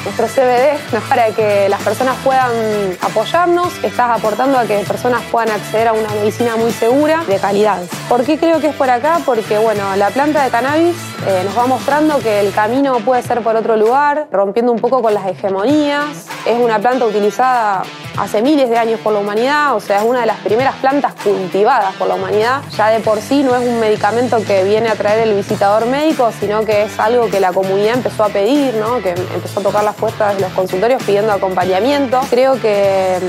nuestro 0.03 0.25
CBD, 0.25 0.79
para 1.09 1.27
que 1.27 1.69
las 1.69 1.79
personas 1.83 2.15
puedan 2.23 2.51
apoyarnos. 2.99 3.71
Estás 3.83 4.17
aportando 4.17 4.57
a 4.57 4.65
que 4.65 4.79
personas 4.79 5.21
puedan 5.31 5.51
acceder 5.51 5.89
a 5.89 5.93
una 5.93 6.09
medicina 6.15 6.55
muy 6.55 6.71
segura, 6.71 7.23
de 7.27 7.37
calidad. 7.37 7.79
¿Por 8.09 8.25
qué 8.25 8.39
creo 8.39 8.59
que 8.59 8.69
es 8.69 8.75
por 8.75 8.89
acá? 8.89 9.19
Porque 9.23 9.59
bueno, 9.59 9.95
la 9.97 10.09
planta 10.09 10.43
de 10.43 10.49
cannabis 10.49 10.95
eh, 11.27 11.43
nos 11.45 11.55
va 11.55 11.67
mostrando 11.67 12.17
que 12.17 12.39
el 12.39 12.51
camino 12.53 12.97
puede 13.01 13.21
ser 13.21 13.41
por 13.41 13.55
otro 13.55 13.75
lugar, 13.75 14.27
rompiendo 14.31 14.71
un 14.71 14.79
poco 14.79 15.03
con 15.03 15.13
las 15.13 15.27
hegemonías. 15.27 16.25
Es 16.45 16.57
una 16.57 16.79
planta 16.79 17.05
utilizada 17.05 17.83
hace 18.17 18.41
miles 18.41 18.69
de 18.69 18.77
años 18.77 18.99
por 18.99 19.13
la 19.13 19.19
humanidad, 19.19 19.75
o 19.75 19.79
sea, 19.79 19.97
es 19.97 20.03
una 20.03 20.21
de 20.21 20.25
las 20.25 20.37
primeras 20.39 20.75
plantas 20.75 21.13
cultivadas 21.23 21.93
por 21.95 22.07
la 22.07 22.15
humanidad. 22.15 22.61
Ya 22.75 22.89
de 22.89 22.99
por 22.99 23.21
sí 23.21 23.43
no 23.43 23.55
es 23.55 23.67
un 23.67 23.79
medicamento 23.79 24.37
que 24.43 24.63
viene 24.63 24.89
a 24.89 24.95
traer 24.95 25.27
el 25.27 25.35
visitador 25.35 25.85
médico, 25.85 26.31
sino 26.39 26.65
que 26.65 26.83
es 26.83 26.99
algo 26.99 27.29
que 27.29 27.39
la 27.39 27.53
comunidad 27.53 27.95
empezó 27.95 28.23
a 28.23 28.29
pedir, 28.29 28.73
¿no? 28.75 29.01
que 29.01 29.11
empezó 29.11 29.59
a 29.59 29.63
tocar 29.63 29.83
las 29.83 29.95
puertas 29.95 30.35
de 30.35 30.41
los 30.41 30.51
consultorios 30.53 31.01
pidiendo 31.03 31.31
acompañamiento. 31.31 32.19
Creo 32.29 32.59
que, 32.59 33.19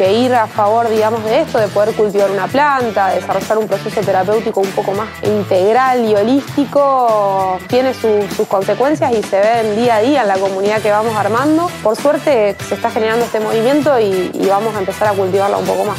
ir 0.00 0.34
a 0.34 0.46
favor, 0.46 0.88
digamos, 0.88 1.22
de 1.24 1.40
esto, 1.40 1.58
de 1.58 1.68
poder 1.68 1.94
cultivar 1.94 2.30
una 2.30 2.46
planta, 2.46 3.08
desarrollar 3.08 3.58
un 3.58 3.68
proceso 3.68 4.00
terapéutico 4.00 4.60
un 4.60 4.70
poco 4.70 4.92
más 4.92 5.08
integral 5.22 6.08
y 6.08 6.14
holístico, 6.14 7.58
tiene 7.68 7.92
sus 7.92 8.48
consecuencias 8.48 9.12
y 9.12 9.22
se 9.22 9.38
ven 9.40 9.76
día 9.76 9.96
a 9.96 10.00
día 10.00 10.22
en 10.22 10.28
la 10.28 10.38
comunidad 10.38 10.80
que 10.80 10.90
vamos 10.90 11.14
armando. 11.14 11.70
Por 11.82 11.96
suerte 11.96 12.56
se 12.68 12.74
está 12.74 12.90
generando 12.90 13.24
este 13.24 13.40
movimiento 13.40 13.98
y, 13.98 14.30
vamos 14.48 14.74
a 14.74 14.78
empezar 14.80 15.08
a 15.08 15.12
cultivarla 15.12 15.56
un 15.56 15.66
poco 15.66 15.84
más. 15.84 15.98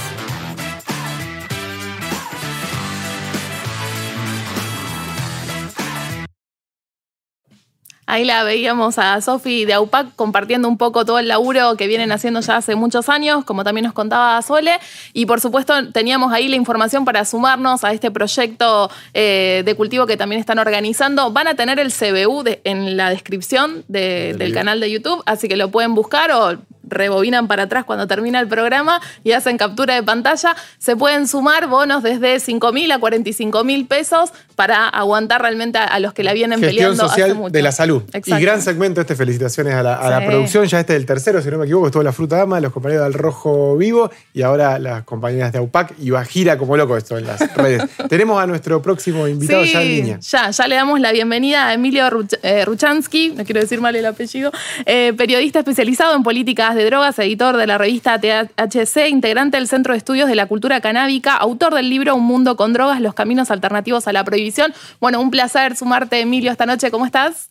Ahí 8.11 8.25
la 8.25 8.43
veíamos 8.43 8.97
a 8.97 9.21
Sofi 9.21 9.63
de 9.63 9.71
AUPAC 9.71 10.17
compartiendo 10.17 10.67
un 10.67 10.77
poco 10.77 11.05
todo 11.05 11.17
el 11.17 11.29
laburo 11.29 11.77
que 11.77 11.87
vienen 11.87 12.11
haciendo 12.11 12.41
ya 12.41 12.57
hace 12.57 12.75
muchos 12.75 13.07
años, 13.07 13.45
como 13.45 13.63
también 13.63 13.85
nos 13.85 13.93
contaba 13.93 14.41
Sole. 14.41 14.79
Y 15.13 15.27
por 15.27 15.39
supuesto 15.39 15.93
teníamos 15.93 16.33
ahí 16.33 16.49
la 16.49 16.57
información 16.57 17.05
para 17.05 17.23
sumarnos 17.23 17.85
a 17.85 17.93
este 17.93 18.11
proyecto 18.11 18.91
eh, 19.13 19.61
de 19.63 19.75
cultivo 19.75 20.07
que 20.07 20.17
también 20.17 20.41
están 20.41 20.59
organizando. 20.59 21.31
Van 21.31 21.47
a 21.47 21.55
tener 21.55 21.79
el 21.79 21.93
CBU 21.93 22.43
en 22.65 22.97
la 22.97 23.11
descripción 23.11 23.85
del 23.87 24.53
canal 24.53 24.81
de 24.81 24.91
YouTube, 24.91 25.23
así 25.25 25.47
que 25.47 25.55
lo 25.55 25.71
pueden 25.71 25.95
buscar 25.95 26.31
o 26.33 26.57
rebobinan 26.83 27.47
para 27.47 27.63
atrás 27.63 27.85
cuando 27.85 28.07
termina 28.07 28.39
el 28.39 28.47
programa 28.47 29.01
y 29.23 29.31
hacen 29.31 29.57
captura 29.57 29.95
de 29.95 30.03
pantalla, 30.03 30.55
se 30.77 30.95
pueden 30.95 31.27
sumar 31.27 31.67
bonos 31.67 32.03
desde 32.03 32.39
5 32.39 32.71
mil 32.71 32.91
a 32.91 32.99
45 32.99 33.63
mil 33.63 33.85
pesos 33.85 34.31
para 34.55 34.87
aguantar 34.87 35.41
realmente 35.41 35.79
a, 35.79 35.99
los 35.99 36.13
que 36.13 36.23
la 36.23 36.33
vienen 36.33 36.59
peleando 36.59 37.07
social 37.07 37.31
hace 37.31 37.33
mucho. 37.33 37.51
de 37.51 37.61
la 37.61 37.71
salud. 37.71 38.03
Y 38.25 38.31
gran 38.39 38.61
segmento 38.61 39.01
este, 39.01 39.15
felicitaciones 39.15 39.73
a 39.73 39.83
la, 39.83 40.21
producción, 40.25 40.65
ya 40.65 40.79
este 40.79 40.93
es 40.93 40.99
el 40.99 41.05
tercero, 41.05 41.41
si 41.41 41.49
no 41.49 41.57
me 41.57 41.65
equivoco, 41.65 41.87
estuvo 41.87 42.03
la 42.03 42.13
fruta 42.13 42.37
dama, 42.37 42.59
los 42.59 42.71
compañeros 42.71 43.05
del 43.05 43.13
Rojo 43.13 43.75
Vivo 43.77 44.11
y 44.33 44.43
ahora 44.43 44.77
las 44.79 45.03
compañeras 45.03 45.51
de 45.51 45.59
AUPAC 45.59 45.95
y 45.99 46.11
va 46.11 46.23
gira 46.25 46.57
como 46.57 46.77
loco 46.77 46.95
esto 46.95 47.17
en 47.17 47.25
las 47.25 47.39
redes. 47.55 47.83
Tenemos 48.07 48.41
a 48.41 48.47
nuestro 48.47 48.81
próximo 48.81 49.27
invitado 49.27 49.63
ya 49.63 49.81
en 49.81 49.87
línea. 49.87 50.19
Ya, 50.19 50.51
ya 50.51 50.67
le 50.67 50.75
damos 50.75 50.99
la 50.99 51.11
bienvenida 51.11 51.67
a 51.67 51.73
Emilio 51.73 52.05
eh, 52.43 52.65
Ruchansky, 52.65 53.33
no 53.35 53.43
quiero 53.45 53.61
decir 53.61 53.81
mal 53.81 53.95
el 53.95 54.05
apellido, 54.05 54.51
eh, 54.85 55.13
periodista 55.17 55.59
especializado 55.59 56.15
en 56.15 56.23
políticas 56.23 56.70
de 56.75 56.85
Drogas, 56.85 57.17
editor 57.19 57.57
de 57.57 57.67
la 57.67 57.77
revista 57.77 58.19
THC, 58.19 59.09
integrante 59.09 59.57
del 59.57 59.67
Centro 59.67 59.93
de 59.93 59.97
Estudios 59.97 60.27
de 60.27 60.35
la 60.35 60.47
Cultura 60.47 60.81
Canábica, 60.81 61.35
autor 61.35 61.73
del 61.73 61.89
libro 61.89 62.15
Un 62.15 62.25
Mundo 62.25 62.55
con 62.55 62.73
Drogas, 62.73 63.01
los 63.01 63.13
caminos 63.13 63.51
alternativos 63.51 64.07
a 64.07 64.13
la 64.13 64.23
prohibición. 64.23 64.73
Bueno, 64.99 65.21
un 65.21 65.31
placer 65.31 65.75
sumarte, 65.75 66.19
Emilio, 66.19 66.51
esta 66.51 66.65
noche. 66.65 66.91
¿Cómo 66.91 67.05
estás? 67.05 67.49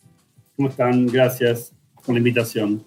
¿Cómo 0.55 0.69
están? 0.69 1.07
Gracias 1.07 1.71
por 2.05 2.13
la 2.13 2.19
invitación 2.19 2.83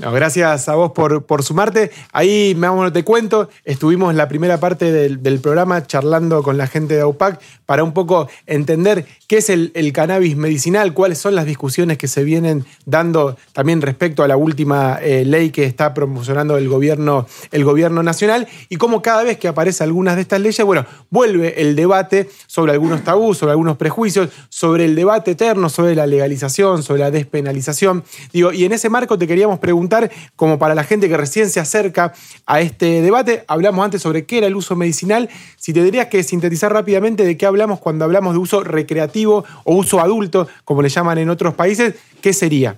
gracias 0.00 0.68
a 0.68 0.74
vos 0.74 0.92
por, 0.92 1.24
por 1.24 1.42
sumarte. 1.42 1.90
Ahí, 2.12 2.54
me 2.56 2.68
te 2.90 3.04
cuento, 3.04 3.50
estuvimos 3.64 4.10
en 4.10 4.16
la 4.16 4.28
primera 4.28 4.58
parte 4.58 4.90
del, 4.90 5.40
programa 5.40 5.86
charlando 5.86 6.42
con 6.42 6.56
la 6.56 6.66
gente 6.66 6.94
de 6.94 7.02
AUPAC 7.02 7.40
para 7.66 7.84
un 7.84 7.92
poco 7.92 8.28
entender 8.46 9.06
qué 9.28 9.38
es 9.38 9.50
el, 9.50 9.72
cannabis 9.92 10.36
medicinal, 10.36 10.94
cuáles 10.94 11.18
son 11.18 11.34
las 11.34 11.46
discusiones 11.46 11.98
que 11.98 12.08
se 12.08 12.24
vienen 12.24 12.64
dando 12.86 13.36
también 13.52 13.82
respecto 13.82 14.22
a 14.22 14.28
la 14.28 14.36
última 14.36 14.98
eh, 15.02 15.24
ley 15.24 15.50
que 15.50 15.64
está 15.64 15.92
promocionando 15.94 16.56
el 16.56 16.68
gobierno, 16.68 17.26
el 17.50 17.64
gobierno 17.64 18.02
nacional 18.02 18.48
y 18.68 18.76
cómo 18.76 19.02
cada 19.02 19.22
vez 19.22 19.38
que 19.38 19.48
aparecen 19.48 19.84
algunas 19.84 20.16
de 20.16 20.22
estas 20.22 20.40
leyes, 20.40 20.64
bueno, 20.64 20.86
vuelve 21.10 21.60
el 21.60 21.76
debate 21.76 22.28
sobre 22.46 22.72
algunos 22.72 23.04
tabús, 23.04 23.38
sobre 23.38 23.52
algunos 23.52 23.76
prejuicios, 23.76 24.30
sobre 24.48 24.84
el 24.84 24.94
debate 24.94 25.32
eterno, 25.32 25.68
sobre 25.68 25.94
la 25.94 26.06
legalización, 26.06 26.82
sobre 26.82 27.00
la 27.00 27.10
despenalización. 27.10 28.04
Digo, 28.32 28.52
y 28.52 28.64
en 28.64 28.72
ese 28.72 28.88
marco 28.88 29.18
te 29.18 29.26
queríamos 29.26 29.58
preguntar 29.58 29.89
como 30.36 30.58
para 30.58 30.74
la 30.74 30.84
gente 30.84 31.08
que 31.08 31.16
recién 31.16 31.50
se 31.50 31.60
acerca 31.60 32.12
a 32.46 32.60
este 32.60 33.02
debate. 33.02 33.44
Hablamos 33.48 33.84
antes 33.84 34.02
sobre 34.02 34.24
qué 34.24 34.38
era 34.38 34.46
el 34.46 34.56
uso 34.56 34.76
medicinal. 34.76 35.28
Si 35.56 35.72
te 35.72 35.80
tendrías 35.80 36.06
que 36.06 36.22
sintetizar 36.22 36.72
rápidamente 36.72 37.24
de 37.24 37.36
qué 37.36 37.46
hablamos 37.46 37.80
cuando 37.80 38.04
hablamos 38.04 38.34
de 38.34 38.38
uso 38.38 38.62
recreativo 38.62 39.44
o 39.64 39.74
uso 39.74 40.00
adulto, 40.00 40.48
como 40.64 40.82
le 40.82 40.88
llaman 40.88 41.18
en 41.18 41.30
otros 41.30 41.54
países, 41.54 41.94
¿qué 42.20 42.32
sería? 42.32 42.76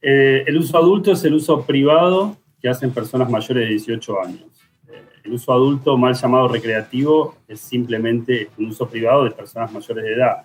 Eh, 0.00 0.44
el 0.46 0.58
uso 0.58 0.76
adulto 0.76 1.12
es 1.12 1.24
el 1.24 1.34
uso 1.34 1.62
privado 1.62 2.36
que 2.60 2.68
hacen 2.68 2.90
personas 2.90 3.30
mayores 3.30 3.64
de 3.64 3.70
18 3.70 4.20
años. 4.22 4.44
Eh, 4.88 5.02
el 5.24 5.32
uso 5.32 5.52
adulto, 5.52 5.96
mal 5.96 6.14
llamado 6.14 6.48
recreativo, 6.48 7.36
es 7.48 7.60
simplemente 7.60 8.50
un 8.58 8.66
uso 8.66 8.86
privado 8.86 9.24
de 9.24 9.30
personas 9.30 9.72
mayores 9.72 10.04
de 10.04 10.12
edad. 10.12 10.42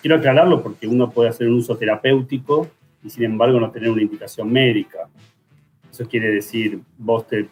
Quiero 0.00 0.16
aclararlo 0.16 0.62
porque 0.62 0.86
uno 0.86 1.10
puede 1.10 1.28
hacer 1.28 1.46
un 1.46 1.58
uso 1.58 1.76
terapéutico 1.76 2.68
y 3.02 3.10
sin 3.10 3.24
embargo 3.24 3.58
no 3.58 3.70
tener 3.70 3.90
una 3.90 4.02
indicación 4.02 4.50
médica. 4.50 5.08
Eso 5.90 6.06
quiere 6.06 6.28
decir, 6.28 6.80
vos 6.98 7.26
te 7.26 7.48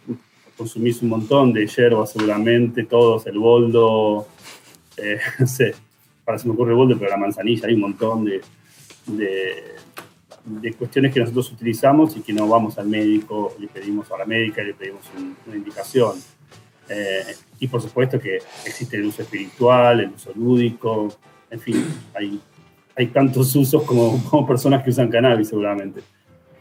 consumís 0.56 1.02
un 1.02 1.10
montón 1.10 1.52
de 1.52 1.66
hierba 1.66 2.06
seguramente, 2.06 2.84
todos, 2.84 3.26
el 3.26 3.38
boldo, 3.38 4.26
eh, 4.96 5.18
no 5.38 5.46
sé, 5.46 5.74
se 6.36 6.46
me 6.46 6.54
ocurre 6.54 6.72
el 6.72 6.76
boldo, 6.76 6.98
pero 6.98 7.10
la 7.10 7.16
manzanilla, 7.16 7.68
hay 7.68 7.74
un 7.74 7.80
montón 7.80 8.24
de, 8.24 8.40
de, 9.06 10.72
cuestiones 10.74 11.12
que 11.12 11.20
nosotros 11.20 11.52
utilizamos 11.52 12.16
y 12.16 12.20
que 12.20 12.32
no 12.32 12.46
vamos 12.46 12.78
al 12.78 12.88
médico, 12.88 13.54
le 13.58 13.68
pedimos 13.68 14.10
a 14.10 14.18
la 14.18 14.26
médica 14.26 14.62
le 14.62 14.74
pedimos 14.74 15.02
una 15.46 15.56
indicación. 15.56 16.16
Eh, 16.88 17.34
y 17.60 17.68
por 17.68 17.82
supuesto 17.82 18.18
que 18.18 18.38
existe 18.64 18.96
el 18.96 19.04
uso 19.04 19.22
espiritual, 19.22 20.00
el 20.00 20.10
uso 20.10 20.32
lúdico, 20.34 21.08
en 21.50 21.60
fin, 21.60 21.84
hay 22.14 22.40
hay 22.98 23.06
tantos 23.06 23.54
usos 23.54 23.84
como, 23.84 24.22
como 24.30 24.46
personas 24.46 24.82
que 24.82 24.90
usan 24.90 25.08
cannabis 25.08 25.48
seguramente. 25.48 26.00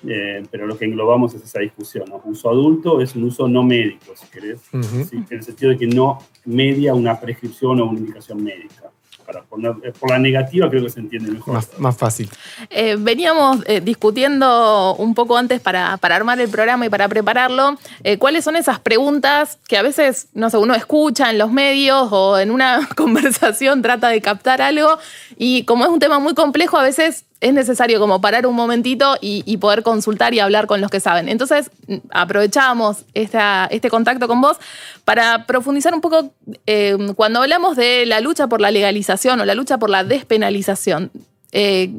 Eh, 0.07 0.43
pero 0.51 0.67
lo 0.67 0.77
que 0.77 0.85
englobamos 0.85 1.33
es 1.33 1.43
esa 1.43 1.59
discusión. 1.59 2.05
¿no? 2.07 2.21
Uso 2.23 2.49
adulto 2.49 3.01
es 3.01 3.15
un 3.15 3.23
uso 3.23 3.47
no 3.47 3.63
médico, 3.63 4.13
si 4.15 4.27
querés, 4.27 4.61
en 4.71 5.25
el 5.29 5.43
sentido 5.43 5.71
de 5.71 5.77
que 5.77 5.87
no 5.87 6.19
media 6.45 6.93
una 6.93 7.19
prescripción 7.19 7.81
o 7.81 7.85
una 7.89 7.99
indicación 7.99 8.43
médica 8.43 8.91
para 9.27 9.43
poner, 9.43 9.73
eh, 9.83 9.91
por 9.99 10.09
la 10.09 10.19
negativa 10.19 10.69
creo 10.69 10.83
que 10.83 10.89
se 10.89 11.01
entiende 11.01 11.29
mejor. 11.31 11.61
Más, 11.77 11.97
fácil. 11.97 12.29
Eh, 12.69 12.95
veníamos 12.97 13.59
eh, 13.67 13.81
discutiendo 13.81 14.95
un 14.95 15.13
poco 15.13 15.37
antes 15.37 15.59
para, 15.59 15.97
para, 15.97 16.15
armar 16.15 16.39
el 16.39 16.49
programa 16.49 16.85
y 16.85 16.89
para 16.89 17.09
prepararlo, 17.09 17.77
cuáles 18.19 18.45
son 18.45 18.55
esas 18.55 18.79
preguntas 18.79 19.59
que 19.67 19.77
a 19.77 19.81
veces, 19.81 20.29
no 20.33 20.49
sé, 20.49 20.57
uno 20.57 20.73
escucha 20.73 21.29
en 21.29 21.37
los 21.37 21.51
medios 21.51 22.07
o 22.11 22.39
en 22.39 22.51
una 22.51 22.87
conversación 22.95 23.81
trata 23.81 24.07
de 24.07 24.21
captar 24.21 24.61
algo 24.61 24.97
y 25.37 25.63
como 25.63 25.83
es 25.83 25.89
un 25.89 25.99
tema 25.99 26.19
muy 26.19 26.33
complejo, 26.33 26.77
a 26.77 26.83
veces 26.83 27.25
es 27.39 27.53
necesario 27.53 27.99
como 27.99 28.19
parar 28.19 28.47
un 28.47 28.55
momentito 28.55 29.15
y, 29.21 29.57
poder 29.57 29.83
consultar 29.83 30.33
y 30.33 30.39
hablar 30.39 30.65
con 30.65 30.81
los 30.81 30.89
que 30.89 30.99
saben. 30.99 31.29
Entonces, 31.29 31.69
aprovechamos 32.09 33.05
este 33.13 33.89
contacto 33.89 34.27
con 34.27 34.41
vos 34.41 34.57
para 35.05 35.45
profundizar 35.45 35.93
un 35.93 36.01
poco 36.01 36.31
eh, 36.65 36.97
cuando 37.15 37.41
hablamos 37.41 37.75
de 37.75 38.05
la 38.05 38.21
lucha 38.21 38.47
por 38.47 38.61
la 38.61 38.71
legalización 38.71 39.39
o 39.39 39.45
la 39.45 39.55
lucha 39.55 39.77
por 39.77 39.89
la 39.89 40.03
despenalización. 40.03 41.11
Eh, 41.51 41.91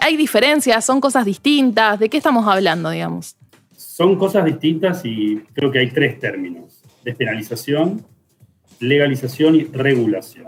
¿Hay 0.00 0.16
diferencias? 0.16 0.84
¿Son 0.84 1.00
cosas 1.00 1.24
distintas? 1.24 1.98
¿De 1.98 2.08
qué 2.08 2.16
estamos 2.16 2.46
hablando, 2.46 2.90
digamos? 2.90 3.36
Son 3.76 4.16
cosas 4.16 4.44
distintas 4.44 5.04
y 5.04 5.36
creo 5.52 5.70
que 5.70 5.80
hay 5.80 5.90
tres 5.90 6.18
términos. 6.18 6.82
Despenalización, 7.04 8.04
legalización 8.80 9.54
y 9.56 9.64
regulación. 9.64 10.46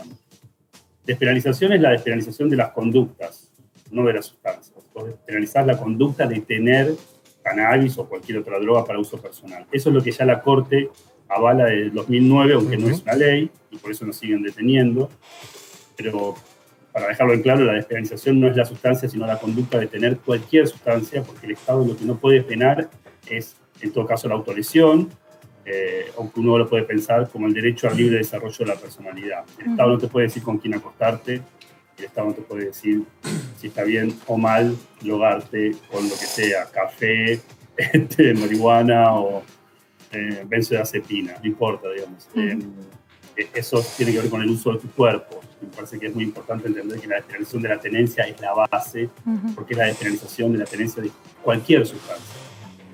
Despenalización 1.04 1.72
es 1.72 1.80
la 1.80 1.90
despenalización 1.90 2.48
de 2.48 2.56
las 2.56 2.70
conductas 2.70 3.49
no 3.90 4.04
de 4.04 4.14
las 4.14 4.26
sustancias. 4.26 4.74
Vos 4.94 5.10
penalizás 5.26 5.66
la 5.66 5.78
conducta 5.78 6.26
de 6.26 6.40
tener 6.40 6.94
cannabis 7.42 7.98
o 7.98 8.08
cualquier 8.08 8.38
otra 8.38 8.58
droga 8.58 8.84
para 8.84 8.98
uso 8.98 9.20
personal. 9.20 9.66
Eso 9.72 9.88
es 9.90 9.94
lo 9.94 10.02
que 10.02 10.12
ya 10.12 10.24
la 10.24 10.42
Corte 10.42 10.90
avala 11.28 11.66
desde 11.66 11.90
2009, 11.90 12.54
aunque 12.54 12.76
no 12.76 12.88
es 12.88 13.02
una 13.02 13.14
ley, 13.14 13.50
y 13.70 13.76
por 13.78 13.90
eso 13.90 14.04
nos 14.04 14.16
siguen 14.16 14.42
deteniendo. 14.42 15.08
Pero 15.96 16.34
para 16.92 17.08
dejarlo 17.08 17.34
en 17.34 17.42
claro, 17.42 17.64
la 17.64 17.74
despenalización 17.74 18.40
no 18.40 18.48
es 18.48 18.56
la 18.56 18.64
sustancia, 18.64 19.08
sino 19.08 19.26
la 19.26 19.38
conducta 19.38 19.78
de 19.78 19.86
tener 19.86 20.18
cualquier 20.18 20.66
sustancia, 20.66 21.22
porque 21.22 21.46
el 21.46 21.52
Estado 21.52 21.84
lo 21.84 21.96
que 21.96 22.04
no 22.04 22.16
puede 22.16 22.42
penar 22.42 22.90
es, 23.28 23.56
en 23.80 23.92
todo 23.92 24.06
caso, 24.06 24.28
la 24.28 24.34
autolesión, 24.34 25.08
eh, 25.64 26.10
aunque 26.18 26.40
uno 26.40 26.58
lo 26.58 26.68
puede 26.68 26.82
pensar 26.82 27.28
como 27.28 27.46
el 27.46 27.54
derecho 27.54 27.88
al 27.88 27.96
libre 27.96 28.18
desarrollo 28.18 28.58
de 28.58 28.66
la 28.66 28.74
personalidad. 28.74 29.44
El 29.58 29.70
Estado 29.70 29.90
no 29.90 29.98
te 29.98 30.08
puede 30.08 30.26
decir 30.26 30.42
con 30.42 30.58
quién 30.58 30.74
acostarte, 30.74 31.42
el 32.00 32.06
Estado 32.06 32.28
no 32.28 32.34
te 32.34 32.42
puede 32.42 32.66
decir 32.66 33.04
si 33.58 33.68
está 33.68 33.84
bien 33.84 34.14
o 34.26 34.36
mal 34.36 34.76
drogarte 35.00 35.72
con 35.90 36.02
lo 36.04 36.14
que 36.14 36.26
sea, 36.26 36.66
café, 36.66 37.40
este, 37.76 38.34
marihuana 38.34 39.14
o 39.14 39.42
eh, 40.12 40.44
benzodiazepina, 40.46 41.36
no 41.40 41.46
importa, 41.46 41.88
digamos. 41.90 42.28
Eh, 42.34 42.58
eso 43.54 43.84
tiene 43.96 44.12
que 44.12 44.20
ver 44.20 44.30
con 44.30 44.42
el 44.42 44.50
uso 44.50 44.72
de 44.72 44.78
tu 44.78 44.88
cuerpo. 44.90 45.40
Me 45.60 45.68
parece 45.68 45.98
que 45.98 46.06
es 46.06 46.14
muy 46.14 46.24
importante 46.24 46.68
entender 46.68 46.98
que 46.98 47.06
la 47.06 47.16
despenalización 47.16 47.62
de 47.62 47.68
la 47.68 47.78
tenencia 47.78 48.24
es 48.24 48.40
la 48.40 48.52
base, 48.52 49.08
porque 49.54 49.74
es 49.74 49.78
la 49.78 49.84
despenalización 49.86 50.52
de 50.52 50.58
la 50.58 50.64
tenencia 50.64 51.02
de 51.02 51.10
cualquier 51.42 51.86
sustancia, 51.86 52.40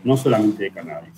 no 0.05 0.17
solamente 0.17 0.65
de 0.65 0.71
cannabis. 0.71 1.15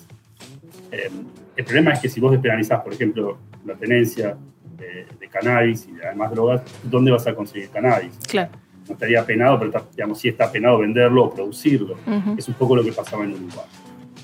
Eh, 0.91 1.09
el 1.55 1.65
problema 1.65 1.91
es 1.91 1.99
que 1.99 2.09
si 2.09 2.19
vos 2.19 2.31
despenalizás, 2.31 2.81
por 2.81 2.93
ejemplo, 2.93 3.37
la 3.65 3.75
tenencia 3.75 4.37
de, 4.79 5.27
cannabis 5.29 5.87
y 5.87 6.01
además 6.03 6.31
drogas, 6.31 6.61
¿dónde 6.83 7.11
vas 7.11 7.27
a 7.27 7.35
conseguir 7.35 7.69
cannabis? 7.69 8.17
Claro. 8.27 8.51
No 8.87 8.93
estaría 8.93 9.23
penado, 9.23 9.59
pero 9.59 9.85
digamos, 9.91 10.19
sí 10.19 10.29
está 10.29 10.51
penado 10.51 10.79
venderlo 10.79 11.25
o 11.25 11.33
producirlo. 11.33 11.95
Es 12.37 12.47
un 12.47 12.55
poco 12.55 12.75
lo 12.75 12.83
que 12.83 12.91
pasaba 12.91 13.23
en 13.23 13.33
Uruguay. 13.33 13.67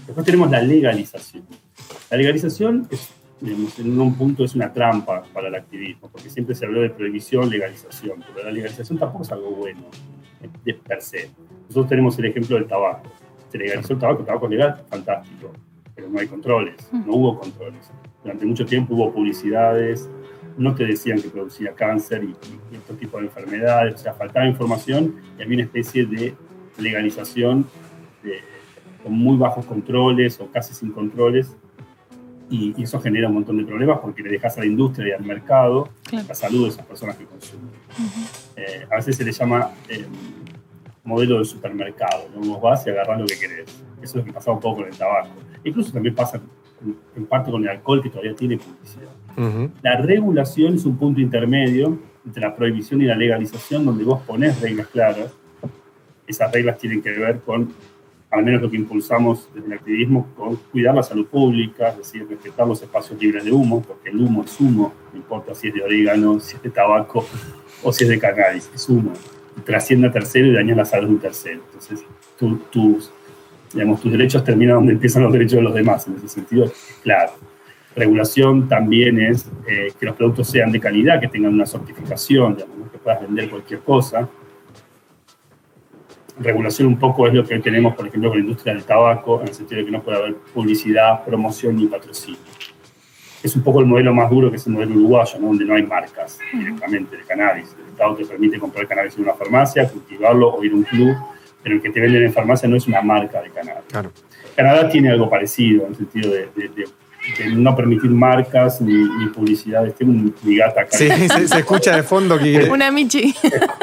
Después 0.08 0.26
tenemos 0.26 0.50
la 0.50 0.62
legalización. 0.62 1.44
La 2.10 2.18
legalización 2.18 2.88
es, 2.90 3.12
en 3.42 4.00
un 4.00 4.16
punto 4.16 4.44
es 4.44 4.56
una 4.56 4.72
trampa 4.74 5.24
para 5.34 5.50
el 5.50 5.56
activismo, 5.56 6.10
porque 6.12 6.30
siempre 6.30 6.56
se 6.56 6.66
habló 6.66 6.82
de 6.82 6.90
prohibición, 6.90 7.50
legalización, 7.50 8.24
pero 8.34 8.46
la 8.46 8.52
legalización 8.52 8.98
tampoco 8.98 9.24
es 9.24 9.32
algo 9.32 9.52
bueno 9.52 9.82
de 10.64 10.74
per 10.74 11.02
se. 11.02 11.30
Nosotros 11.68 11.90
tenemos 11.90 12.18
el 12.20 12.26
ejemplo 12.26 12.56
del 12.56 12.68
tabaco. 12.68 13.12
Se 13.52 13.58
legalizó 13.58 13.94
el 13.94 14.00
tabaco, 14.00 14.20
el 14.22 14.26
tabaco 14.26 14.48
legal, 14.48 14.84
fantástico, 14.90 15.52
pero 15.96 16.10
no 16.10 16.20
hay 16.20 16.28
controles, 16.28 16.76
no 16.92 17.14
hubo 17.14 17.40
controles. 17.40 17.92
Durante 18.24 18.46
mucho 18.46 18.66
tiempo 18.66 18.96
hubo 18.96 19.14
publicidades, 19.14 20.10
no 20.58 20.74
te 20.74 20.86
decían 20.86 21.22
que 21.22 21.30
producía 21.30 21.74
cáncer 21.74 22.24
y, 22.24 22.28
y, 22.72 22.76
este 22.76 22.94
tipo 22.94 23.18
de 23.18 23.26
enfermedades, 23.26 23.96
o 23.96 23.98
sea, 23.98 24.14
faltaba 24.14 24.48
información 24.48 25.16
y 25.38 25.44
había 25.44 25.56
una 25.56 25.64
especie 25.64 26.06
de 26.06 26.36
legalización 26.78 27.66
con 29.06 29.14
muy 29.14 29.38
bajos 29.38 29.66
controles 29.66 30.40
o 30.40 30.48
casi 30.48 30.74
sin 30.74 30.92
controles 30.92 31.56
y, 32.50 32.82
eso 32.82 33.00
genera 33.00 33.28
un 33.28 33.36
montón 33.36 33.58
de 33.58 33.66
problemas 33.66 34.00
porque 34.00 34.24
le 34.24 34.30
dejas 34.30 34.58
a 34.58 34.62
la 34.62 34.66
industria 34.66 35.10
y 35.10 35.12
al 35.12 35.24
mercado 35.24 35.90
la 36.12 36.36
salud 36.36 36.64
de 36.64 36.70
esas 36.70 36.86
personas 36.86 37.16
que 37.16 37.26
consumen. 37.26 37.70
Eh, 38.56 38.86
a 38.92 38.96
veces 38.96 39.16
se 39.16 39.24
le 39.24 39.32
llama 39.32 39.72
eh, 39.90 40.06
modelo 41.04 41.40
de 41.40 41.46
supermercado, 41.46 42.30
¿no? 42.34 42.42
Vos 42.42 42.62
vas 42.62 42.86
y 42.88 42.90
agarras 42.90 43.20
lo 43.20 43.28
que 43.28 43.38
querés. 43.40 43.70
Eso 44.02 44.04
es 44.04 44.16
lo 44.16 44.24
que 44.24 44.34
pasa 44.34 44.52
un 44.52 44.60
poco 44.60 44.78
con 44.78 44.88
el 44.88 44.98
tabaco. 44.98 45.30
Incluso 45.64 45.92
también 45.92 46.16
pasa 46.16 46.40
en 47.16 47.26
parte 47.26 47.52
con 47.52 47.64
el 47.64 47.70
alcohol 47.70 48.02
que 48.02 48.10
todavía 48.10 48.36
tiene 48.36 48.58
publicidad. 48.58 49.12
La 49.82 49.98
regulación 49.98 50.76
es 50.76 50.86
un 50.86 50.98
punto 50.98 51.20
intermedio 51.20 51.98
entre 52.26 52.42
la 52.42 52.56
prohibición 52.56 53.02
y 53.02 53.06
la 53.06 53.16
legalización 53.16 53.86
donde 53.86 54.04
vos 54.04 54.22
ponés 54.24 54.60
reglas 54.62 54.88
claras. 54.88 55.32
Esas 56.28 56.52
reglas 56.52 56.78
tienen 56.78 57.02
que 57.02 57.12
ver 57.12 57.42
con, 57.42 57.72
al 58.32 58.44
menos 58.44 58.62
lo 58.62 58.72
que 58.72 58.78
impulsamos 58.78 59.48
desde 59.54 59.68
el 59.68 59.74
activismo, 59.74 60.28
con 60.36 60.56
cuidar 60.72 60.96
la 60.96 61.04
salud 61.04 61.28
pública, 61.28 61.90
es 61.90 61.98
decir, 61.98 62.28
respetar 62.28 62.68
los 62.68 62.82
espacios 62.82 63.22
libres 63.22 63.44
de 63.46 63.52
humo, 63.52 63.82
porque 63.82 64.10
el 64.10 64.20
humo 64.20 64.44
es 64.44 64.60
humo, 64.60 64.94
no 65.12 65.20
importa 65.20 65.54
si 65.54 65.68
es 65.68 65.74
de 65.74 65.84
orégano, 65.84 66.40
si 66.40 66.56
es 66.56 66.64
de 66.64 66.70
tabaco 66.72 67.26
o 67.84 67.94
si 67.94 68.06
es 68.06 68.10
de 68.10 68.20
cannabis, 68.20 68.72
es 68.74 68.90
humo. 68.90 69.14
Trasciende 69.64 70.08
a 70.08 70.12
tercero 70.12 70.48
y 70.48 70.54
daña 70.54 70.76
la 70.76 70.86
salud 70.86 71.08
de 71.08 71.14
un 71.14 71.20
tercero. 71.20 71.62
Entonces, 71.66 72.04
tus, 72.72 73.12
digamos, 73.76 74.02
tus 74.02 74.12
derechos 74.12 74.44
terminan 74.44 74.78
donde 74.78 74.94
empiezan 74.94 75.22
los 75.22 75.32
derechos 75.32 75.58
de 75.58 75.62
los 75.62 75.74
demás. 75.76 76.08
En 76.08 76.16
ese 76.16 76.30
sentido, 76.30 76.72
claro 77.04 77.34
regulación 77.96 78.68
también 78.68 79.20
es 79.20 79.50
eh, 79.68 79.92
que 79.98 80.06
los 80.06 80.16
productos 80.16 80.50
sean 80.50 80.72
de 80.72 80.80
calidad, 80.80 81.20
que 81.20 81.28
tengan 81.28 81.54
una 81.54 81.66
certificación, 81.66 82.56
digamos, 82.56 82.92
que 82.92 82.98
puedas 82.98 83.22
vender 83.22 83.50
cualquier 83.50 83.80
cosa. 83.80 84.28
Regulación 86.38 86.90
un 86.90 87.00
poco 87.00 87.28
es 87.28 87.34
lo 87.34 87.46
que 87.46 87.58
tenemos, 87.60 87.96
por 87.96 88.08
ejemplo, 88.08 88.30
con 88.30 88.40
la 88.40 88.44
industria 88.44 88.74
del 88.74 88.84
tabaco, 88.84 89.42
en 89.42 89.48
el 89.48 89.54
sentido 89.54 89.80
de 89.80 89.86
que 89.86 89.92
no 89.92 90.04
puede 90.04 90.18
haber 90.18 90.36
publicidad, 90.54 91.24
promoción 91.24 91.78
ni 91.78 91.88
patrocinio. 91.88 92.40
Es 93.42 93.56
un 93.56 93.64
poco 93.64 93.80
el 93.80 93.86
modelo 93.86 94.14
más 94.14 94.30
duro 94.30 94.50
que 94.50 94.58
es 94.58 94.68
el 94.68 94.74
modelo 94.74 94.96
uruguayo, 94.96 95.40
donde 95.40 95.64
no 95.64 95.76
hay 95.76 95.84
marcas 95.84 96.40
directamente 96.52 97.16
de 97.16 97.24
cannabis. 97.24 97.76
El 97.80 97.92
Estado 97.92 98.16
te 98.16 98.26
permite 98.26 98.60
comprar 98.60 98.88
cannabis 98.88 99.16
en 99.16 99.24
una 99.24 99.34
farmacia, 99.34 99.88
cultivarlo 99.88 100.56
o 100.56 100.64
ir 100.64 100.74
a 100.74 100.76
un 100.76 100.84
club, 100.84 101.16
pero 101.66 101.78
el 101.78 101.82
que 101.82 101.90
te 101.90 102.00
venden 102.00 102.22
en 102.22 102.32
farmacia 102.32 102.70
no 102.70 102.76
es 102.76 102.86
una 102.86 103.02
marca 103.02 103.42
de 103.42 103.50
cannabis. 103.50 104.14
Canadá 104.56 104.88
tiene 104.88 105.10
algo 105.10 105.28
parecido 105.28 105.88
en 105.88 105.94
el 105.94 105.96
sentido 105.98 106.32
de 106.32 106.48
de 107.40 107.48
no 107.56 107.76
permitir 107.76 108.10
marcas 108.12 108.82
ni, 108.82 108.94
ni 108.94 109.28
publicidades. 109.28 109.96
Tengo 109.96 110.12
un, 110.12 110.36
mi 110.44 110.58
gata 110.58 110.82
acá. 110.82 110.98
Sí, 110.98 111.10
se, 111.48 111.60
escucha 111.60 111.96
de 111.96 112.04
fondo 112.04 112.38
que 112.38 112.70
Una 112.70 112.92
Michi. 112.92 113.34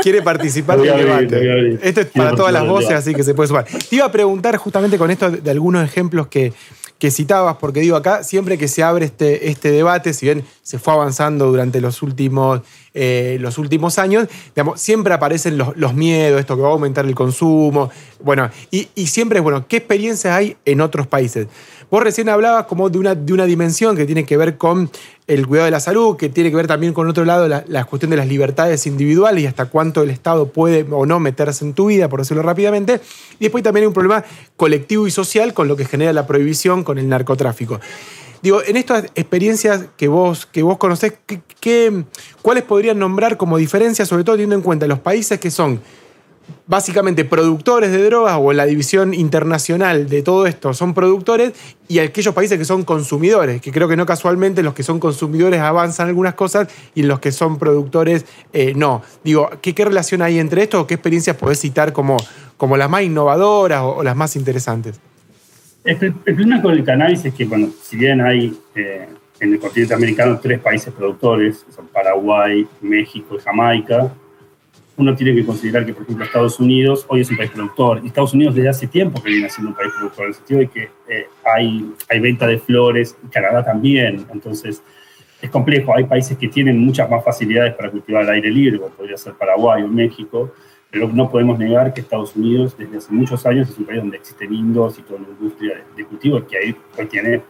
quiere 0.03 0.23
participar 0.23 0.79
del 0.79 0.97
debate. 0.97 1.79
Esto 1.83 2.03
es 2.03 2.07
para 2.07 2.35
todas 2.35 2.53
las 2.53 2.67
voces, 2.67 2.93
así 2.93 3.15
que 3.15 3.23
se 3.23 3.35
puede 3.35 3.49
sumar. 3.49 3.65
Te 3.65 3.97
iba 3.97 4.07
a 4.07 4.13
preguntar 4.13 4.57
justamente 4.57 4.97
con 4.99 5.11
esto 5.11 5.31
de 5.31 5.51
algunos 5.51 5.85
ejemplos 5.85 6.29
que, 6.29 6.53
que 7.03 7.11
citabas, 7.11 7.57
porque 7.57 7.81
digo 7.81 7.97
acá, 7.97 8.23
siempre 8.23 8.57
que 8.57 8.69
se 8.69 8.85
abre 8.85 9.07
este, 9.07 9.51
este 9.51 9.73
debate, 9.73 10.15
si 10.15 10.27
bien 10.27 10.45
se 10.63 10.79
fue 10.79 10.93
avanzando 10.93 11.47
durante 11.49 11.81
los 11.81 12.01
últimos, 12.01 12.61
eh, 12.95 13.39
los 13.41 13.59
últimos 13.59 13.99
años, 13.99 14.29
siempre 14.77 15.13
aparecen 15.13 15.59
los, 15.59 15.77
los, 15.77 15.95
miedos, 15.95 16.39
esto 16.39 16.55
que 16.55 16.63
va 16.63 16.69
a 16.69 16.71
aumentar 16.71 17.05
el 17.05 17.17
consumo, 17.17 17.91
bueno, 18.23 18.49
y, 18.71 18.87
y 18.95 19.09
siempre 19.09 19.41
es, 19.41 19.43
bueno, 19.43 19.67
¿qué 19.67 19.79
experiencias 19.79 20.33
hay 20.33 20.57
en 20.65 20.81
otros 20.81 21.09
países? 21.09 21.49
Vos 21.91 22.05
recién 22.05 22.29
hablabas 22.29 22.67
como 22.67 22.89
de 22.89 23.01
una, 23.01 23.17
de 23.17 23.33
una 23.33 23.47
dimensión 23.47 23.97
que 23.97 24.07
tiene 24.07 24.25
que 24.25 24.37
ver 24.37 24.57
con 24.57 24.89
el 25.27 25.47
cuidado 25.47 25.67
de 25.67 25.71
la 25.71 25.81
salud, 25.81 26.17
que 26.17 26.29
tiene 26.29 26.51
que 26.51 26.57
ver 26.57 26.67
también 26.67 26.93
con 26.93 27.09
otro 27.09 27.25
lado 27.25 27.49
la, 27.49 27.85
cuestión 27.85 28.11
de 28.11 28.17
las 28.17 28.27
libertades 28.27 28.87
individuales 28.87 29.45
y 29.45 29.47
hasta 29.47 29.67
cuánto 29.67 30.03
el 30.03 30.11
Estado 30.11 30.49
puede 30.49 30.87
o 30.91 31.07
no 31.07 31.21
meterse 31.21 31.65
en 31.65 31.75
tu 31.75 31.87
vida, 31.87 32.09
por 32.09 32.21
decirlo 32.21 32.43
rápidamente. 32.43 33.01
Y 33.39 33.45
después 33.45 33.63
también 33.63 33.85
hay 33.85 33.89
un 33.89 33.95
problema 33.95 34.25
colectivo 34.57 35.07
y 35.07 35.11
social 35.11 35.55
con 35.55 35.69
lo 35.69 35.77
que 35.77 35.85
genera 35.85 36.13
la 36.13 36.27
prohibición 36.27 36.83
con 36.83 36.99
el 36.99 37.09
narcotráfico. 37.09 37.81
Digo, 38.43 38.61
en 38.65 38.77
estas 38.77 39.05
experiencias 39.15 39.85
que 39.97 40.09
vos, 40.09 40.47
que 40.47 40.65
vos 40.65 40.77
conocés, 40.77 41.15
¿qué, 41.61 42.05
cuáles 42.43 42.65
podrían 42.65 42.99
nombrar 42.99 43.37
como 43.37 43.57
diferencias, 43.57 44.09
sobre 44.09 44.25
todo 44.25 44.35
teniendo 44.35 44.57
en 44.57 44.63
cuenta 44.63 44.89
los 44.89 44.99
países 44.99 45.39
que 45.39 45.53
son 45.53 45.81
básicamente 46.67 47.25
productores 47.25 47.93
de 47.93 48.05
drogas 48.05 48.39
o 48.41 48.53
la 48.53 48.65
división 48.67 49.15
internacional 49.15 50.09
de 50.09 50.23
todo 50.23 50.47
esto 50.47 50.73
son 50.75 50.95
productores 50.95 51.53
y 51.89 51.99
aquellos 51.99 52.35
países 52.35 52.59
que 52.59 52.65
son 52.65 52.85
consumidores, 52.85 53.61
que 53.61 53.73
creo 53.73 53.89
que 53.89 53.97
no 53.97 54.07
casualmente 54.07 54.63
los 54.63 54.75
que 54.75 54.83
son 54.83 54.99
consumidores 54.99 55.61
avanzan 55.61 56.09
algunas 56.09 56.35
cosas 56.35 56.69
y 56.95 57.03
los 57.03 57.21
que 57.21 57.33
son 57.33 57.59
productores 57.59 58.25
eh, 58.53 58.73
no. 58.75 59.03
Digo, 59.25 59.51
¿qué, 59.61 59.75
¿qué, 59.75 59.85
relación 59.85 60.23
hay 60.23 60.39
entre 60.39 60.63
esto 60.63 60.81
o 60.81 60.87
qué 60.87 60.95
experiencias 60.95 61.37
podés 61.37 61.61
citar 61.61 61.93
como, 61.93 62.17
como 62.57 62.77
las 62.77 62.89
más 62.89 63.03
innovadoras 63.03 63.83
o, 63.83 64.03
las 64.03 64.17
más 64.17 64.37
interesantes? 64.37 65.01
El, 65.85 66.15
problema 66.15 66.63
con 66.63 66.73
el 66.73 66.85
cannabis 66.85 67.25
es 67.25 67.35
que, 67.35 67.45
bueno, 67.45 67.69
si 67.83 67.97
bien 67.97 68.21
hay 68.21 68.57
eh, 68.77 69.09
en 69.41 69.53
el 69.53 69.59
continente 69.59 69.95
americano 69.95 70.39
tres 70.41 70.61
países 70.61 70.93
productores, 70.93 71.67
son 71.75 71.89
Paraguay, 71.89 72.67
México 72.81 73.37
y 73.37 73.41
Jamaica, 73.41 74.13
uno 74.97 75.15
tiene 75.15 75.35
que 75.35 75.45
considerar 75.47 75.87
que, 75.87 75.95
por 75.95 76.03
ejemplo, 76.03 76.25
Estados 76.25 76.61
Unidos 76.61 77.07
hoy 77.09 77.21
es 77.21 77.31
un 77.31 77.37
país 77.37 77.51
productor 77.51 78.01
y 78.03 78.09
Estados 78.09 78.35
Unidos 78.35 78.55
desde 78.55 78.69
hace 78.69 78.87
tiempo 78.87 79.23
que 79.23 79.31
viene 79.31 79.49
siendo 79.49 79.71
un 79.71 79.77
país 79.77 79.91
productor, 79.97 80.25
en 80.25 80.29
el 80.29 80.35
sentido 80.35 80.61
de 80.61 80.67
que 80.69 80.91
eh, 81.09 81.27
hay, 81.45 81.93
hay 82.09 82.21
venta 82.21 82.47
de 82.47 82.59
flores, 82.59 83.17
Canadá 83.31 83.65
también, 83.65 84.27
entonces 84.33 84.83
es 85.43 85.51
complejo. 85.51 85.95
Hay 85.95 86.05
países 86.05 86.39
que 86.39 86.49
tienen 86.49 86.79
muchas 86.79 87.11
más 87.11 87.25
facilidades 87.25 87.75
para 87.75 87.91
cultivar 87.91 88.23
al 88.23 88.31
aire 88.31 88.51
libre, 88.51 88.79
como 88.79 88.91
podría 88.95 89.17
ser 89.17 89.35
Paraguay 89.35 89.83
o 89.83 89.89
México, 89.89 90.53
pero 90.91 91.09
no 91.09 91.31
podemos 91.31 91.59
negar 91.59 91.93
que 91.93 92.03
Estados 92.03 92.37
Unidos 92.37 92.77
desde 92.77 92.99
hace 92.99 93.13
muchos 93.13 93.45
años 93.47 93.69
es 93.69 93.79
un 93.79 93.87
país 93.87 94.01
donde 94.01 94.19
existen 94.19 94.53
indos 94.53 94.99
y 94.99 95.03
toda 95.03 95.21
la 95.21 95.29
industria 95.29 95.83
de, 95.97 96.05
cultivo 96.05 96.47
que 96.47 96.59
ahí 96.59 96.77
tiene 97.11 97.43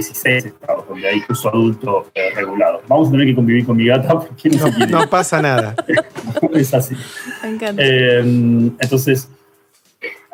16 0.00 0.46
estados 0.46 0.88
donde 0.88 1.08
hay 1.08 1.22
uso 1.28 1.48
adulto 1.48 2.10
eh, 2.14 2.30
regulado. 2.34 2.82
Vamos 2.88 3.08
a 3.08 3.10
tener 3.12 3.26
que 3.26 3.34
convivir 3.34 3.66
con 3.66 3.76
mi 3.76 3.86
gata 3.86 4.18
porque 4.20 4.48
no, 4.50 4.68
no 4.86 5.08
pasa 5.08 5.42
nada. 5.42 5.74
es 6.54 6.74
así. 6.74 6.96
Me 7.42 7.50
encanta. 7.50 7.82
Eh, 7.84 8.20
entonces, 8.20 9.28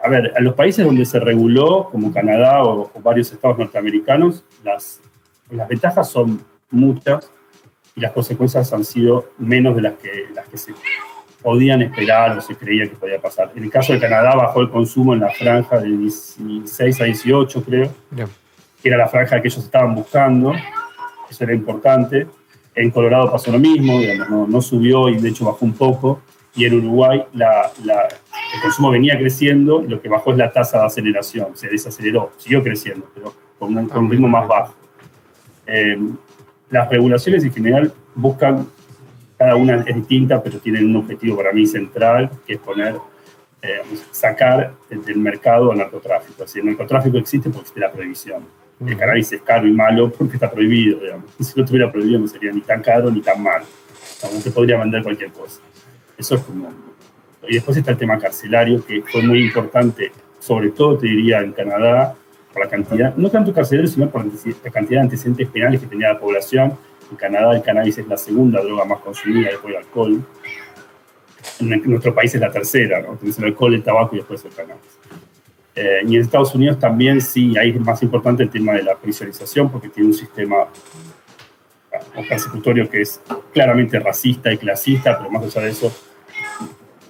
a 0.03 0.09
ver, 0.09 0.33
en 0.37 0.45
los 0.45 0.55
países 0.55 0.85
donde 0.85 1.05
se 1.05 1.19
reguló, 1.19 1.89
como 1.91 2.13
Canadá 2.13 2.63
o, 2.63 2.91
varios 3.03 3.33
estados 3.33 3.59
norteamericanos, 3.59 4.45
las, 4.63 5.01
las 5.51 5.69
ventajas 5.69 6.09
son 6.09 6.41
muchas 6.71 7.31
y 7.95 8.01
las 8.01 8.13
consecuencias 8.13 8.73
han 8.73 8.85
sido 8.85 9.31
menos 9.39 9.75
de 9.75 9.83
las 9.83 9.95
que, 9.95 10.27
las 10.35 10.47
que 10.49 10.59
se 10.59 10.73
podían 11.43 11.83
esperar 11.83 12.37
o 12.39 12.41
se 12.41 12.55
creía 12.57 12.89
que 12.89 12.97
podía 12.97 13.21
pasar. 13.21 13.53
En 13.57 13.65
el 13.65 13.71
caso 13.71 13.93
de 13.93 14.01
Canadá 14.01 14.35
bajó 14.35 14.61
el 14.61 14.71
consumo 14.71 15.15
en 15.15 15.21
la 15.21 15.31
franja 15.31 15.81
de 15.81 15.89
16 15.89 17.01
a 17.01 17.05
18, 17.05 17.65
creo 17.65 17.91
que 18.87 18.91
era 18.91 18.99
la 18.99 19.09
franja 19.09 19.43
que 19.43 19.49
ellos 19.49 19.65
estaban 19.65 19.97
buscando, 19.97 20.55
eso 21.29 21.43
era 21.43 21.53
importante. 21.53 22.25
En 22.73 22.93
Colorado 22.93 23.33
pasó 23.33 23.51
lo 23.51 23.59
mismo, 23.59 23.99
no, 24.47 24.63
subió 24.63 25.09
y 25.09 25.17
de 25.17 25.31
hecho 25.31 25.45
bajó 25.45 25.65
un 25.65 25.73
poco. 25.73 26.21
Y 26.55 26.67
en 26.67 26.75
Uruguay 26.75 27.25
la, 27.33 27.73
el 27.83 28.61
consumo 28.63 28.93
venía 28.93 29.19
creciendo 29.19 29.83
lo 29.83 30.01
que 30.01 30.09
bajó 30.09 30.31
es 30.31 30.39
la 30.39 30.53
tasa 30.53 30.79
de 30.79 30.87
aceleración, 30.87 31.57
se 31.57 31.67
desaceleró, 31.67 32.31
siguió 32.37 32.63
creciendo, 32.63 33.11
pero 33.13 33.35
con 33.59 33.77
un, 33.77 34.09
ritmo 34.09 34.29
más 34.29 34.47
bajo. 34.47 34.75
Eh, 35.67 35.99
las 36.71 36.89
regulaciones 36.89 37.43
en 37.43 37.53
general 37.53 37.93
buscan, 38.15 38.69
cada 39.37 39.57
una 39.57 39.83
es 39.85 39.97
distinta, 39.97 40.41
pero 40.41 40.61
tienen 40.61 40.91
un 40.91 40.95
objetivo 40.95 41.37
para 41.39 41.51
mí 41.51 41.67
central, 41.67 42.31
que 42.47 42.53
es 42.53 42.61
poner 42.61 42.95
eh, 43.63 43.83
sacar 44.13 44.75
del 44.89 45.19
mercado 45.19 45.73
al 45.73 45.79
narcotráfico. 45.79 46.45
Así, 46.45 46.61
el 46.61 46.67
narcotráfico 46.67 47.19
existe 47.19 47.51
porque 47.51 47.63
existe 47.63 47.81
la 47.81 47.91
prohibición. 47.91 48.45
El 48.85 48.97
cannabis 48.97 49.33
es 49.33 49.43
caro 49.43 49.67
y 49.67 49.73
malo 49.73 50.11
porque 50.19 50.35
está 50.35 50.51
prohibido, 50.51 51.01
digamos. 51.01 51.31
Si 51.41 51.53
no 51.57 51.65
estuviera 51.65 51.91
prohibido 51.91 52.21
no 52.21 52.29
sería 52.29 52.53
ni 52.53 52.61
tan 52.61 52.83
caro 52.83 53.11
ni 53.11 53.21
tan 53.21 53.43
malo. 53.43 53.65
No 54.23 54.41
se 54.41 54.51
podría 54.51 54.79
vender 54.79 55.03
cualquier 55.03 55.31
cosa. 55.31 55.61
Eso 56.19 56.37
es 56.37 56.43
como... 56.43 56.71
Y 57.49 57.55
después 57.55 57.77
está 57.77 57.93
el 57.93 57.97
tema 57.97 58.19
carcelario, 58.19 58.85
que 58.85 59.03
fue 59.03 59.23
muy 59.23 59.45
importante, 59.45 60.11
sobre 60.41 60.71
todo 60.71 60.99
te 60.99 61.07
diría 61.07 61.41
en 61.41 61.53
Canadá, 61.53 62.17
por 62.57 62.65
la 62.65 62.71
cantidad, 62.71 63.15
no 63.17 63.29
tanto 63.29 63.53
carcelarios, 63.53 63.93
sino 63.93 64.09
por 64.11 64.25
la 64.25 64.71
cantidad 64.71 65.01
de 65.01 65.05
antecedentes 65.05 65.49
penales 65.49 65.81
que 65.81 65.87
tenía 65.87 66.15
la 66.15 66.19
población. 66.19 66.73
En 67.11 67.17
Canadá 67.17 67.55
el 67.55 67.63
cannabis 67.63 67.99
es 67.99 68.09
la 68.09 68.17
segunda 68.17 68.63
droga 68.63 68.85
más 68.87 69.01
consumida 69.01 69.51
después 69.51 69.75
del 69.75 69.85
alcohol. 69.85 70.25
En 71.61 71.83
nuestro 71.85 72.15
país 72.15 72.35
es 72.35 72.41
la 72.41 72.51
tercera, 72.51 73.01
¿no? 73.01 73.15
Tenemos 73.17 73.39
el 73.39 73.45
alcohol, 73.45 73.75
el 73.75 73.83
tabaco 73.83 74.17
y 74.17 74.19
después 74.19 74.45
el 74.45 74.53
cannabis. 74.53 74.99
Eh, 75.77 76.01
y 76.09 76.17
en 76.17 76.23
Estados 76.23 76.55
Unidos 76.55 76.79
también 76.79 77.21
sí, 77.21 77.57
ahí 77.59 77.71
es 77.71 77.81
más 77.81 78.03
importante 78.03 78.43
el 78.43 78.49
tema 78.49 78.73
de 78.73 78.83
la 78.83 78.97
prisionización 78.97 79.71
porque 79.71 79.91
tiene 79.91 80.09
un 80.09 80.15
sistema 80.15 80.67
persecutorio 82.29 82.89
que 82.89 83.03
es 83.03 83.21
claramente 83.53 83.99
racista 84.01 84.51
y 84.53 84.57
clasista, 84.57 85.19
pero 85.19 85.31
más 85.31 85.45
allá 85.45 85.67
de 85.67 85.73
eso, 85.73 85.93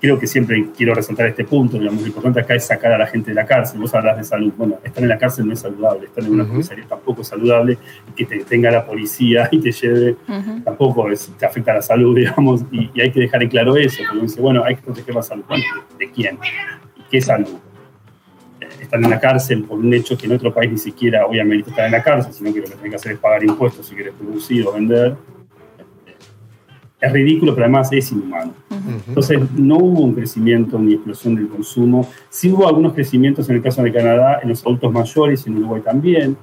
creo 0.01 0.19
que 0.19 0.27
siempre 0.27 0.69
quiero 0.77 0.95
resaltar 0.95 1.27
este 1.27 1.45
punto, 1.45 1.79
digamos, 1.79 2.03
lo 2.03 2.09
importante 2.09 2.41
acá 2.41 2.55
es 2.55 2.67
sacar 2.67 2.93
a 2.93 2.99
la 2.99 3.07
gente 3.07 3.31
de 3.31 3.35
la 3.35 3.47
cárcel, 3.47 3.81
vos 3.81 3.95
hablas 3.95 4.17
de 4.17 4.25
salud, 4.25 4.53
bueno, 4.57 4.79
estar 4.85 5.03
en 5.03 5.09
la 5.09 5.19
cárcel 5.19 5.47
no 5.47 5.53
es 5.53 5.61
saludable, 5.61 6.07
estar 6.07 6.25
en 6.25 6.33
una 6.33 6.47
comisaría 6.47 6.87
tampoco 6.87 7.23
es 7.23 7.29
saludable, 7.29 7.79
que 8.15 8.25
te 8.25 8.45
tenga 8.45 8.71
la 8.71 8.85
policía 8.85 9.49
y 9.51 9.59
te 9.59 9.73
lleve, 9.73 10.17
tampoco 10.65 11.11
es, 11.11 11.33
te 11.39 11.47
afecta 11.47 11.73
a 11.73 11.77
la 11.77 11.83
salud, 11.83 12.17
digamos, 12.17 12.65
y, 12.71 12.91
hay 13.01 13.11
que 13.11 13.21
dejar 13.21 13.43
en 13.43 13.49
claro 13.49 13.77
eso, 13.77 14.03
porque 14.09 14.23
dice, 14.23 14.41
bueno, 14.41 14.65
hay 14.65 14.77
que 14.77 14.83
proteger 14.83 15.15
la 15.15 15.23
salud, 15.23 15.45
¿de, 15.99 16.11
quién? 16.11 16.39
¿Qué 17.11 17.21
salud? 17.21 17.59
Están 18.87 19.05
en 19.05 19.11
la 19.11 19.21
cárcel 19.21 19.65
por 19.65 19.79
un 19.79 19.93
hecho 19.93 20.17
que 20.17 20.27
en 20.27 20.33
otro 20.33 20.55
país 20.55 20.71
ni 20.71 20.79
siquiera 20.79 21.27
obviamente 21.27 21.71
están 21.71 21.87
en 21.87 21.93
la 21.93 22.03
cárcel, 22.03 22.33
sino 22.33 22.53
que 22.53 22.61
lo 22.61 22.67
que 22.67 22.73
tienen 22.73 22.91
que 22.91 22.97
hacer 22.97 23.13
es 23.13 23.19
pagar 23.19 23.45
impuestos 23.45 23.87
si 23.87 23.95
quieres 23.95 24.15
producir 24.15 24.67
o 24.67 24.73
vender 24.73 25.17
es 27.01 27.13
ridículo, 27.13 27.55
pero 27.55 27.67
además 27.67 27.93
es 27.93 28.11
inhumano. 28.13 28.55
Entonces, 29.07 29.39
no 29.53 29.77
hubo 29.77 30.03
un 30.03 30.15
crecimiento 30.15 30.79
ni 30.79 30.95
explosión 30.95 31.35
del 31.35 31.49
consumo. 31.49 32.09
Sí 32.31 32.51
hubo 32.51 32.67
algunos 32.67 32.95
crecimientos 32.95 33.49
en 33.49 33.57
el 33.57 33.63
caso 33.63 33.83
de 33.83 33.93
Canadá, 33.93 34.41
en 34.43 34.49
los 34.49 34.63
adultos 34.63 34.93
mayores, 34.93 35.47
en 35.47 35.59
Uruguay 35.59 35.83
también. 35.83 36.37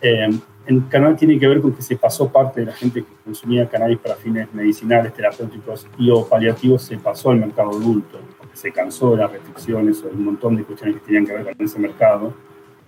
Eh, 0.00 0.30
en 0.66 0.80
Canadá 0.82 1.16
tiene 1.16 1.38
que 1.38 1.48
ver 1.48 1.60
con 1.60 1.72
que 1.72 1.82
se 1.82 1.96
pasó 1.96 2.30
parte 2.30 2.60
de 2.60 2.66
la 2.66 2.72
gente 2.72 3.02
que 3.02 3.12
consumía 3.24 3.68
cannabis 3.68 3.98
para 3.98 4.14
fines 4.14 4.52
medicinales, 4.54 5.12
terapéuticos 5.12 5.88
y 5.98 6.10
o 6.10 6.26
paliativos, 6.28 6.82
se 6.82 6.96
pasó 6.98 7.30
al 7.30 7.38
mercado 7.38 7.70
adulto, 7.70 8.20
se 8.52 8.72
cansó 8.72 9.12
de 9.12 9.18
las 9.18 9.32
restricciones 9.32 10.02
o 10.02 10.08
de 10.08 10.14
un 10.14 10.24
montón 10.24 10.56
de 10.56 10.64
cuestiones 10.64 10.96
que 10.96 11.06
tenían 11.06 11.26
que 11.26 11.32
ver 11.32 11.56
con 11.56 11.66
ese 11.66 11.78
mercado, 11.78 12.34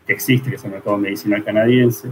que 0.06 0.12
existe, 0.12 0.50
que 0.50 0.56
es 0.56 0.64
el 0.64 0.72
mercado 0.72 0.98
medicinal 0.98 1.42
canadiense. 1.42 2.08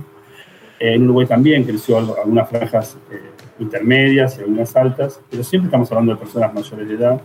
en 0.79 1.05
Uruguay 1.05 1.27
también 1.27 1.65
creció 1.65 1.99
algunas 1.99 2.49
franjas 2.49 2.97
eh, 3.11 3.21
intermedias 3.59 4.39
y 4.39 4.41
algunas 4.41 4.75
altas, 4.77 5.21
pero 5.31 5.45
siempre 5.45 5.67
estamos 5.67 5.91
hablando 5.93 6.13
de 6.13 6.19
personas 6.19 6.53
mayores 6.53 6.89
de 6.89 6.95
edad. 6.95 7.21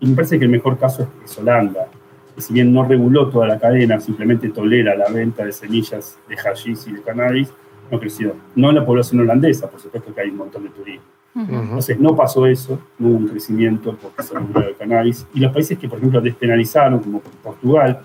Y 0.00 0.06
me 0.06 0.14
parece 0.14 0.38
que 0.38 0.44
el 0.44 0.50
mejor 0.50 0.78
caso 0.78 1.08
es, 1.24 1.38
Holanda, 1.38 1.88
que 2.34 2.40
si 2.40 2.52
bien 2.52 2.72
no 2.72 2.84
reguló 2.84 3.28
toda 3.28 3.46
la 3.46 3.58
cadena, 3.58 4.00
simplemente 4.00 4.48
tolera 4.48 4.96
la 4.96 5.08
venta 5.08 5.44
de 5.44 5.52
semillas 5.52 6.18
de 6.28 6.36
hashish 6.36 6.88
y 6.88 6.92
de 6.92 7.02
cannabis, 7.02 7.52
no 7.90 8.00
creció. 8.00 8.34
No 8.54 8.70
en 8.70 8.76
la 8.76 8.84
población 8.84 9.20
holandesa, 9.20 9.70
por 9.70 9.80
supuesto 9.80 10.12
que 10.14 10.20
hay 10.20 10.30
un 10.30 10.38
montón 10.38 10.64
de 10.64 10.70
turismo. 10.70 11.15
Entonces 11.36 12.00
no 12.00 12.16
pasó 12.16 12.46
eso, 12.46 12.80
no 12.98 13.08
hubo 13.08 13.16
un 13.18 13.28
crecimiento 13.28 13.94
porque 14.00 14.22
se 14.22 14.34
reguló 14.34 14.66
el 14.66 14.74
cannabis. 14.74 15.26
Y 15.34 15.40
los 15.40 15.52
países 15.52 15.78
que, 15.78 15.86
por 15.86 15.98
ejemplo, 15.98 16.20
despenalizaron, 16.20 17.00
como 17.00 17.20
Portugal, 17.20 18.00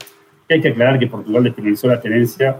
hay 0.49 0.61
que 0.61 0.67
aclarar 0.67 0.99
que 0.99 1.07
Portugal 1.07 1.43
despenalizó 1.43 1.87
la 1.87 2.01
tenencia 2.01 2.57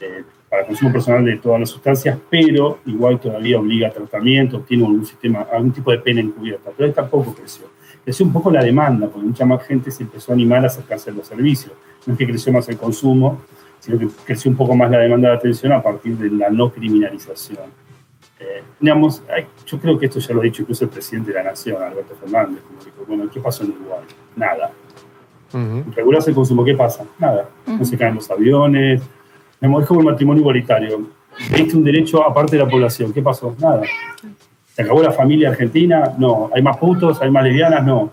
eh, 0.00 0.24
para 0.48 0.66
consumo 0.66 0.90
personal 0.90 1.24
de 1.24 1.36
todas 1.36 1.60
las 1.60 1.68
sustancias, 1.68 2.18
pero 2.30 2.78
igual 2.86 3.20
todavía 3.20 3.58
obliga 3.58 3.88
a 3.88 3.90
tratamiento, 3.90 4.60
tiene 4.60 4.86
algún 4.86 5.04
sistema, 5.04 5.46
algún 5.52 5.72
tipo 5.72 5.90
de 5.90 5.98
pena 5.98 6.20
encubierta. 6.20 6.70
Pero 6.76 6.92
tampoco 6.92 7.34
creció. 7.34 7.66
Creció 8.02 8.24
un 8.24 8.32
poco 8.32 8.50
la 8.50 8.64
demanda, 8.64 9.06
porque 9.06 9.26
mucha 9.26 9.44
más 9.44 9.62
gente 9.66 9.90
se 9.90 10.02
empezó 10.02 10.32
a 10.32 10.34
animar 10.34 10.64
a 10.64 10.68
acercarse 10.68 11.10
a 11.10 11.12
los 11.12 11.26
servicios. 11.26 11.74
No 12.06 12.14
es 12.14 12.18
que 12.18 12.26
creció 12.26 12.52
más 12.52 12.66
el 12.70 12.78
consumo, 12.78 13.42
sino 13.80 13.98
que 13.98 14.08
creció 14.24 14.50
un 14.50 14.56
poco 14.56 14.74
más 14.74 14.90
la 14.90 14.98
demanda 14.98 15.28
de 15.28 15.36
atención 15.36 15.72
a 15.72 15.82
partir 15.82 16.16
de 16.16 16.30
la 16.30 16.48
no 16.48 16.70
criminalización. 16.70 17.79
Eh, 18.40 18.62
digamos, 18.80 19.22
yo 19.66 19.78
creo 19.78 19.98
que 19.98 20.06
esto 20.06 20.18
ya 20.18 20.34
lo 20.34 20.40
ha 20.40 20.44
dicho 20.44 20.62
incluso 20.62 20.84
el 20.84 20.90
presidente 20.90 21.30
de 21.30 21.36
la 21.36 21.50
Nación, 21.50 21.82
Alberto 21.82 22.14
Fernández, 22.16 22.62
como 22.66 22.82
dijo, 22.82 23.04
bueno, 23.06 23.30
¿qué 23.30 23.38
pasó 23.38 23.64
en 23.64 23.72
Uruguay? 23.72 24.00
Nada. 24.34 24.72
Uh 25.52 25.82
el 26.26 26.34
consumo, 26.34 26.64
¿qué 26.64 26.74
pasa? 26.74 27.04
Nada. 27.18 27.48
No 27.66 27.84
se 27.84 27.98
caen 27.98 28.14
los 28.14 28.30
aviones, 28.30 29.02
me 29.60 29.78
es 29.78 29.86
como 29.86 30.00
el 30.00 30.06
matrimonio 30.06 30.40
igualitario. 30.40 31.06
Viste 31.54 31.76
un 31.76 31.84
derecho 31.84 32.26
aparte 32.26 32.56
de 32.56 32.64
la 32.64 32.68
población. 32.68 33.12
¿Qué 33.12 33.20
pasó? 33.20 33.54
Nada. 33.58 33.82
¿Se 34.74 34.82
acabó 34.82 35.02
la 35.02 35.12
familia 35.12 35.50
argentina? 35.50 36.14
No. 36.18 36.50
¿Hay 36.54 36.62
más 36.62 36.78
putos? 36.78 37.20
¿Hay 37.20 37.30
más 37.30 37.44
lesbianas? 37.44 37.84
No. 37.84 38.10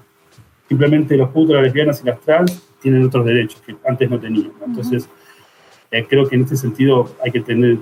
Simplemente 0.68 1.16
los 1.16 1.30
putos, 1.30 1.56
las 1.56 1.64
lesbianas 1.64 2.02
y 2.02 2.06
las 2.06 2.20
trans 2.20 2.62
tienen 2.82 3.06
otros 3.06 3.26
derechos 3.26 3.62
que 3.62 3.76
antes 3.88 4.10
no 4.10 4.20
tenían. 4.20 4.52
Entonces, 4.66 5.08
eh, 5.92 6.06
creo 6.08 6.28
que 6.28 6.36
en 6.36 6.44
este 6.44 6.58
sentido 6.58 7.10
hay 7.24 7.32
que 7.32 7.40
tener, 7.40 7.78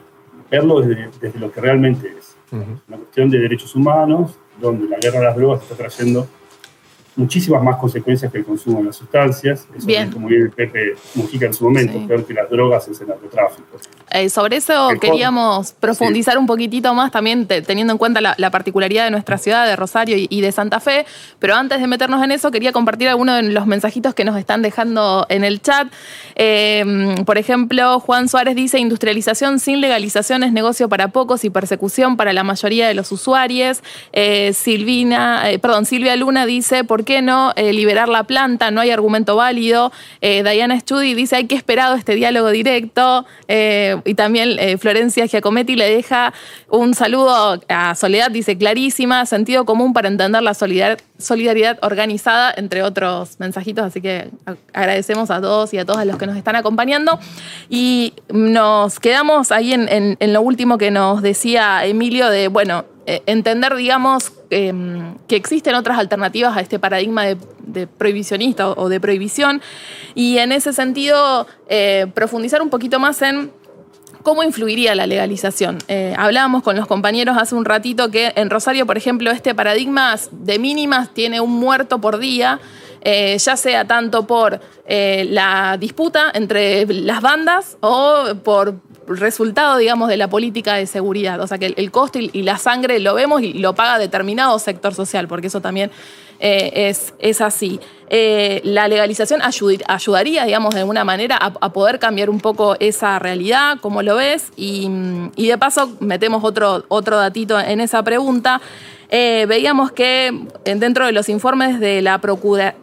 verlo 0.50 0.82
desde, 0.82 1.39
lo 1.39 1.52
que 1.52 1.62
realmente 1.62 2.14
es. 2.18 2.35
Una 2.52 2.98
cuestión 2.98 3.30
de 3.30 3.39
derechos 3.39 3.76
humanos, 3.76 4.38
donde 4.60 4.88
la 4.88 4.98
guerra 4.98 5.20
de 5.20 5.26
las 5.26 5.36
drogas 5.36 5.62
está 5.64 5.76
trayendo 5.76 6.28
muchísimas 7.16 7.63
más 7.63 7.78
consecuencias 7.78 8.32
que 8.32 8.39
el 8.39 8.45
consumo 8.45 8.80
de 8.80 8.86
las 8.86 8.95
sustancias. 8.95 9.68
Eso 9.76 9.88
bien. 9.88 10.11
como 10.11 10.28
dice 10.28 10.49
Pepe 10.49 10.95
Mujica 11.16 11.45
en 11.45 11.53
su 11.53 11.63
momento, 11.66 12.05
peor 12.07 12.26
que 12.26 12.34
las 12.34 12.49
drogas 12.49 12.88
es 12.88 12.99
el 13.01 13.07
narcotráfico. 13.07 13.78
Eh, 14.11 14.30
sobre 14.30 14.57
eso 14.57 14.89
queríamos 15.01 15.74
profundizar 15.74 16.38
un 16.38 16.45
poquitito 16.45 16.93
más, 16.93 17.11
también 17.11 17.47
teniendo 17.47 17.91
en 17.93 17.97
cuenta 17.97 18.22
la, 18.22 18.51
particularidad 18.51 19.05
de 19.05 19.11
nuestra 19.11 19.38
ciudad, 19.38 19.66
de 19.66 19.76
Rosario 19.76 20.16
y, 20.18 20.41
de 20.41 20.51
Santa 20.51 20.80
Fe. 20.80 21.05
Pero 21.39 21.55
antes 21.55 21.82
de 21.82 21.88
meternos 21.88 22.24
en 22.24 22.32
eso, 22.32 22.51
quería 22.51 22.72
compartir 22.72 23.09
algunos 23.09 23.41
de 23.41 23.43
los 23.51 23.66
mensajitos 23.66 24.13
que 24.13 24.24
nos 24.24 24.38
están 24.38 24.61
dejando 24.61 25.26
en 25.30 25.43
el 25.43 25.61
chat. 25.61 25.88
Em, 26.36 27.26
por 27.26 27.38
ejemplo, 27.38 27.99
Juan 27.99 28.30
Suárez 28.30 28.55
dice: 28.55 28.80
industrialización 28.80 29.59
sin 29.59 29.82
legalización 29.82 30.43
es 30.43 30.53
negocio 30.53 30.88
para 30.88 31.09
pocos 31.09 31.43
y 31.43 31.49
persecución 31.49 32.16
para 32.16 32.32
la 32.34 32.43
mayoría 32.43 32.88
de 32.88 32.93
los 32.93 33.11
usuarios. 33.11 33.82
Eh, 34.13 34.53
Silvina, 34.53 35.49
eh, 35.49 35.59
perdón, 35.59 35.86
Silvia 35.86 36.16
Luna 36.16 36.45
dice: 36.45 36.84
¿por 36.84 37.05
qué 37.06 37.22
no 37.22 37.53
liberar 37.56 38.10
la 38.10 38.24
planta? 38.24 38.72
No 38.72 38.82
hay 38.82 38.91
argumento 38.91 39.36
válido. 39.36 39.91
Diana 40.22 40.80
Studi 40.80 41.14
dice: 41.14 41.38
hay 41.38 41.45
que 41.45 41.56
esperar 41.56 41.97
este 41.97 42.16
diálogo 42.16 42.49
directo 42.49 43.26
y 43.47 44.14
también 44.16 44.56
eh, 44.60 44.78
Florencia 44.78 45.26
Giacometti 45.26 45.76
le 45.76 45.89
deja 45.89 46.34
un 46.70 46.93
saludo 46.93 47.62
a 47.70 47.95
Soledad, 47.95 48.32
dice 48.32 48.58
clarísima, 48.58 49.26
sentido 49.26 49.66
común 49.66 49.93
para 49.93 50.08
entender 50.08 50.41
la 50.41 50.53
solidaridad 50.53 51.80
organizada, 51.82 52.53
entre 52.56 52.84
otros 52.84 53.39
mensajitos, 53.39 53.86
así 53.86 54.01
que 54.01 54.30
agradecemos 54.74 55.30
a 55.32 55.41
todos 55.41 55.74
y 55.74 55.78
a 55.78 55.86
todas 55.86 56.06
los 56.06 56.18
que 56.18 56.28
nos 56.28 56.36
están 56.36 56.56
acompañando. 56.56 57.20
Y 57.70 58.14
nos 58.30 58.99
quedamos 58.99 59.51
ahí 59.51 59.74
en, 59.74 60.18
lo 60.20 60.41
último 60.41 60.78
que 60.78 60.91
nos 60.91 61.22
decía 61.22 61.86
Emilio 61.86 62.30
de, 62.30 62.47
bueno, 62.47 62.86
eh, 63.06 63.22
entender, 63.26 63.76
digamos, 63.76 64.34
em, 64.49 65.16
que 65.28 65.36
existen 65.36 65.76
otras 65.76 65.99
alternativas 65.99 66.58
a 66.58 66.62
este 66.62 66.80
paradigma 66.80 67.26
de, 67.26 67.88
prohibicionista 67.88 68.70
o, 68.70 68.89
de 68.89 68.99
prohibición 68.99 69.62
y 70.16 70.38
en 70.38 70.51
ese 70.51 70.74
sentido 70.74 71.45
eh, 71.68 72.08
profundizar 72.14 72.62
un 72.62 72.70
poquito 72.70 72.99
más 72.99 73.22
en 73.22 73.51
¿Cómo 74.26 74.41
influiría 74.41 74.95
la 74.95 75.06
legalización? 75.06 75.78
Eh, 75.88 76.16
hablábamos 76.18 76.64
con 76.64 76.76
los 76.76 76.88
compañeros 76.88 77.38
hace 77.39 77.53
un 77.53 77.64
ratito 77.64 78.10
que 78.10 78.34
en 78.36 78.49
Rosario, 78.49 78.88
por 78.88 78.97
ejemplo, 78.97 79.30
este 79.30 79.53
paradigma 79.53 80.16
de 80.32 80.58
mínimas 80.58 81.14
tiene 81.14 81.41
un 81.41 81.51
muerto 81.51 82.01
por 82.01 82.18
día, 82.18 82.60
eh, 83.06 83.38
ya 83.38 83.56
sea 83.56 83.86
tanto 83.86 84.28
por 84.28 84.60
eh, 84.86 85.26
la 85.30 85.78
disputa 85.80 86.32
entre 86.34 86.86
las 86.88 87.22
bandas 87.22 87.78
o 87.80 88.34
por 88.43 88.76
resultado, 89.08 89.78
digamos, 89.78 90.10
de 90.10 90.18
la 90.18 90.28
política 90.28 90.74
de 90.74 90.88
seguridad. 90.88 91.39
O 91.39 91.47
sea, 91.47 91.58
que 91.58 91.68
el, 91.68 91.91
costo 91.91 92.20
y, 92.20 92.41
la 92.41 92.58
sangre 92.58 92.99
lo 92.99 93.14
vemos 93.14 93.41
y 93.41 93.53
lo 93.53 93.76
paga 93.76 93.99
determinado 93.99 94.60
sector 94.60 94.93
social, 94.93 95.28
porque 95.28 95.47
eso 95.47 95.62
también 95.62 95.91
es, 96.39 97.14
es 97.20 97.39
así. 97.39 97.80
Eh, 98.08 98.62
la 98.64 98.88
legalización 98.88 99.41
ayudaría, 99.41 100.45
digamos, 100.45 100.74
de 100.76 100.82
alguna 100.82 101.03
manera 101.03 101.38
a, 101.38 101.74
poder 101.74 101.97
cambiar 101.97 102.30
un 102.30 102.39
poco 102.39 102.76
esa 102.80 103.18
realidad, 103.18 103.80
como 103.82 104.03
lo 104.03 104.16
ves, 104.16 104.51
y, 104.56 104.88
de 105.36 105.58
paso 105.58 105.91
metemos 105.99 106.43
otro, 106.43 106.86
otro 106.88 107.18
datito 107.18 107.60
en 107.60 107.82
esa 107.82 108.03
pregunta. 108.03 108.62
Eh, 109.10 109.45
veíamos 109.47 109.91
que 109.91 110.47
dentro 110.64 111.06
de 111.06 111.12
los 111.12 111.30
informes 111.30 111.80
de 111.80 112.01
la 112.01 112.20
Procura, 112.20 112.76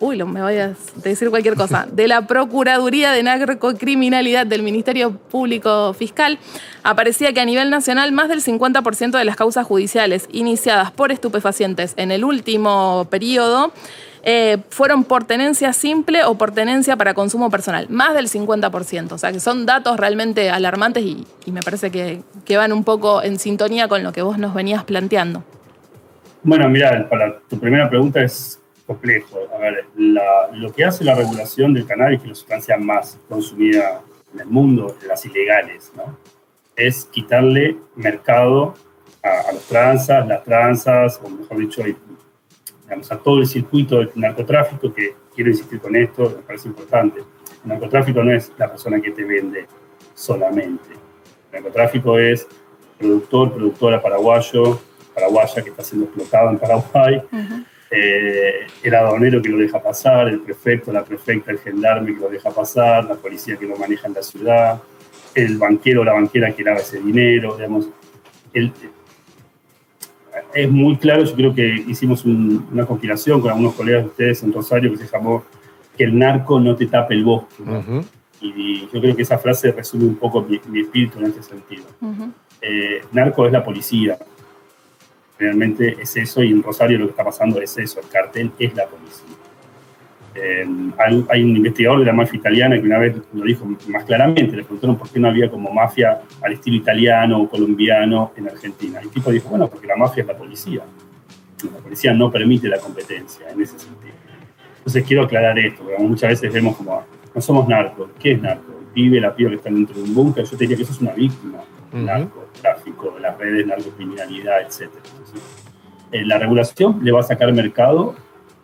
uy, 0.00 0.22
me 0.24 0.42
voy 0.42 0.56
a 0.56 0.74
decir 1.02 1.30
cualquier 1.30 1.54
cosa, 1.54 1.86
de 1.92 2.08
la 2.08 2.26
Procuraduría 2.26 3.12
de 3.12 3.22
Narcocriminalidad 3.22 4.46
del 4.46 4.62
Ministerio 4.62 5.12
Público 5.12 5.94
Fiscal, 5.94 6.38
aparecía 6.82 7.32
que 7.32 7.40
a 7.40 7.44
nivel 7.44 7.70
nacional 7.70 8.12
más 8.12 8.28
del 8.28 8.42
50% 8.42 9.16
de 9.16 9.24
las 9.24 9.36
causas 9.36 9.66
judiciales 9.66 10.28
iniciadas 10.32 10.90
por 10.90 11.12
estupefacientes 11.12 11.94
en 11.96 12.10
el 12.10 12.24
último 12.24 13.06
periodo 13.10 13.72
eh, 14.22 14.58
fueron 14.70 15.04
por 15.04 15.24
tenencia 15.24 15.72
simple 15.72 16.24
o 16.24 16.34
por 16.34 16.52
tenencia 16.52 16.96
para 16.96 17.14
consumo 17.14 17.50
personal, 17.50 17.86
más 17.88 18.14
del 18.14 18.28
50%. 18.28 19.12
O 19.12 19.18
sea 19.18 19.32
que 19.32 19.40
son 19.40 19.66
datos 19.66 19.96
realmente 19.96 20.50
alarmantes 20.50 21.04
y, 21.04 21.24
me 21.46 21.62
parece 21.62 21.90
que, 21.90 22.22
van 22.56 22.72
un 22.72 22.84
poco 22.84 23.22
en 23.22 23.38
sintonía 23.38 23.88
con 23.88 24.02
lo 24.02 24.12
que 24.12 24.22
vos 24.22 24.38
nos 24.38 24.54
venías 24.54 24.84
planteando. 24.84 25.44
Bueno, 26.48 26.66
mira, 26.70 27.06
para 27.10 27.40
tu 27.40 27.60
primera 27.60 27.90
pregunta 27.90 28.22
es 28.22 28.58
complejo. 28.86 29.38
A 29.54 29.58
ver, 29.58 29.84
lo 29.94 30.72
que 30.72 30.82
hace 30.82 31.04
la 31.04 31.14
regulación 31.14 31.74
del 31.74 31.84
cannabis, 31.84 32.20
que 32.20 32.24
es 32.24 32.28
la 32.30 32.34
sustancia 32.36 32.78
más 32.78 33.18
consumida 33.28 34.00
en 34.32 34.40
el 34.40 34.46
mundo 34.46 34.96
las 35.06 35.26
ilegales, 35.26 35.92
¿no? 35.94 36.16
es 36.74 37.04
quitarle 37.04 37.76
mercado 37.96 38.72
a, 39.22 39.52
los 39.52 39.62
tranzas, 39.66 40.26
las 40.26 40.42
tranzas, 40.42 41.20
o 41.22 41.28
mejor 41.28 41.58
dicho, 41.58 41.82
digamos, 41.84 43.12
a 43.12 43.18
todo 43.18 43.40
el 43.40 43.46
circuito 43.46 43.98
del 43.98 44.10
narcotráfico, 44.14 44.90
que 44.94 45.16
quiero 45.34 45.50
insistir 45.50 45.80
con 45.80 45.94
esto, 45.96 46.32
me 46.34 46.42
parece 46.44 46.68
importante. 46.68 47.20
El 47.62 47.68
narcotráfico 47.68 48.24
no 48.24 48.32
es 48.32 48.50
la 48.56 48.70
persona 48.70 49.02
que 49.02 49.10
te 49.10 49.22
vende 49.22 49.66
solamente. 50.14 50.94
El 51.52 51.60
narcotráfico 51.60 52.18
es 52.18 52.48
productor, 52.98 53.52
productora 53.52 54.00
paraguayo, 54.00 54.80
paraguaya 55.18 55.62
que 55.62 55.70
está 55.70 55.82
siendo 55.82 56.06
explotado 56.06 56.50
en 56.50 56.58
Paraguay, 56.58 57.22
eh, 57.90 58.66
el 58.82 58.94
aduanero 58.94 59.42
que 59.42 59.48
lo 59.48 59.58
deja 59.58 59.82
pasar, 59.82 60.28
el 60.28 60.40
prefecto, 60.40 60.92
la 60.92 61.04
prefecta, 61.04 61.50
el 61.50 61.58
gendarme 61.58 62.14
que 62.14 62.20
lo 62.20 62.28
deja 62.28 62.50
pasar, 62.50 63.04
la 63.04 63.14
policía 63.14 63.56
que 63.56 63.66
lo 63.66 63.76
maneja 63.76 64.06
en 64.06 64.14
la 64.14 64.22
ciudad, 64.22 64.80
el 65.34 65.58
banquero 65.58 66.02
o 66.02 66.04
la 66.04 66.12
banquera 66.12 66.52
que 66.52 66.62
lava 66.62 66.78
ese 66.78 67.00
dinero, 67.00 67.56
digamos. 67.56 67.88
es 70.54 70.70
muy 70.70 70.96
claro, 70.96 71.24
yo 71.24 71.34
creo 71.34 71.54
que 71.54 71.84
hicimos 71.86 72.24
una 72.24 72.86
compilación 72.86 73.40
con 73.40 73.50
algunos 73.50 73.74
colegas 73.74 74.04
de 74.04 74.08
ustedes 74.08 74.42
en 74.42 74.52
Rosario 74.52 74.90
que 74.92 74.98
se 74.98 75.08
llamó 75.08 75.44
Que 75.96 76.04
el 76.04 76.16
narco 76.16 76.60
no 76.60 76.76
te 76.76 76.86
tape 76.86 77.14
el 77.14 77.24
bosque. 77.24 77.64
Y 78.40 78.82
yo 78.92 79.00
creo 79.00 79.16
que 79.16 79.22
esa 79.22 79.38
frase 79.38 79.72
resume 79.72 80.04
un 80.04 80.14
poco 80.14 80.42
mi, 80.42 80.80
espíritu 80.80 81.18
en 81.18 81.26
ese 81.26 81.42
sentido. 81.42 81.84
Eh, 82.60 83.00
narco 83.12 83.46
es 83.46 83.52
la 83.52 83.64
policía, 83.64 84.18
realmente 85.38 85.96
es 86.00 86.16
eso, 86.16 86.42
y 86.42 86.50
en 86.50 86.62
Rosario 86.62 86.98
lo 86.98 87.06
que 87.06 87.10
está 87.10 87.24
pasando 87.24 87.60
es 87.60 87.76
eso, 87.78 88.00
el 88.00 88.08
cartel 88.08 88.50
es 88.58 88.74
la 88.74 88.86
policía. 88.86 89.36
Eh, 90.34 90.66
hay, 91.30 91.42
un 91.42 91.56
investigador 91.56 92.00
de 92.00 92.06
la 92.06 92.12
mafia 92.12 92.38
italiana 92.38 92.76
que 92.78 92.86
una 92.86 92.98
vez 92.98 93.16
lo 93.32 93.44
dijo 93.44 93.66
más 93.88 94.04
claramente, 94.04 94.56
le 94.56 94.62
preguntaron 94.62 94.96
por 94.96 95.08
qué 95.10 95.18
no 95.18 95.28
había 95.28 95.50
como 95.50 95.72
mafia 95.72 96.20
al 96.42 96.52
estilo 96.52 96.76
italiano 96.76 97.42
o 97.42 97.48
colombiano 97.48 98.32
en 98.36 98.48
Argentina. 98.48 99.00
Y 99.02 99.06
el 99.06 99.10
tipo 99.10 99.32
dijo, 99.32 99.48
bueno, 99.48 99.68
porque 99.68 99.86
la 99.86 99.96
mafia 99.96 100.20
es 100.20 100.26
la 100.28 100.36
policía. 100.36 100.82
La 101.64 101.78
policía 101.78 102.12
no 102.12 102.30
permite 102.30 102.68
la 102.68 102.78
competencia 102.78 103.50
en 103.50 103.60
ese 103.60 103.78
sentido. 103.80 104.12
Entonces 104.78 105.04
quiero 105.04 105.24
aclarar 105.24 105.58
esto, 105.58 105.82
porque 105.82 106.02
muchas 106.02 106.30
veces 106.30 106.52
vemos 106.52 106.76
como, 106.76 107.02
no 107.34 107.40
somos 107.40 107.66
narcos. 107.66 108.10
¿Qué 108.20 108.32
es 108.32 108.40
narco? 108.40 108.72
El 108.78 108.86
pibe, 108.92 109.20
la 109.20 109.34
piba 109.34 109.50
que 109.50 109.56
están 109.56 109.74
dentro 109.74 109.96
de 109.96 110.02
un 110.02 110.14
búnker, 110.14 110.44
yo 110.44 110.50
te 110.56 110.64
diría 110.64 110.76
que 110.76 110.82
eso 110.84 110.92
es 110.92 111.00
una 111.00 111.14
víctima 111.14 111.58
narcotráfico, 111.92 113.12
de 113.12 113.20
las 113.20 113.38
redes, 113.38 113.66
narcocriminalidad, 113.66 114.62
etc. 114.62 114.90
Eh, 116.12 116.24
la 116.24 116.38
regulación 116.38 117.00
le 117.02 117.12
va 117.12 117.20
a 117.20 117.22
sacar 117.22 117.52
mercado 117.52 118.14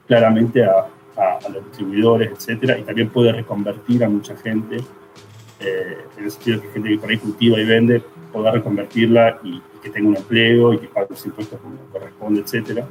claramente 0.06 0.64
a, 0.64 0.86
los 1.52 1.64
distribuidores, 1.66 2.32
etcétera, 2.32 2.76
y 2.76 2.82
también 2.82 3.08
puede 3.08 3.30
reconvertir 3.30 4.02
a 4.02 4.08
mucha 4.08 4.36
gente, 4.36 4.78
eh, 5.60 5.98
en 6.16 6.24
el 6.24 6.30
sentido 6.30 6.60
que 6.60 6.68
gente 6.70 6.88
que 6.88 6.98
por 6.98 7.08
ahí 7.08 7.18
cultiva 7.18 7.60
y 7.60 7.64
vende, 7.64 8.02
pueda 8.32 8.50
reconvertirla 8.50 9.38
y, 9.44 9.62
que 9.80 9.90
tenga 9.90 10.08
un 10.08 10.16
empleo 10.16 10.72
y 10.72 10.78
que 10.78 10.88
pague 10.88 11.08
los 11.10 11.24
impuestos 11.26 11.60
como 11.60 11.76
corresponde, 11.92 12.40
etcétera. 12.40 12.86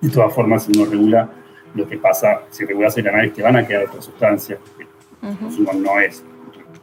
De 0.00 0.10
todas 0.10 0.34
formas, 0.34 0.64
si 0.64 0.72
uno 0.76 0.90
regula, 0.90 1.30
lo 1.74 1.88
que 1.88 1.96
pasa, 1.96 2.42
si 2.50 2.64
regulas 2.66 2.98
el 2.98 3.04
cannabis, 3.04 3.32
que 3.32 3.42
van 3.42 3.56
a 3.56 3.66
quedar 3.66 3.86
otras 3.86 4.04
sustancias, 4.04 4.58
que 4.76 4.82
el 5.26 5.38
consumo 5.38 5.72
no 5.72 6.00
es 6.00 6.22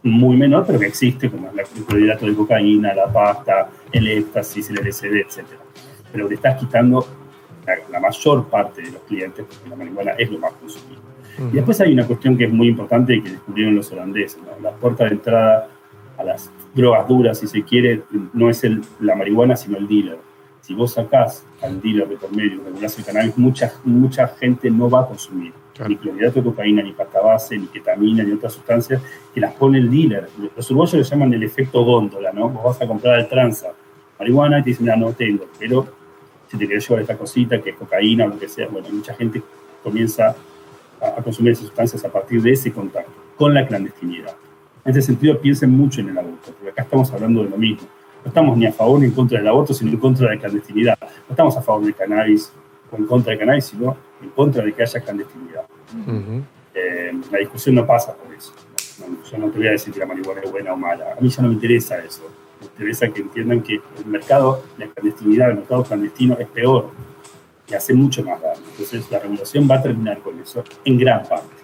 muy 0.03 0.37
menor, 0.37 0.65
pero 0.65 0.79
que 0.79 0.87
existe, 0.87 1.29
como 1.29 1.49
el 1.49 1.85
clorhidrato 1.85 2.25
de 2.25 2.35
cocaína, 2.35 2.93
la 2.93 3.11
pasta, 3.11 3.69
el 3.91 4.07
éxtasis, 4.07 4.69
el 4.69 4.77
LSD, 4.77 5.15
etc. 5.15 5.45
Pero 6.11 6.27
le 6.27 6.35
estás 6.35 6.59
quitando 6.59 7.05
la, 7.91 7.99
mayor 7.99 8.47
parte 8.47 8.81
de 8.81 8.91
los 8.91 9.01
clientes, 9.03 9.45
porque 9.45 9.69
la 9.69 9.75
marihuana 9.75 10.11
es 10.11 10.31
lo 10.31 10.39
más 10.39 10.53
consumido. 10.53 11.01
Y 11.51 11.55
después 11.55 11.79
hay 11.79 11.93
una 11.93 12.05
cuestión 12.05 12.37
que 12.37 12.45
es 12.45 12.51
muy 12.51 12.67
importante 12.67 13.15
y 13.15 13.21
que 13.21 13.31
descubrieron 13.31 13.75
los 13.75 13.91
holandeses. 13.91 14.39
La 14.61 14.71
puerta 14.71 15.05
de 15.05 15.11
entrada 15.11 15.69
a 16.17 16.23
las 16.23 16.51
drogas 16.73 17.07
duras, 17.07 17.39
si 17.39 17.47
se 17.47 17.63
quiere, 17.63 18.01
no 18.33 18.49
es 18.49 18.63
el, 18.63 18.81
la 18.99 19.15
marihuana, 19.15 19.55
sino 19.55 19.77
el 19.77 19.87
dealer. 19.87 20.19
Si 20.61 20.73
vos 20.73 20.93
sacás 20.93 21.45
al 21.61 21.81
dealer 21.81 22.07
de 22.07 22.17
por 22.17 22.35
medio, 22.35 22.63
regulás 22.63 22.97
el 22.97 23.05
cannabis, 23.05 23.37
mucha, 23.37 23.73
mucha 23.83 24.27
gente 24.27 24.69
no 24.69 24.89
va 24.89 25.01
a 25.01 25.07
consumir 25.07 25.53
ni 25.87 25.95
clorhidrato 25.95 26.41
de 26.41 26.49
cocaína, 26.49 26.83
ni 26.83 26.91
pasta 26.91 27.21
base, 27.21 27.57
ni 27.57 27.67
ketamina, 27.67 28.23
ni 28.23 28.33
otras 28.33 28.53
sustancias, 28.53 29.01
que 29.33 29.39
las 29.39 29.53
pone 29.53 29.77
el 29.77 29.89
dealer. 29.89 30.27
Los 30.55 30.69
uruguayos 30.71 30.93
le 30.95 31.03
llaman 31.03 31.33
el 31.33 31.43
efecto 31.43 31.83
góndola, 31.83 32.33
¿no? 32.33 32.49
Vos 32.49 32.63
vas 32.63 32.81
a 32.81 32.87
comprar 32.87 33.15
al 33.15 33.29
tranza 33.29 33.67
marihuana 34.17 34.59
y 34.59 34.63
te 34.63 34.69
dicen, 34.71 34.85
mira, 34.85 34.97
no 34.97 35.13
tengo, 35.13 35.45
pero 35.57 35.87
si 36.49 36.57
te 36.57 36.67
querés 36.67 36.87
llevar 36.87 37.01
esta 37.03 37.17
cosita, 37.17 37.61
que 37.61 37.69
es 37.69 37.75
cocaína 37.77 38.25
o 38.25 38.29
lo 38.29 38.39
que 38.39 38.49
sea, 38.49 38.67
bueno, 38.67 38.89
mucha 38.91 39.13
gente 39.13 39.41
comienza 39.83 40.35
a, 41.01 41.21
consumir 41.21 41.53
esas 41.53 41.67
sustancias 41.67 42.03
a 42.03 42.11
partir 42.11 42.41
de 42.41 42.51
ese 42.51 42.71
contacto 42.73 43.11
con 43.37 43.53
la 43.53 43.65
clandestinidad. 43.65 44.35
En 44.83 44.91
ese 44.91 45.01
sentido, 45.01 45.39
piensen 45.39 45.71
mucho 45.71 46.01
en 46.01 46.09
el 46.09 46.17
aborto, 46.17 46.51
porque 46.51 46.71
acá 46.71 46.81
estamos 46.81 47.11
hablando 47.13 47.43
de 47.43 47.49
lo 47.49 47.57
mismo. 47.57 47.87
No 48.23 48.29
estamos 48.29 48.57
ni 48.57 48.65
a 48.65 48.73
favor 48.73 48.99
ni 48.99 49.05
en 49.05 49.11
contra 49.11 49.37
del 49.37 49.47
aborto, 49.47 49.73
sino 49.73 49.91
en 49.91 49.97
contra 49.97 50.29
de 50.29 50.35
la 50.35 50.41
clandestinidad. 50.41 50.97
No 51.01 51.07
estamos 51.29 51.55
a 51.57 51.61
favor 51.61 51.83
del 51.83 51.95
cannabis 51.95 52.51
o 52.91 52.97
en 52.97 53.05
contra 53.05 53.31
del 53.31 53.39
cannabis, 53.39 53.65
sino 53.65 53.95
en 54.21 54.29
contra 54.29 54.63
de 54.63 54.73
que 54.73 54.83
haya 54.83 54.99
clandestinidad. 54.99 55.65
Eh, 56.73 57.11
la 57.31 57.39
discusión 57.39 57.75
no 57.75 57.85
pasa 57.85 58.13
por 58.15 58.33
eso. 58.33 58.53
yo 59.31 59.37
no 59.37 59.49
te 59.49 59.57
voy 59.57 59.67
a 59.67 59.71
decir 59.71 59.93
que 59.93 59.99
la 59.99 60.05
marihuana 60.05 60.41
es 60.43 60.51
buena 60.51 60.73
o 60.73 60.77
mala. 60.77 61.13
A 61.17 61.21
mí 61.21 61.29
ya 61.29 61.41
no 61.41 61.47
me 61.47 61.55
interesa 61.55 61.97
eso. 61.99 62.29
Me 62.59 62.67
interesa 62.67 63.07
que 63.09 63.21
entiendan 63.21 63.61
que 63.61 63.75
el 63.75 64.05
mercado, 64.05 64.63
la 64.77 64.87
clandestinidad, 64.87 65.51
el 65.51 65.57
mercado 65.57 65.83
clandestino 65.83 66.37
es 66.37 66.47
peor 66.47 66.91
y 67.69 67.73
hace 67.73 67.93
mucho 67.93 68.23
más 68.23 68.41
daño. 68.41 68.61
Entonces 68.71 69.09
la 69.09 69.19
regulación 69.19 69.67
va 69.69 69.75
a 69.75 69.81
terminar 69.81 70.19
con 70.19 70.39
eso 70.39 70.63
en 70.83 70.97
gran 70.97 71.23
parte. 71.27 71.55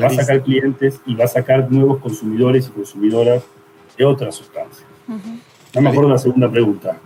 va 0.00 0.06
a 0.06 0.10
sacar 0.10 0.42
clientes 0.42 1.00
y 1.06 1.14
va 1.14 1.24
a 1.24 1.28
sacar 1.28 1.70
nuevos 1.70 1.98
consumidores 1.98 2.68
y 2.68 2.70
consumidoras 2.70 3.42
de 3.96 4.04
otras 4.04 4.34
sustancias. 4.34 4.86
No 5.74 5.80
me 5.82 5.90
acuerdo 5.90 6.10
la 6.10 6.18
segunda 6.18 6.50
pregunta. 6.50 6.98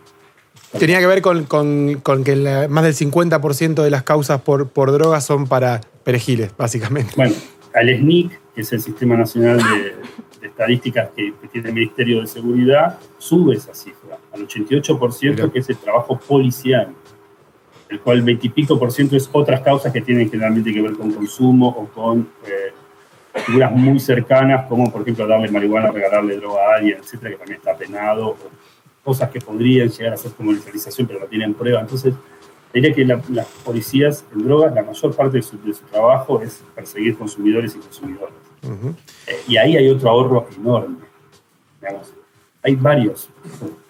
Tenía 0.78 1.00
que 1.00 1.06
ver 1.06 1.20
con, 1.20 1.44
que 2.24 2.66
más 2.68 2.84
del 2.84 2.94
50% 2.94 3.82
de 3.82 3.90
las 3.90 4.02
causas 4.02 4.40
por, 4.40 4.68
por 4.68 4.90
drogas 4.90 5.24
son 5.24 5.46
para 5.46 5.82
perejiles, 6.02 6.50
básicamente. 6.56 7.12
Bueno, 7.16 7.34
al 7.74 7.88
SNIC, 7.88 8.40
que 8.54 8.60
es 8.62 8.72
el 8.72 8.80
Sistema 8.80 9.16
Nacional 9.16 9.58
de, 9.58 10.46
Estadísticas 10.46 11.10
que, 11.14 11.32
tiene 11.52 11.68
el 11.68 11.74
Ministerio 11.74 12.20
de 12.20 12.26
Seguridad, 12.26 12.98
sube 13.18 13.54
esa 13.54 13.74
cifra 13.74 14.18
al 14.32 14.46
88%, 14.46 15.52
que 15.52 15.58
es 15.58 15.68
el 15.68 15.76
trabajo 15.76 16.18
policial, 16.18 16.88
el 17.88 18.00
cual 18.00 18.18
el 18.18 18.24
20 18.24 18.46
y 18.46 18.50
pico 18.50 18.78
por 18.78 18.90
ciento 18.90 19.16
es 19.16 19.28
otras 19.32 19.60
causas 19.60 19.92
que 19.92 20.00
tienen 20.00 20.30
generalmente 20.30 20.72
que 20.72 20.82
ver 20.82 20.94
con 20.94 21.12
consumo 21.12 21.68
o 21.68 21.86
con 21.88 22.28
eh, 22.44 22.72
figuras 23.34 23.72
muy 23.72 23.98
cercanas, 23.98 24.66
como 24.66 24.90
por 24.90 25.02
ejemplo 25.02 25.26
darle 25.26 25.50
marihuana, 25.50 25.90
regalarle 25.90 26.36
droga 26.36 26.60
a 26.60 26.76
alguien, 26.76 26.98
etcétera, 26.98 27.30
que 27.30 27.36
también 27.36 27.58
está 27.58 27.76
penado 27.76 28.36
cosas 29.04 29.30
que 29.30 29.40
podrían 29.40 29.88
llegar 29.88 30.12
a 30.12 30.16
ser 30.16 30.32
comercialización, 30.32 31.06
pero 31.06 31.20
no 31.20 31.26
tienen 31.26 31.54
prueba. 31.54 31.80
Entonces, 31.80 32.14
diría 32.72 32.94
que 32.94 33.04
las 33.04 33.46
policías 33.64 34.24
en 34.32 34.44
drogas, 34.44 34.74
la 34.74 34.82
mayor 34.82 35.14
parte 35.14 35.38
de 35.38 35.42
su, 35.42 35.58
trabajo 35.90 36.40
es 36.40 36.62
perseguir 36.74 37.16
consumidores 37.16 37.74
y 37.74 37.78
consumidoras. 37.78 38.34
Eh, 39.26 39.40
y 39.48 39.56
ahí 39.56 39.76
hay 39.76 39.88
otro 39.88 40.08
ahorro 40.08 40.46
enorme. 40.56 40.98
hay 42.62 42.76
varias 42.76 43.28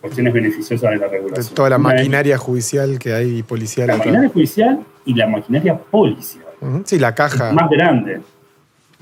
cuestiones 0.01 0.33
beneficiosas 0.33 0.91
de 0.93 0.97
la 0.97 1.09
regulación. 1.09 1.55
toda 1.55 1.69
la 1.69 1.79
maquinaria 1.79 2.39
judicial 2.39 2.99
que 2.99 3.13
hay 3.13 3.43
policial. 3.43 3.89
La 3.89 3.99
maquinaria 3.99 4.31
judicial 4.31 4.81
y 5.05 5.15
la 5.15 5.27
maquinaria 5.27 5.77
policial. 5.77 6.45
Sí, 6.85 6.99
la 6.99 7.15
caja. 7.15 7.53
Más 7.53 7.69
grande 7.69 8.21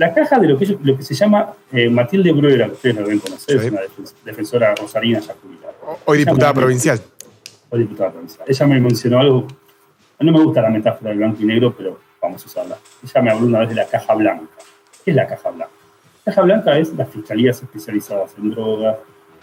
la 0.01 0.15
caja 0.15 0.39
de 0.39 0.49
lo 0.49 0.59
que, 0.59 0.79
lo 0.83 0.97
que 0.97 1.03
se 1.03 1.15
llama 1.15 1.53
eh, 1.71 1.91
Matilde 1.91 2.33
Bruera, 2.33 2.67
que 2.69 2.73
ustedes 2.73 2.97
lo 2.97 3.03
deben 3.03 3.19
conocer, 3.19 3.57
es 3.59 3.71
una 3.71 3.81
defensora 4.25 4.75
rosarina 4.75 5.21
ya 5.21 5.35
jubilada. 5.35 5.75
Hoy 6.07 6.19
diputada 6.19 6.55
provincial. 6.55 6.99
Hoy 7.69 7.81
diputada 7.81 8.11
provincial. 8.11 8.45
Ella 8.49 8.67
me 8.67 8.81
mencionó 8.81 9.21
algo, 9.21 9.47
no 10.19 10.33
me 10.33 10.43
gusta 10.43 10.63
la 10.63 10.71
metáfora 10.71 11.11
del 11.11 11.19
blanco 11.19 11.43
y 11.43 11.45
negro, 11.45 11.75
pero 11.77 12.01
vamos 12.23 12.43
a 12.43 12.47
usarla. 12.47 12.79
Ella 13.05 13.23
me 13.23 13.31
habló 13.31 13.47
una 13.47 13.59
vez 13.61 13.69
de 13.69 13.75
la 13.75 13.87
caja 13.87 14.15
blanca. 14.15 14.47
¿Qué 15.05 15.11
es 15.11 15.17
la 15.17 15.27
caja 15.27 15.51
blanca? 15.51 15.75
La 16.25 16.33
caja 16.33 16.43
blanca 16.43 16.79
es 16.79 16.95
las 16.95 17.11
fiscalías 17.11 17.63
especializadas 17.63 18.35
en 18.39 18.51
drogas, 18.53 18.97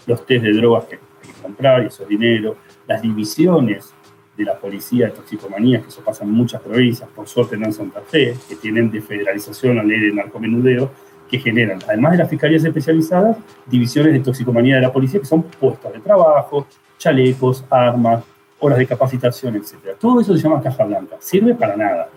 los 0.06 0.26
test 0.26 0.42
de 0.42 0.52
drogas 0.54 0.86
que 0.86 0.96
hay 0.96 1.32
que 1.32 1.40
comprar 1.40 1.84
y 1.84 1.86
eso 1.86 2.02
es 2.02 2.08
dinero, 2.08 2.56
las 2.88 3.00
divisiones 3.00 3.94
de 4.38 4.44
la 4.44 4.56
policía 4.56 5.06
de 5.06 5.12
toxicomanías, 5.12 5.82
que 5.82 5.88
eso 5.88 6.00
pasa 6.00 6.22
en 6.22 6.30
muchas 6.30 6.62
provincias, 6.62 7.08
por 7.10 7.26
suerte 7.26 7.56
no 7.56 7.66
en 7.66 7.72
Santa 7.72 8.00
Fe, 8.02 8.36
que 8.48 8.54
tienen 8.54 8.88
desfederalización 8.88 9.76
la 9.76 9.82
ley 9.82 9.98
de 9.98 10.12
narcomenudeo, 10.12 10.90
que 11.28 11.40
generan, 11.40 11.80
además 11.88 12.12
de 12.12 12.18
las 12.18 12.30
fiscalías 12.30 12.64
especializadas, 12.64 13.36
divisiones 13.66 14.12
de 14.12 14.20
toxicomanía 14.20 14.76
de 14.76 14.82
la 14.82 14.92
policía, 14.92 15.18
que 15.18 15.26
son 15.26 15.42
puestos 15.42 15.92
de 15.92 15.98
trabajo, 15.98 16.68
chalecos, 16.96 17.64
armas, 17.68 18.22
horas 18.60 18.78
de 18.78 18.86
capacitación, 18.86 19.56
etc. 19.56 19.96
Todo 19.98 20.20
eso 20.20 20.36
se 20.36 20.42
llama 20.42 20.62
caja 20.62 20.84
blanca. 20.84 21.16
Sirve 21.18 21.54
para 21.54 21.76
nada, 21.76 22.08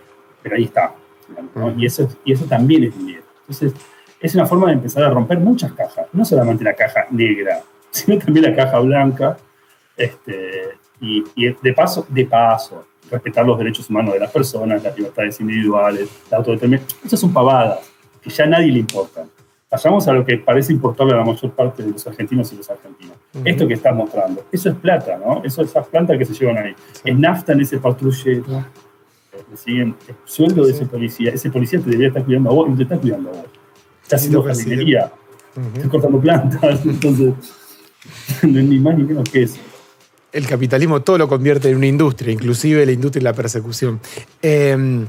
pero 0.44 0.56
ahí 0.56 0.66
está. 0.66 0.94
Y, 1.76 1.86
eso, 1.88 2.08
y 2.24 2.34
eso 2.34 2.46
también 2.46 2.84
es 2.84 2.98
dinero. 2.98 3.24
Entonces, 3.42 3.74
es 4.20 4.36
una 4.36 4.46
forma 4.46 4.68
de 4.68 4.74
empezar 4.74 5.04
a 5.04 5.10
romper 5.10 5.40
muchas 5.40 5.74
cajas, 5.74 6.06
no 6.14 6.24
solamente 6.24 6.64
la 6.64 6.76
caja 6.76 7.08
negra, 7.10 7.62
sino 7.90 8.20
también 8.20 8.46
la 8.46 8.56
caja 8.56 8.80
blanca, 8.80 9.38
este, 9.98 10.78
y, 11.02 11.24
de 11.62 11.74
paso, 11.74 12.06
de 12.08 12.26
paso, 12.26 12.86
respetar 13.10 13.46
los 13.46 13.58
derechos 13.58 13.90
humanos 13.90 14.14
de 14.14 14.20
las 14.20 14.32
personas, 14.32 14.84
las 14.84 14.96
libertades 14.96 15.40
individuales, 15.42 16.10
la 16.30 16.38
autodeterminación. 16.38 17.00
Esas 17.04 17.20
son 17.20 17.34
pavadas 17.34 17.80
que 18.22 18.30
ya 18.30 18.44
a 18.44 18.48
nadie 18.48 18.72
le 18.72 18.80
importan. 18.80 19.30
Vayamos 19.70 20.08
a 20.08 20.14
lo 20.14 20.26
que 20.26 20.38
parece 20.38 20.74
importarle 20.74 21.14
a 21.14 21.18
la 21.18 21.26
mayor 21.26 21.52
parte 21.52 21.82
de 21.82 21.92
los 21.92 22.06
argentinos 22.06 22.52
y 22.54 22.58
los 22.58 22.70
argentinos. 22.70 23.16
Esto 23.46 23.68
que 23.68 23.74
estás 23.74 23.96
mostrando, 23.96 24.46
eso 24.52 24.70
es 24.70 24.76
plata, 24.76 25.18
¿no? 25.18 25.42
Eso, 25.44 25.62
esas 25.62 25.88
plantas 25.88 26.18
que 26.18 26.26
se 26.26 26.34
llevan 26.34 26.58
ahí. 26.58 26.76
Es 27.04 27.18
nafta 27.18 27.54
en 27.54 27.62
ese 27.62 27.80
patrullero. 27.80 28.44
siguen 29.56 29.96
sueldo 30.26 30.66
de 30.66 30.74
ese 30.74 30.86
policía. 30.86 31.32
Ese 31.32 31.50
policía 31.50 31.80
te 31.80 31.86
debería 31.86 32.10
estar 32.10 32.24
cuidando 32.24 32.50
a 32.50 32.54
vos 32.54 32.68
y 32.68 32.72
no 32.72 32.78
te 32.78 32.84
está 32.84 32.98
cuidando 32.98 33.30
a 33.30 33.34
vos. 33.34 33.46
Está 34.04 34.18
haciendo 34.18 34.44
jardinería. 34.44 35.12
Está 35.74 35.90
cortando 35.90 36.20
plantas. 36.20 36.86
Entonces, 36.86 37.34
ni 38.44 38.78
más 38.78 38.98
ni 38.98 39.04
menos 39.06 39.30
que 39.30 39.44
eso. 39.44 39.60
El 40.32 40.48
capitalismo 40.48 41.02
todo 41.02 41.18
lo 41.18 41.28
convierte 41.28 41.70
en 41.70 41.78
una 41.78 41.88
industria, 41.88 42.32
inclusive 42.32 42.86
la 42.86 42.92
industria 42.92 43.22
y 43.22 43.24
la 43.24 43.34
persecución. 43.34 44.00
Eh, 44.42 45.06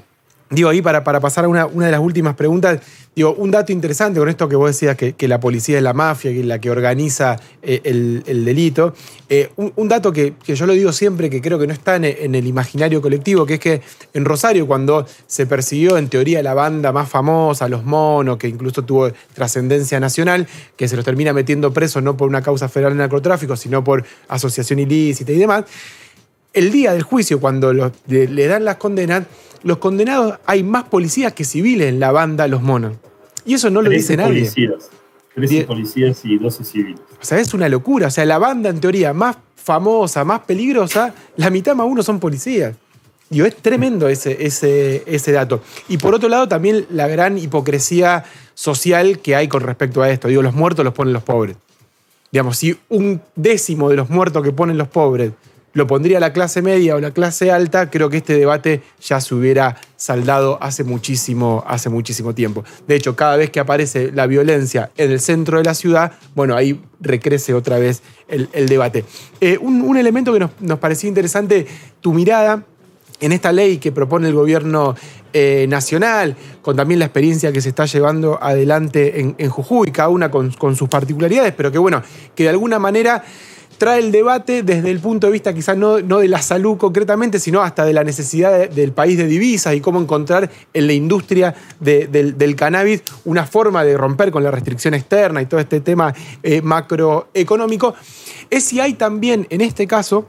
Digo, 0.53 0.69
ahí 0.69 0.83
para, 0.83 1.03
para 1.03 1.19
pasar 1.19 1.47
a 1.47 1.49
una, 1.49 1.65
una, 1.65 1.87
de 1.87 1.93
las 1.93 2.01
últimas 2.01 2.35
preguntas, 2.35 2.79
digo, 3.17 3.33
un 3.33 3.51
dato 3.51 3.73
interesante 3.73 4.21
con 4.21 4.29
esto 4.29 4.51
que 4.51 4.57
vos 4.57 4.69
decías, 4.69 4.97
que, 4.97 5.15
que 5.15 5.27
la 5.27 5.41
policía 5.41 5.79
es 5.79 5.83
la 5.83 5.95
mafia, 5.95 6.31
que 6.31 6.41
es 6.41 6.47
la 6.47 6.61
que 6.61 6.71
organiza 6.71 7.41
eh, 7.63 7.81
el, 7.85 8.23
el, 8.27 8.45
delito. 8.45 8.93
Eh, 9.31 9.51
un, 9.57 9.89
dato 9.89 10.13
que, 10.13 10.35
que, 10.45 10.55
yo 10.55 10.67
lo 10.67 10.75
digo 10.75 10.93
siempre, 10.93 11.31
que 11.31 11.41
creo 11.41 11.59
que 11.59 11.67
no 11.67 11.73
está 11.73 11.97
en, 11.97 12.05
en, 12.05 12.35
el 12.35 12.47
imaginario 12.47 13.01
colectivo, 13.01 13.47
que 13.47 13.55
es 13.55 13.61
que 13.61 13.81
en 14.13 14.27
Rosario, 14.27 14.67
cuando 14.67 15.07
se 15.27 15.47
persiguió 15.47 15.97
en 15.97 16.11
teoría 16.11 16.43
la 16.43 16.53
banda 16.53 16.93
más 16.93 17.09
famosa, 17.09 17.67
Los 17.67 17.85
Monos, 17.85 18.37
que 18.37 18.47
incluso 18.47 18.83
tuvo 18.85 19.11
trascendencia 19.33 20.01
nacional, 20.01 20.47
que 20.77 20.87
se 20.87 20.97
los 20.97 21.05
termina 21.05 21.33
metiendo 21.33 21.73
presos 21.73 22.03
no 22.03 22.15
por 22.15 22.29
una 22.29 22.43
causa 22.43 22.69
federal 22.69 22.93
de 22.93 22.99
narcotráfico, 22.99 23.57
sino 23.57 23.83
por 23.83 24.05
asociación 24.29 24.81
ilícita 24.81 25.33
y 25.33 25.39
demás, 25.39 25.65
el 26.53 26.71
día 26.71 26.93
del 26.93 27.03
juicio, 27.03 27.41
cuando 27.41 27.73
de, 28.07 28.29
le 28.29 28.47
dan 28.47 28.65
las 28.67 28.77
condenas, 28.77 29.25
los 29.63 29.79
condenados 29.79 30.39
hay 30.47 30.63
más 30.63 30.85
policías 30.85 31.33
que 31.33 31.45
civiles 31.45 31.89
en 31.89 32.01
la 32.01 32.13
banda 32.13 32.47
Los 32.49 32.63
Monos. 32.63 32.97
Y 33.45 33.55
eso 33.55 33.71
no 33.71 33.83
lo 33.83 33.91
dice 33.91 34.17
nadie. 34.17 34.41
Policías. 34.41 34.91
13 35.35 35.65
policías 35.65 36.25
y 36.25 36.37
12 36.37 36.65
civiles. 36.65 37.01
O 37.21 37.25
sea, 37.25 37.39
es 37.39 37.55
una 37.55 37.69
locura. 37.69 38.09
O 38.09 38.11
sea, 38.11 38.25
la 38.25 38.39
banda 38.39 38.69
en 38.69 38.81
teoría 38.81 39.13
más 39.13 39.37
famosa, 39.57 40.25
más 40.25 40.41
peligrosa, 40.41 41.15
la 41.37 41.51
mitad 41.51 41.75
más 41.75 41.87
uno 41.89 42.03
son 42.03 42.21
policías. 42.21 42.77
Y 43.31 43.41
es 43.41 43.57
tremendo 43.57 44.09
ese, 44.09 44.45
ese, 44.45 45.03
ese 45.07 45.33
dato. 45.33 45.63
Y 45.89 45.97
por 45.97 46.15
otro 46.15 46.29
lado, 46.29 46.49
también 46.49 46.85
la 46.91 47.09
gran 47.09 47.39
hipocresía 47.39 48.25
social 48.55 49.21
que 49.21 49.35
hay 49.35 49.49
con 49.49 49.63
respecto 49.63 50.03
a 50.03 50.11
esto. 50.11 50.29
Digo, 50.29 50.43
los 50.43 50.55
muertos 50.55 50.85
los 50.85 50.93
ponen 50.93 51.15
los 51.15 51.23
pobres. 51.23 51.57
Digamos, 52.31 52.59
si 52.59 52.77
un 52.91 53.23
décimo 53.35 53.89
de 53.89 53.97
los 53.97 54.11
muertos 54.11 54.43
que 54.43 54.53
ponen 54.53 54.77
los 54.77 54.89
pobres 54.89 55.33
lo 55.73 55.87
pondría 55.87 56.21
la 56.21 56.33
clase 56.33 56.63
media 56.63 56.97
o 56.97 57.01
la 57.01 57.13
clase 57.13 57.51
alta, 57.51 57.91
creo 57.91 58.11
que 58.11 58.19
este 58.19 58.37
debate 58.37 58.83
ya 59.01 59.21
se 59.21 59.35
hubiera 59.35 59.77
saldado 59.97 60.59
hace 60.61 60.85
muchísimo, 60.85 61.65
hace 61.67 61.89
muchísimo 61.89 62.35
tiempo. 62.35 62.65
De 62.87 62.95
hecho, 62.95 63.17
cada 63.17 63.37
vez 63.37 63.51
que 63.51 63.61
aparece 63.61 64.13
la 64.13 64.27
violencia 64.27 64.91
en 64.97 65.11
el 65.11 65.21
centro 65.21 65.59
de 65.59 65.65
la 65.65 65.75
ciudad, 65.75 66.13
bueno, 66.35 66.57
ahí 66.57 66.81
recrece 67.01 67.55
otra 67.55 67.79
vez 67.79 68.03
el, 68.29 68.69
debate. 68.69 69.05
Eh, 69.41 69.59
un, 69.61 69.83
un, 69.83 69.97
elemento 69.97 70.33
que 70.33 70.41
nos, 70.41 70.51
nos 70.61 70.79
parecía 70.79 71.09
interesante, 71.09 71.67
tu 72.01 72.13
mirada 72.13 72.65
en 73.21 73.33
esta 73.33 73.53
ley 73.53 73.79
que 73.79 73.93
propone 73.93 74.29
el 74.29 74.35
gobierno 74.35 74.97
eh, 75.33 75.67
nacional, 75.69 76.37
con 76.61 76.77
también 76.77 76.99
la 76.99 77.07
experiencia 77.07 77.53
que 77.53 77.61
se 77.61 77.71
está 77.71 77.87
llevando 77.87 78.39
adelante 78.43 79.21
en, 79.21 79.35
en 79.39 79.49
Jujuy, 79.49 79.93
cada 79.93 80.09
una 80.09 80.31
con, 80.31 80.51
con 80.51 80.77
sus 80.77 80.89
particularidades, 80.89 81.55
pero 81.55 81.73
que 81.73 81.79
bueno, 81.79 82.03
que 82.35 82.43
de 82.43 82.49
alguna 82.51 82.79
manera 82.79 83.25
trae 83.83 83.99
el 83.99 84.13
debate 84.13 84.63
desde 84.63 84.93
el 84.93 85.01
punto 85.01 85.27
de 85.27 85.33
vista 85.33 85.53
quizás 85.53 85.77
no, 85.77 85.99
no, 85.99 86.21
de 86.21 86.29
la 86.29 86.41
salud 86.41 86.77
concretamente, 86.77 87.41
sino 87.41 87.63
hasta 87.63 87.85
de 87.85 87.93
la 87.93 88.05
necesidad 88.05 88.57
de, 88.57 88.69
del 88.69 88.93
país 88.93 89.19
de 89.19 89.27
divisas 89.27 89.75
y 89.75 89.81
cómo 89.81 90.01
encontrar 90.01 90.49
en 90.73 90.87
la 90.87 90.93
industria 90.93 91.53
de, 91.81 92.07
del, 92.07 92.39
del, 92.39 92.55
cannabis 92.55 93.03
una 93.25 93.45
forma 93.45 93.83
de 93.83 93.97
romper 93.97 94.31
con 94.31 94.45
la 94.45 94.53
restricción 94.53 94.95
externa 94.95 95.43
y 95.43 95.47
todo 95.47 95.59
este 95.59 95.81
tema 95.81 96.15
eh, 96.45 96.63
macroeconómico, 96.63 97.97
es 98.51 98.63
si 98.63 98.79
hay 98.79 98.95
también 98.95 99.49
en 99.51 99.61
este 99.63 99.89
caso 99.89 100.29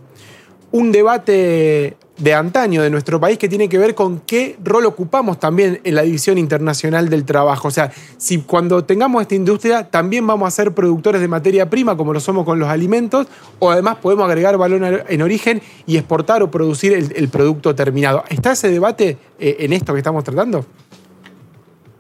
un 0.72 0.92
debate 0.92 1.96
de 2.18 2.34
antaño 2.34 2.84
de 2.84 2.90
nuestro 2.90 3.20
país 3.20 3.38
que 3.40 3.50
tiene 3.50 3.68
que 3.68 3.78
ver 3.78 3.96
con 3.96 4.20
qué 4.20 4.56
rol 4.64 4.86
ocupamos 4.86 5.40
también 5.40 5.82
en 5.84 5.96
la 5.96 6.04
división 6.04 6.38
internacional 6.38 7.10
del 7.10 7.26
trabajo. 7.26 7.68
O 7.70 7.72
sea, 7.72 7.92
si 8.18 8.40
cuando 8.40 8.84
tengamos 8.84 9.22
esta 9.22 9.36
industria 9.36 9.90
también 9.90 10.26
vamos 10.28 10.48
a 10.48 10.52
ser 10.52 10.74
productores 10.74 11.22
de 11.22 11.28
materia 11.28 11.70
prima 11.70 11.98
como 11.98 12.14
lo 12.14 12.20
somos 12.20 12.46
con 12.46 12.60
los 12.60 12.70
alimentos, 12.70 13.28
o 13.60 13.72
además 13.72 13.98
podemos 13.98 14.26
agregar 14.26 14.58
valor 14.58 15.06
en 15.08 15.22
origen 15.22 15.62
y 15.88 15.98
exportar 15.98 16.44
o 16.44 16.52
producir 16.52 16.94
el, 16.94 17.30
producto 17.30 17.74
terminado. 17.74 18.24
¿Está 18.30 18.52
ese 18.52 18.70
debate 18.70 19.18
eh, 19.40 19.58
en 19.60 19.74
esto 19.74 19.94
que 19.94 20.00
estamos 20.00 20.24
tratando? 20.24 20.66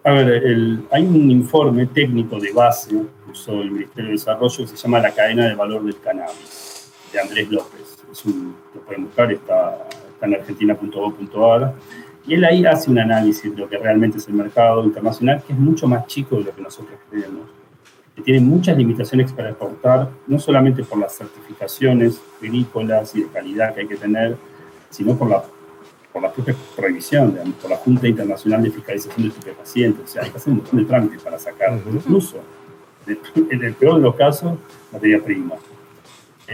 A 0.03 0.11
ver, 0.11 0.79
hay 0.91 1.03
un 1.03 1.31
informe 1.31 1.87
técnico 1.87 2.39
de 2.39 2.51
base 2.51 2.89
que 2.89 3.31
usó 3.31 3.53
el 3.61 3.71
Ministerio 3.71 4.07
de 4.07 4.11
Desarrollo 4.11 4.57
que 4.57 4.67
se 4.67 4.75
llama 4.75 4.99
La 4.99 5.11
cadena 5.11 5.47
de 5.47 5.55
valor 5.55 5.83
del 5.83 5.99
cannabis, 5.99 6.91
de 7.11 7.19
Andrés 7.19 7.49
López. 7.49 7.97
Es 8.11 8.25
un, 8.25 8.53
lo 8.75 8.81
pueden 8.81 9.05
buscar, 9.05 9.31
está 9.31 9.87
en 10.25 10.35
argentina.gov.ar, 10.35 11.73
y 12.25 12.35
él 12.35 12.45
ahí 12.45 12.65
hace 12.65 12.89
un 12.89 12.99
análisis 12.99 13.51
de 13.51 13.57
lo 13.57 13.67
que 13.67 13.77
realmente 13.77 14.17
es 14.17 14.27
el 14.27 14.33
mercado 14.35 14.83
internacional, 14.83 15.43
que 15.45 15.53
es 15.53 15.59
mucho 15.59 15.87
más 15.87 16.07
chico 16.07 16.37
de 16.37 16.45
lo 16.45 16.55
que 16.55 16.61
nosotros 16.61 16.97
creemos, 17.09 17.41
que 18.15 18.21
tiene 18.21 18.39
muchas 18.39 18.77
limitaciones 18.77 19.33
para 19.33 19.49
exportar, 19.49 20.09
no 20.27 20.39
solamente 20.39 20.83
por 20.83 20.99
las 20.99 21.17
certificaciones 21.17 22.21
agrícolas 22.41 23.13
y 23.15 23.23
de 23.23 23.27
calidad 23.27 23.73
que 23.73 23.81
hay 23.81 23.87
que 23.87 23.97
tener, 23.97 24.37
sino 24.89 25.17
por 25.17 25.29
la, 25.29 25.43
por 26.13 26.21
la 26.21 26.31
propia 26.31 26.55
prohibición, 26.75 27.31
digamos, 27.31 27.55
por 27.55 27.71
la 27.71 27.77
Junta 27.77 28.07
Internacional 28.07 28.63
de 28.63 28.71
Fiscalización 28.71 29.23
de 29.23 29.27
Estupefacientes. 29.29 30.03
O 30.05 30.07
sea, 30.07 30.23
hay 30.23 30.29
que 30.29 30.37
hacer 30.37 30.53
un 30.53 30.59
montón 30.59 30.79
de 30.79 30.85
trámites 30.85 31.21
para 31.21 31.39
sacar, 31.39 31.73
uh 31.73 31.77
-huh. 31.77 31.95
incluso, 31.95 32.37
en 33.05 33.63
el 33.63 33.73
peor 33.73 33.95
de 33.95 34.01
los 34.01 34.15
casos, 34.15 34.53
materia 34.91 35.21
prima. 35.21 35.55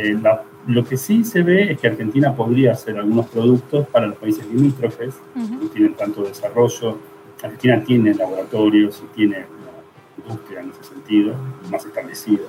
Eh, 0.01 0.17
la, 0.21 0.43
lo 0.67 0.85
que 0.85 0.95
sí 0.95 1.25
se 1.25 1.43
ve 1.43 1.73
es 1.73 1.79
que 1.79 1.87
Argentina 1.87 2.33
podría 2.33 2.71
hacer 2.71 2.97
algunos 2.97 3.27
productos 3.27 3.85
para 3.87 4.07
los 4.07 4.17
países 4.17 4.45
limítrofes, 4.47 5.15
uh 5.35 5.39
-huh. 5.39 5.59
que 5.59 5.67
tienen 5.75 5.93
tanto 5.93 6.23
desarrollo. 6.23 6.97
Argentina 7.43 7.83
tiene 7.83 8.13
laboratorios 8.13 9.03
y 9.03 9.15
tiene 9.17 9.37
una 9.37 10.25
industria 10.25 10.61
en 10.61 10.69
ese 10.69 10.83
sentido, 10.83 11.33
más 11.69 11.85
establecida. 11.85 12.47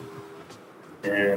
Eh, 1.03 1.36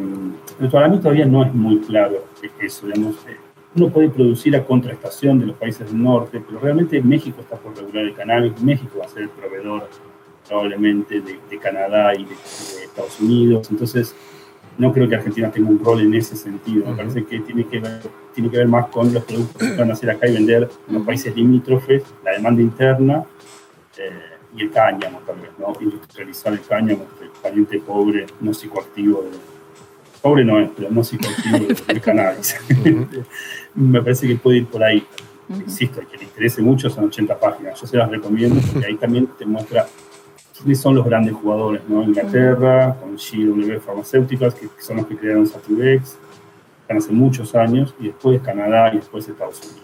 pero 0.60 0.70
para 0.70 0.88
mí 0.88 1.00
todavía 1.00 1.26
no 1.26 1.44
es 1.44 1.52
muy 1.54 1.80
claro 1.80 2.26
eso. 2.60 2.86
Digamos, 2.86 3.16
eh, 3.28 3.38
uno 3.76 3.90
puede 3.90 4.10
producir 4.10 4.56
a 4.56 4.64
contraestación 4.64 5.40
de 5.40 5.48
los 5.48 5.56
países 5.56 5.88
del 5.88 6.00
norte, 6.04 6.44
pero 6.46 6.60
realmente 6.60 7.02
México 7.02 7.42
está 7.42 7.56
por 7.58 7.76
regular 7.76 8.04
el 8.04 8.14
cannabis, 8.14 8.62
México 8.62 9.00
va 9.00 9.06
a 9.06 9.10
ser 9.10 9.24
el 9.24 9.30
proveedor 9.30 9.90
probablemente 10.48 11.22
de, 11.22 11.40
de 11.50 11.58
Canadá 11.58 12.14
y 12.14 12.24
de, 12.26 12.36
de 12.36 12.84
Estados 12.86 13.20
Unidos. 13.20 13.72
Entonces, 13.72 14.14
no 14.78 14.92
creo 14.92 15.08
que 15.08 15.16
Argentina 15.16 15.52
tenga 15.52 15.70
un 15.70 15.84
rol 15.84 16.02
en 16.02 16.14
ese 16.14 16.36
sentido. 16.36 16.86
Me 16.88 16.96
parece 16.96 17.24
que 17.26 17.40
tiene 17.40 17.66
que 17.66 17.80
ver, 17.80 18.02
tiene 18.34 18.50
que 18.50 18.58
ver 18.58 18.68
más 18.68 18.88
con 18.88 19.14
los 19.14 19.24
productos 19.24 19.68
que 19.68 19.76
van 19.76 19.90
a 19.90 19.94
hacer 19.94 20.10
acá 20.10 20.28
y 20.28 20.34
vender 20.34 20.70
en 20.88 20.96
los 20.96 21.04
países 21.04 21.36
limítrofes, 21.36 22.04
la 22.24 22.32
demanda 22.32 22.62
interna 22.62 23.24
eh, 23.98 24.10
y 24.56 24.64
el 24.64 24.72
cáñamo 24.72 25.20
tal 25.26 25.38
vez, 25.38 25.52
¿no? 25.58 25.74
Industrializar 25.80 26.54
el 26.54 26.62
cáñamo, 26.62 27.06
el 27.22 27.30
pariente 27.42 27.80
pobre, 27.80 28.26
no 28.42 28.54
psicoactivo. 28.54 29.24
De, 29.24 29.54
pobre 30.22 30.46
no 30.46 30.60
es, 30.60 30.70
pero 30.76 30.90
no 30.90 31.04
psicoactivo 31.04 31.68
del 31.88 32.02
cannabis. 32.02 32.56
Me 33.76 34.02
parece 34.02 34.28
que 34.28 34.36
puede 34.36 34.58
ir 34.60 34.68
por 34.68 34.84
ahí. 34.84 35.06
Insisto, 35.50 36.00
el 36.00 36.08
que 36.08 36.18
le 36.18 36.24
interese 36.24 36.62
mucho 36.62 36.90
son 36.90 37.06
80 37.06 37.40
páginas. 37.40 37.80
Yo 37.80 37.86
se 37.86 37.98
las 37.98 38.10
recomiendo 38.10 38.60
porque 38.72 38.88
ahí 38.88 38.96
también 38.96 39.28
te 39.38 39.46
muestra 39.46 39.86
son 40.76 40.96
los 40.96 41.06
grandes 41.06 41.34
jugadores, 41.34 41.82
¿no? 41.88 42.04
Inglaterra, 42.04 42.96
con 43.00 43.16
GW 43.16 43.80
Farmacéuticas, 43.80 44.56
que 44.56 44.70
son 44.80 44.98
los 44.98 45.08
que 45.08 45.18
crearon 45.18 45.46
Sativex, 45.46 46.18
están 46.82 46.98
hace 46.98 47.12
muchos 47.12 47.54
años, 47.56 47.94
y 48.00 48.08
después 48.08 48.42
Canadá 48.42 48.92
y 48.94 48.98
después 48.98 49.28
Estados 49.28 49.62
Unidos. 49.62 49.84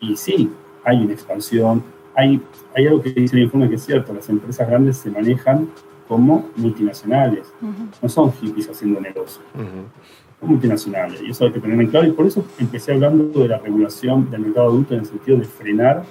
Y 0.00 0.16
sí, 0.16 0.50
hay 0.84 1.02
una 1.02 1.12
expansión, 1.12 1.82
hay, 2.14 2.40
hay 2.74 2.86
algo 2.86 3.02
que 3.02 3.10
dice 3.10 3.36
el 3.36 3.44
informe 3.44 3.68
que 3.68 3.76
es 3.76 3.84
cierto, 3.84 4.12
las 4.12 4.28
empresas 4.28 4.68
grandes 4.68 4.96
se 4.96 5.10
manejan 5.10 5.68
como 6.08 6.50
multinacionales, 6.56 7.52
uh 7.62 7.66
-huh. 7.66 8.02
no 8.02 8.08
son 8.08 8.32
hippies 8.32 8.68
haciendo 8.68 9.00
negocio, 9.00 9.42
uh 9.54 9.60
-huh. 9.60 10.40
son 10.40 10.48
multinacionales, 10.48 11.22
y 11.22 11.30
eso 11.30 11.44
hay 11.44 11.52
que 11.52 11.60
tener 11.60 11.80
en 11.80 11.86
claro, 11.86 12.06
y 12.08 12.12
por 12.12 12.26
eso 12.26 12.44
empecé 12.58 12.92
hablando 12.92 13.40
de 13.40 13.48
la 13.48 13.58
regulación 13.58 14.28
del 14.30 14.40
mercado 14.40 14.68
adulto 14.70 14.94
en 14.94 15.00
el 15.00 15.06
sentido 15.06 15.38
de 15.38 15.44
frenar 15.44 16.02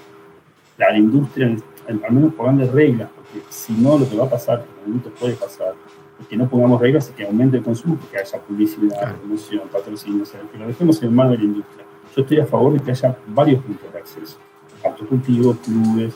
la 0.77 0.97
industria, 0.97 1.53
al 1.89 2.13
menos 2.13 2.33
poniendo 2.35 2.71
reglas, 2.71 3.09
porque 3.13 3.18
si 3.49 3.73
no 3.73 3.97
lo 3.97 4.09
que 4.09 4.17
va 4.17 4.25
a 4.25 4.29
pasar, 4.29 4.63
que 4.63 4.65
en 4.65 4.77
algún 4.79 4.87
momento 4.97 5.11
puede 5.19 5.33
pasar, 5.33 5.73
es 6.19 6.27
que 6.27 6.37
no 6.37 6.49
pongamos 6.49 6.81
reglas 6.81 7.09
y 7.09 7.13
que 7.13 7.25
aumente 7.25 7.57
el 7.57 7.63
consumo, 7.63 7.97
que 8.11 8.17
haya 8.17 8.39
publicidad, 8.39 8.99
claro. 8.99 9.17
promoción, 9.17 9.61
patrocinio, 9.71 10.23
o 10.23 10.25
sea, 10.25 10.41
que 10.51 10.57
lo 10.57 10.67
dejemos 10.67 11.01
en 11.01 11.15
manos 11.15 11.33
de 11.33 11.37
la 11.39 11.43
industria. 11.45 11.85
Yo 12.15 12.21
estoy 12.23 12.39
a 12.39 12.45
favor 12.45 12.73
de 12.73 12.79
que 12.79 12.91
haya 12.91 13.17
varios 13.27 13.63
puntos 13.63 13.91
de 13.93 13.99
acceso, 13.99 14.37
autocultivos, 14.83 15.57
clubes 15.57 16.13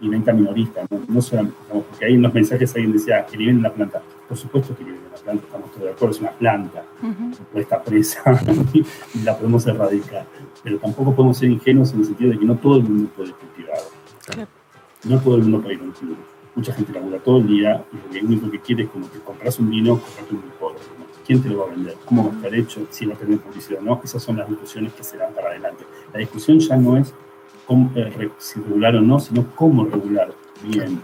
y 0.00 0.08
venta 0.08 0.32
minorista, 0.32 0.82
no, 0.90 1.00
no 1.08 1.22
solamente, 1.22 1.56
porque 1.70 2.04
hay 2.04 2.16
unos 2.16 2.34
mensajes 2.34 2.74
alguien 2.74 2.92
decía 2.92 3.24
que 3.26 3.36
viven 3.36 3.56
en 3.56 3.62
la 3.62 3.72
planta. 3.72 4.02
Por 4.28 4.36
supuesto 4.36 4.76
que 4.76 4.84
viven 4.84 5.00
en 5.00 5.10
la 5.10 5.16
planta, 5.16 5.44
estamos 5.44 5.70
todos 5.70 5.84
de 5.84 5.90
acuerdo, 5.90 6.14
es 6.14 6.20
una 6.20 6.30
planta, 6.32 6.84
uh 7.02 7.06
-huh. 7.06 7.60
está 7.60 7.82
presa 7.82 8.22
y 9.14 9.18
la 9.22 9.36
podemos 9.36 9.66
erradicar. 9.66 10.26
Pero 10.62 10.78
tampoco 10.78 11.14
podemos 11.14 11.38
ser 11.38 11.50
ingenuos 11.50 11.92
en 11.92 12.00
el 12.00 12.04
sentido 12.06 12.30
de 12.30 12.38
que 12.38 12.44
no 12.44 12.56
todo 12.56 12.76
el 12.76 12.84
mundo 12.84 13.10
puede 13.16 13.32
cultivar. 13.32 13.78
Claro 14.26 14.48
no 15.04 15.20
todo 15.20 15.36
el 15.36 15.42
mundo 15.42 15.60
puede 15.60 15.74
ir 15.74 15.80
a 15.80 15.84
un 15.84 15.92
club. 15.92 16.16
Mucha 16.54 16.72
gente 16.72 16.92
labura 16.92 17.18
todo 17.18 17.38
el 17.38 17.46
día 17.46 17.84
y 18.12 18.18
lo 18.20 18.26
único 18.26 18.50
que 18.50 18.60
quiere 18.60 18.84
es 18.84 18.90
como 18.90 19.10
que 19.10 19.18
compras 19.18 19.58
un 19.58 19.70
vino, 19.70 19.98
compras 20.00 20.26
un 20.30 20.42
licor. 20.42 20.76
¿Quién 21.26 21.42
te 21.42 21.48
lo 21.48 21.60
va 21.60 21.64
a 21.66 21.74
vender? 21.74 21.94
¿Cómo 22.04 22.26
va 22.26 22.32
a 22.32 22.36
estar 22.36 22.54
hecho? 22.54 22.86
Si 22.90 23.06
no 23.06 23.14
tenés 23.14 23.40
publicidad 23.40 23.80
no. 23.80 24.00
Esas 24.04 24.22
son 24.22 24.36
las 24.36 24.48
discusiones 24.48 24.92
que 24.92 25.02
se 25.02 25.16
dan 25.16 25.32
para 25.32 25.48
adelante. 25.48 25.84
La 26.12 26.20
discusión 26.20 26.58
ya 26.58 26.76
no 26.76 26.98
es 26.98 27.14
cómo, 27.66 27.90
eh, 27.94 28.30
si 28.38 28.60
regular 28.60 28.96
o 28.96 29.00
no, 29.00 29.18
sino 29.18 29.46
cómo 29.54 29.86
regular 29.86 30.32
bien. 30.62 31.00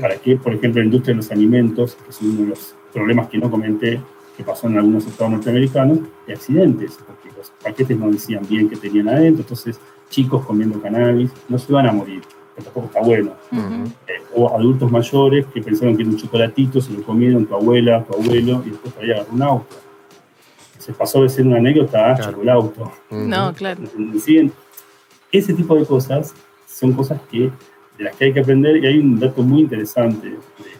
¿Para 0.00 0.16
qué? 0.16 0.36
Por 0.36 0.54
ejemplo, 0.54 0.80
la 0.80 0.86
industria 0.86 1.12
de 1.12 1.18
los 1.18 1.30
alimentos, 1.30 1.94
que 1.94 2.10
es 2.10 2.20
uno 2.20 2.42
de 2.42 2.46
los 2.48 2.74
problemas 2.92 3.28
que 3.28 3.38
no 3.38 3.48
comenté, 3.50 4.00
que 4.36 4.42
pasó 4.42 4.66
en 4.66 4.78
algunos 4.78 5.06
estados 5.06 5.32
norteamericanos, 5.32 5.98
de 6.26 6.32
accidentes, 6.32 6.98
porque 7.06 7.30
los 7.36 7.50
paquetes 7.62 7.96
no 7.96 8.10
decían 8.10 8.44
bien 8.48 8.68
que 8.68 8.76
tenían 8.76 9.08
adentro, 9.08 9.42
entonces 9.42 9.78
chicos 10.10 10.44
comiendo 10.44 10.80
cannabis 10.80 11.30
no 11.48 11.58
se 11.58 11.72
van 11.72 11.86
a 11.86 11.92
morir, 11.92 12.22
que 12.56 12.62
tampoco 12.62 12.86
está 12.86 13.00
bueno. 13.00 13.32
Eh, 13.52 14.22
o 14.34 14.48
adultos 14.56 14.90
mayores 14.90 15.46
que 15.46 15.60
pensaron 15.60 15.96
que 15.96 16.02
era 16.02 16.10
un 16.10 16.16
chocolatito, 16.16 16.80
se 16.80 16.92
lo 16.92 17.02
comieron 17.02 17.46
tu 17.46 17.54
abuela, 17.54 18.04
tu 18.04 18.14
abuelo, 18.14 18.62
y 18.66 18.70
después 18.70 18.94
para 18.94 19.06
agarrar 19.06 19.26
un 19.32 19.42
auto. 19.42 19.76
Se 20.78 20.92
pasó 20.92 21.22
de 21.22 21.28
ser 21.28 21.46
una 21.46 21.56
anécdota 21.56 22.12
a 22.12 22.16
claro. 22.16 22.42
el 22.42 22.48
auto. 22.48 22.92
No, 23.10 23.52
claro. 23.54 23.80
Ese 25.32 25.52
tipo 25.54 25.76
de 25.76 25.84
cosas 25.84 26.34
son 26.66 26.92
cosas 26.92 27.20
que, 27.30 27.50
de 27.98 28.04
las 28.04 28.14
que 28.16 28.26
hay 28.26 28.32
que 28.32 28.40
aprender, 28.40 28.76
y 28.76 28.86
hay 28.86 28.98
un 28.98 29.18
dato 29.18 29.42
muy 29.42 29.62
interesante 29.62 30.28
de, 30.28 30.34
de 30.34 30.74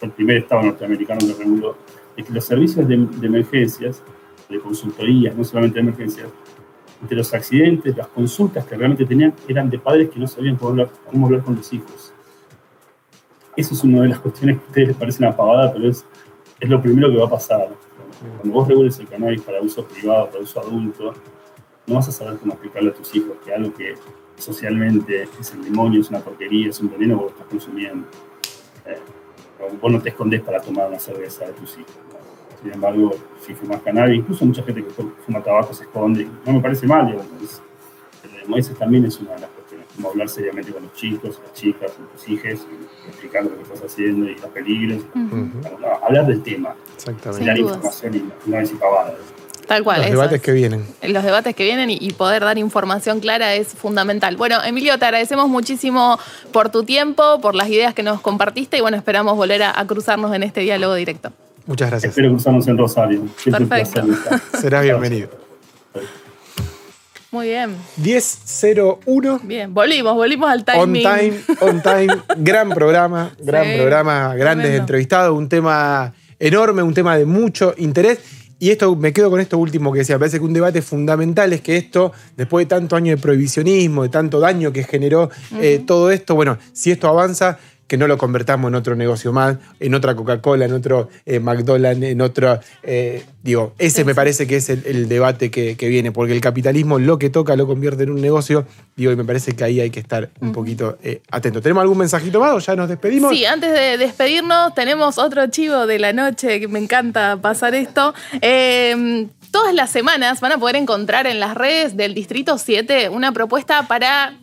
el 0.00 0.10
primer 0.10 0.38
estado 0.38 0.62
norteamericano 0.62 1.20
que 1.20 1.34
reguló, 1.34 1.76
es 2.16 2.24
que 2.24 2.32
los 2.32 2.44
servicios 2.44 2.86
de, 2.88 2.96
de 2.96 3.26
emergencias, 3.26 4.02
de 4.48 4.58
consultorías, 4.60 5.34
no 5.34 5.44
solamente 5.44 5.76
de 5.76 5.80
emergencias, 5.80 6.28
entre 7.02 7.16
los 7.16 7.32
accidentes, 7.34 7.96
las 7.96 8.08
consultas 8.08 8.64
que 8.66 8.76
realmente 8.76 9.04
tenían 9.04 9.34
eran 9.48 9.70
de 9.70 9.78
padres 9.78 10.10
que 10.10 10.18
no 10.18 10.26
sabían 10.26 10.56
cómo 10.56 10.70
hablar, 11.26 11.42
con 11.42 11.56
los 11.56 11.72
hijos. 11.72 12.12
Eso 13.56 13.74
es 13.74 13.84
una 13.84 14.02
de 14.02 14.08
las 14.08 14.18
cuestiones 14.18 14.58
que 14.58 14.64
a 14.64 14.68
ustedes 14.68 14.88
les 14.88 14.96
parece 14.96 15.24
una 15.24 15.36
pero 15.72 15.88
es, 15.88 16.04
es 16.60 16.68
lo 16.68 16.80
primero 16.80 17.10
que 17.10 17.16
va 17.16 17.26
a 17.26 17.30
pasar. 17.30 17.68
Cuando 18.38 18.54
vos 18.54 18.68
regules 18.68 18.98
el 18.98 19.08
cannabis 19.08 19.42
para 19.42 19.60
uso 19.60 19.84
privado, 19.86 20.30
para 20.30 20.42
uso 20.42 20.60
adulto, 20.60 21.14
no 21.86 21.94
vas 21.94 22.08
a 22.08 22.12
saber 22.12 22.38
cómo 22.38 22.52
explicarle 22.52 22.90
a 22.90 22.94
tus 22.94 23.14
hijos 23.14 23.36
que 23.44 23.54
algo 23.54 23.72
que 23.72 23.94
socialmente 24.36 25.28
es 25.38 25.52
el 25.52 25.64
demonio, 25.64 26.00
es 26.00 26.10
una 26.10 26.20
porquería, 26.20 26.68
es 26.68 26.80
un 26.80 26.90
veneno, 26.90 27.16
vos 27.18 27.32
estás 27.32 27.46
consumiendo. 27.46 28.06
Eh, 28.86 28.98
vos 29.80 29.92
no 29.92 30.00
te 30.00 30.10
escondes 30.10 30.42
para 30.42 30.60
tomar 30.60 30.88
una 30.88 30.98
cerveza 30.98 31.46
de 31.46 31.52
tus 31.52 31.78
hijos. 31.78 31.94
Sin 32.62 32.72
embargo, 32.72 33.14
si 33.44 33.54
fumas 33.54 33.80
cannabis, 33.82 34.18
incluso 34.18 34.44
mucha 34.44 34.62
gente 34.62 34.84
que 34.84 34.90
fuma 34.90 35.42
tabaco 35.42 35.74
se 35.74 35.84
esconde. 35.84 36.26
No 36.44 36.52
me 36.52 36.60
parece 36.60 36.86
mal, 36.86 37.06
digamos. 37.06 37.62
Pero 38.22 38.56
esa 38.56 38.74
también 38.74 39.04
es 39.04 39.18
una 39.20 39.34
de 39.34 39.40
las 39.40 39.50
cuestiones, 39.50 39.86
como 39.94 40.10
hablar 40.10 40.28
seriamente 40.28 40.72
con 40.72 40.82
los 40.82 40.92
chicos, 40.94 41.40
las 41.42 41.52
chicas, 41.52 41.92
con 41.92 42.06
tus 42.08 42.28
hijos, 42.28 42.66
explicando 43.08 43.50
lo 43.50 43.56
que 43.56 43.62
estás 43.62 43.82
haciendo 43.82 44.28
y 44.28 44.34
los 44.34 44.50
peligros. 44.50 45.02
Uh 45.14 45.18
-huh. 45.18 45.52
bueno, 45.62 45.86
hablar 46.02 46.26
del 46.26 46.42
tema. 46.42 46.74
Exactamente. 46.94 47.46
Dar 47.46 47.58
información 47.58 48.14
y 48.14 48.50
no, 48.50 48.56
decir 48.56 48.78
pavadas. 48.78 49.14
Tal 49.66 49.82
cual. 49.82 50.00
Los 50.02 50.10
debates 50.10 50.40
que 50.40 50.52
vienen. 50.52 50.86
Los 51.02 51.24
debates 51.24 51.56
que 51.56 51.64
vienen 51.64 51.90
y, 51.90 51.98
y, 52.00 52.12
poder 52.12 52.44
dar 52.44 52.56
información 52.56 53.18
clara 53.18 53.54
es 53.54 53.68
fundamental. 53.74 54.36
Bueno, 54.36 54.62
Emilio, 54.64 54.96
te 54.96 55.06
agradecemos 55.06 55.48
muchísimo 55.48 56.20
por 56.52 56.70
tu 56.70 56.84
tiempo, 56.84 57.40
por 57.40 57.56
las 57.56 57.68
ideas 57.68 57.92
que 57.92 58.04
nos 58.04 58.20
compartiste 58.20 58.78
y 58.78 58.80
bueno, 58.80 58.96
esperamos 58.96 59.36
volver 59.36 59.64
a, 59.64 59.78
a 59.78 59.84
cruzarnos 59.86 60.32
en 60.34 60.44
este 60.44 60.60
diálogo 60.60 60.94
directo. 60.94 61.32
Muchas 61.66 61.90
gracias. 61.90 62.10
Espero 62.10 62.30
cruzarnos 62.30 62.68
en 62.68 62.78
Rosario. 62.78 63.22
Siempre 63.36 63.66
Perfecto. 63.66 64.06
Serás 64.60 64.84
bienvenido. 64.84 65.30
Muy 67.32 67.48
bien. 67.48 67.74
10.01. 68.00 69.40
Bien, 69.42 69.74
volvimos, 69.74 70.14
volvimos 70.14 70.48
al 70.48 70.64
timing. 70.64 71.06
On 71.06 71.16
time, 71.18 71.40
on 71.60 71.82
time. 71.82 72.22
gran 72.38 72.70
programa, 72.70 73.32
gran 73.40 73.64
sí, 73.64 73.76
programa, 73.76 74.34
grandes 74.34 74.64
tremendo. 74.64 74.82
entrevistados, 74.82 75.36
un 75.36 75.48
tema 75.48 76.14
enorme, 76.38 76.82
un 76.82 76.94
tema 76.94 77.16
de 77.18 77.26
mucho 77.26 77.74
interés. 77.78 78.20
Y 78.58 78.70
esto, 78.70 78.96
me 78.96 79.12
quedo 79.12 79.28
con 79.28 79.40
esto 79.40 79.58
último 79.58 79.92
que 79.92 79.98
decía, 79.98 80.18
parece 80.18 80.38
que 80.38 80.44
un 80.44 80.54
debate 80.54 80.80
fundamental 80.80 81.52
es 81.52 81.60
que 81.60 81.76
esto, 81.76 82.12
después 82.36 82.66
de 82.66 82.70
tanto 82.70 82.96
año 82.96 83.14
de 83.14 83.20
prohibicionismo, 83.20 84.04
de 84.04 84.08
tanto 84.08 84.40
daño 84.40 84.72
que 84.72 84.82
generó 84.84 85.24
uh 85.24 85.28
-huh. 85.56 85.58
eh, 85.60 85.82
todo 85.86 86.10
esto, 86.10 86.34
bueno, 86.36 86.56
si 86.72 86.90
esto 86.90 87.06
avanza, 87.08 87.58
que 87.86 87.96
no 87.96 88.06
lo 88.06 88.18
convertamos 88.18 88.68
en 88.68 88.74
otro 88.74 88.96
negocio 88.96 89.32
más, 89.32 89.56
en 89.80 89.94
otra 89.94 90.14
Coca-Cola, 90.14 90.64
en 90.64 90.72
otro 90.72 91.08
eh, 91.24 91.40
McDonald's, 91.40 92.02
en 92.02 92.20
otro... 92.20 92.58
Eh, 92.82 93.24
digo, 93.42 93.74
ese 93.78 94.04
me 94.04 94.14
parece 94.14 94.46
que 94.46 94.56
es 94.56 94.68
el, 94.68 94.82
el 94.86 95.08
debate 95.08 95.50
que, 95.50 95.76
que, 95.76 95.88
viene, 95.88 96.10
porque 96.10 96.32
el 96.32 96.40
capitalismo 96.40 96.98
lo 96.98 97.18
que 97.18 97.30
toca 97.30 97.54
lo 97.54 97.66
convierte 97.66 98.02
en 98.02 98.10
un 98.10 98.20
negocio, 98.20 98.66
digo, 98.96 99.12
y 99.12 99.16
me 99.16 99.24
parece 99.24 99.54
que 99.54 99.62
ahí 99.62 99.80
hay 99.80 99.90
que 99.90 100.00
estar 100.00 100.30
un 100.40 100.52
poquito 100.52 100.98
eh, 101.02 101.22
atento. 101.30 101.62
¿Tenemos 101.62 101.82
algún 101.82 101.98
mensajito 101.98 102.40
más 102.40 102.52
o 102.52 102.58
ya 102.58 102.74
nos 102.74 102.88
despedimos? 102.88 103.30
Sí, 103.30 103.44
antes 103.44 103.72
de 103.72 103.98
despedirnos 103.98 104.74
tenemos 104.74 105.18
otro 105.18 105.46
chivo 105.46 105.86
de 105.86 105.98
la 105.98 106.12
noche, 106.12 106.58
que 106.58 106.68
me 106.68 106.80
encanta 106.80 107.36
pasar 107.40 107.74
esto. 107.74 108.14
Eh, 108.40 109.28
todas 109.52 109.74
las 109.74 109.90
semanas 109.90 110.40
van 110.40 110.52
a 110.52 110.58
poder 110.58 110.76
encontrar 110.76 111.26
en 111.26 111.40
las 111.40 111.54
redes 111.54 111.96
del 111.96 112.14
Distrito 112.14 112.58
7 112.58 113.08
una 113.10 113.32
propuesta 113.32 113.86
para 113.86 114.34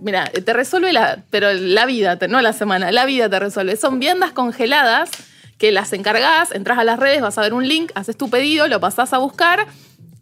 mira, 0.00 0.24
te 0.24 0.52
resuelve 0.52 0.92
la, 0.92 1.22
pero 1.30 1.52
la 1.52 1.86
vida, 1.86 2.18
no 2.28 2.40
la 2.40 2.52
semana, 2.52 2.92
la 2.92 3.04
vida 3.06 3.28
te 3.28 3.38
resuelve. 3.38 3.76
Son 3.76 3.98
viandas 3.98 4.32
congeladas 4.32 5.10
que 5.58 5.72
las 5.72 5.92
encargás, 5.92 6.52
entras 6.52 6.78
a 6.78 6.84
las 6.84 6.98
redes, 6.98 7.20
vas 7.20 7.38
a 7.38 7.42
ver 7.42 7.54
un 7.54 7.66
link, 7.66 7.92
haces 7.94 8.16
tu 8.16 8.28
pedido, 8.28 8.66
lo 8.68 8.80
pasás 8.80 9.12
a 9.12 9.18
buscar 9.18 9.66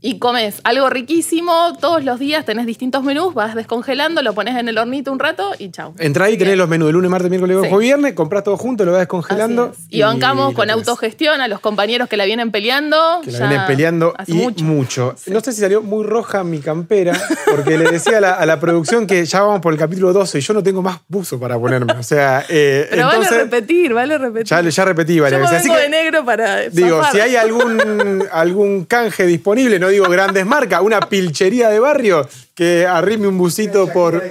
y 0.02 0.18
comes 0.18 0.60
algo 0.64 0.90
riquísimo. 0.90 1.72
Todos 1.80 2.04
los 2.04 2.18
días 2.18 2.44
tenés 2.44 2.66
distintos 2.66 3.04
menús, 3.04 3.32
vas 3.34 3.54
descongelando, 3.54 4.20
lo 4.20 4.34
pones 4.34 4.56
en 4.56 4.68
el 4.68 4.76
hornito 4.76 5.12
un 5.12 5.20
rato 5.20 5.52
y 5.58 5.70
chau. 5.70 5.94
Entrá 5.98 6.28
y 6.28 6.36
tenés 6.36 6.56
los 6.56 6.68
menús 6.68 6.88
de 6.88 6.92
lunes, 6.92 7.10
martes, 7.10 7.30
miércoles, 7.30 7.56
sí. 7.62 7.68
jueves, 7.68 7.86
viernes, 7.86 8.12
comprás 8.14 8.42
todo 8.42 8.56
junto, 8.56 8.84
lo 8.84 8.92
vas 8.92 9.00
descongelando. 9.00 9.72
Y, 9.88 10.00
y, 10.00 10.02
bancamos 10.02 10.54
con 10.54 10.68
autogestión 10.70 11.40
a 11.40 11.46
los 11.46 11.60
compañeros 11.60 12.08
que 12.08 12.16
la 12.16 12.24
vienen 12.24 12.50
peleando. 12.50 13.20
Que 13.24 13.30
la 13.30 13.48
vienen 13.48 13.66
peleando 13.66 14.14
y 14.26 14.34
mucho. 14.34 14.64
mucho. 14.64 15.14
Sí. 15.16 15.30
No 15.30 15.40
sé 15.40 15.52
si 15.52 15.60
salió 15.60 15.82
muy 15.82 16.04
roja 16.04 16.42
mi 16.42 16.58
campera, 16.58 17.18
porque 17.48 17.78
le 17.78 17.88
decía 17.90 18.18
a 18.18 18.20
la, 18.20 18.32
a 18.32 18.44
la, 18.44 18.58
producción 18.58 19.06
que 19.06 19.24
ya 19.24 19.42
vamos 19.42 19.60
por 19.60 19.72
el 19.72 19.78
capítulo 19.78 20.12
12 20.12 20.38
y 20.38 20.40
yo 20.40 20.54
no 20.54 20.62
tengo 20.62 20.82
más 20.82 20.98
buzo 21.08 21.38
para 21.38 21.58
ponerme. 21.58 21.92
O 21.92 22.02
sea, 22.02 22.44
eh, 22.48 22.88
Pero 22.90 23.02
entonces, 23.02 23.30
vale 23.30 23.42
repetir, 23.44 23.94
vale 23.94 24.18
repetir. 24.18 24.46
Ya, 24.46 24.60
ya 24.60 24.84
repetí 24.84 25.20
varias 25.20 25.42
veces. 25.42 25.58
Así 25.58 25.70
que, 25.70 25.76
de 25.76 25.88
negro 25.88 26.24
para. 26.24 26.68
Digo, 26.68 26.98
zafar. 26.98 27.12
si 27.12 27.20
hay 27.20 27.36
algún, 27.36 28.24
algún 28.32 28.84
canje 28.84 29.26
disponible, 29.26 29.78
no 29.78 29.91
digo 29.92 30.08
grandes 30.08 30.44
marcas, 30.44 30.80
una 30.82 31.00
pilchería 31.00 31.68
de 31.68 31.78
barrio 31.78 32.28
que 32.54 32.86
arrime 32.86 33.28
un 33.28 33.38
busito 33.38 33.88
por. 33.92 34.22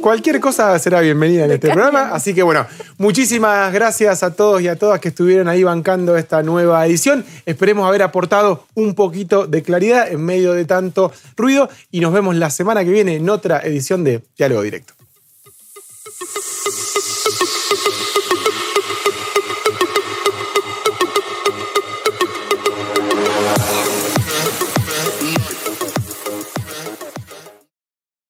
Cualquier 0.00 0.40
cosa 0.40 0.78
será 0.78 1.00
bienvenida 1.00 1.44
en 1.44 1.52
este 1.52 1.68
programa. 1.68 2.10
Así 2.12 2.34
que 2.34 2.42
bueno, 2.42 2.66
muchísimas 2.98 3.72
gracias 3.72 4.22
a 4.22 4.34
todos 4.34 4.60
y 4.60 4.68
a 4.68 4.76
todas 4.76 5.00
que 5.00 5.08
estuvieron 5.08 5.48
ahí 5.48 5.62
bancando 5.62 6.16
esta 6.16 6.42
nueva 6.42 6.84
edición. 6.86 7.24
Esperemos 7.46 7.86
haber 7.86 8.02
aportado 8.02 8.66
un 8.74 8.94
poquito 8.94 9.46
de 9.46 9.62
claridad 9.62 10.10
en 10.10 10.24
medio 10.24 10.52
de 10.52 10.64
tanto 10.64 11.12
ruido 11.36 11.68
y 11.90 12.00
nos 12.00 12.12
vemos 12.12 12.36
la 12.36 12.50
semana 12.50 12.84
que 12.84 12.90
viene 12.90 13.16
en 13.16 13.28
otra 13.30 13.60
edición 13.60 14.04
de 14.04 14.22
Diálogo 14.36 14.62
Directo. 14.62 14.94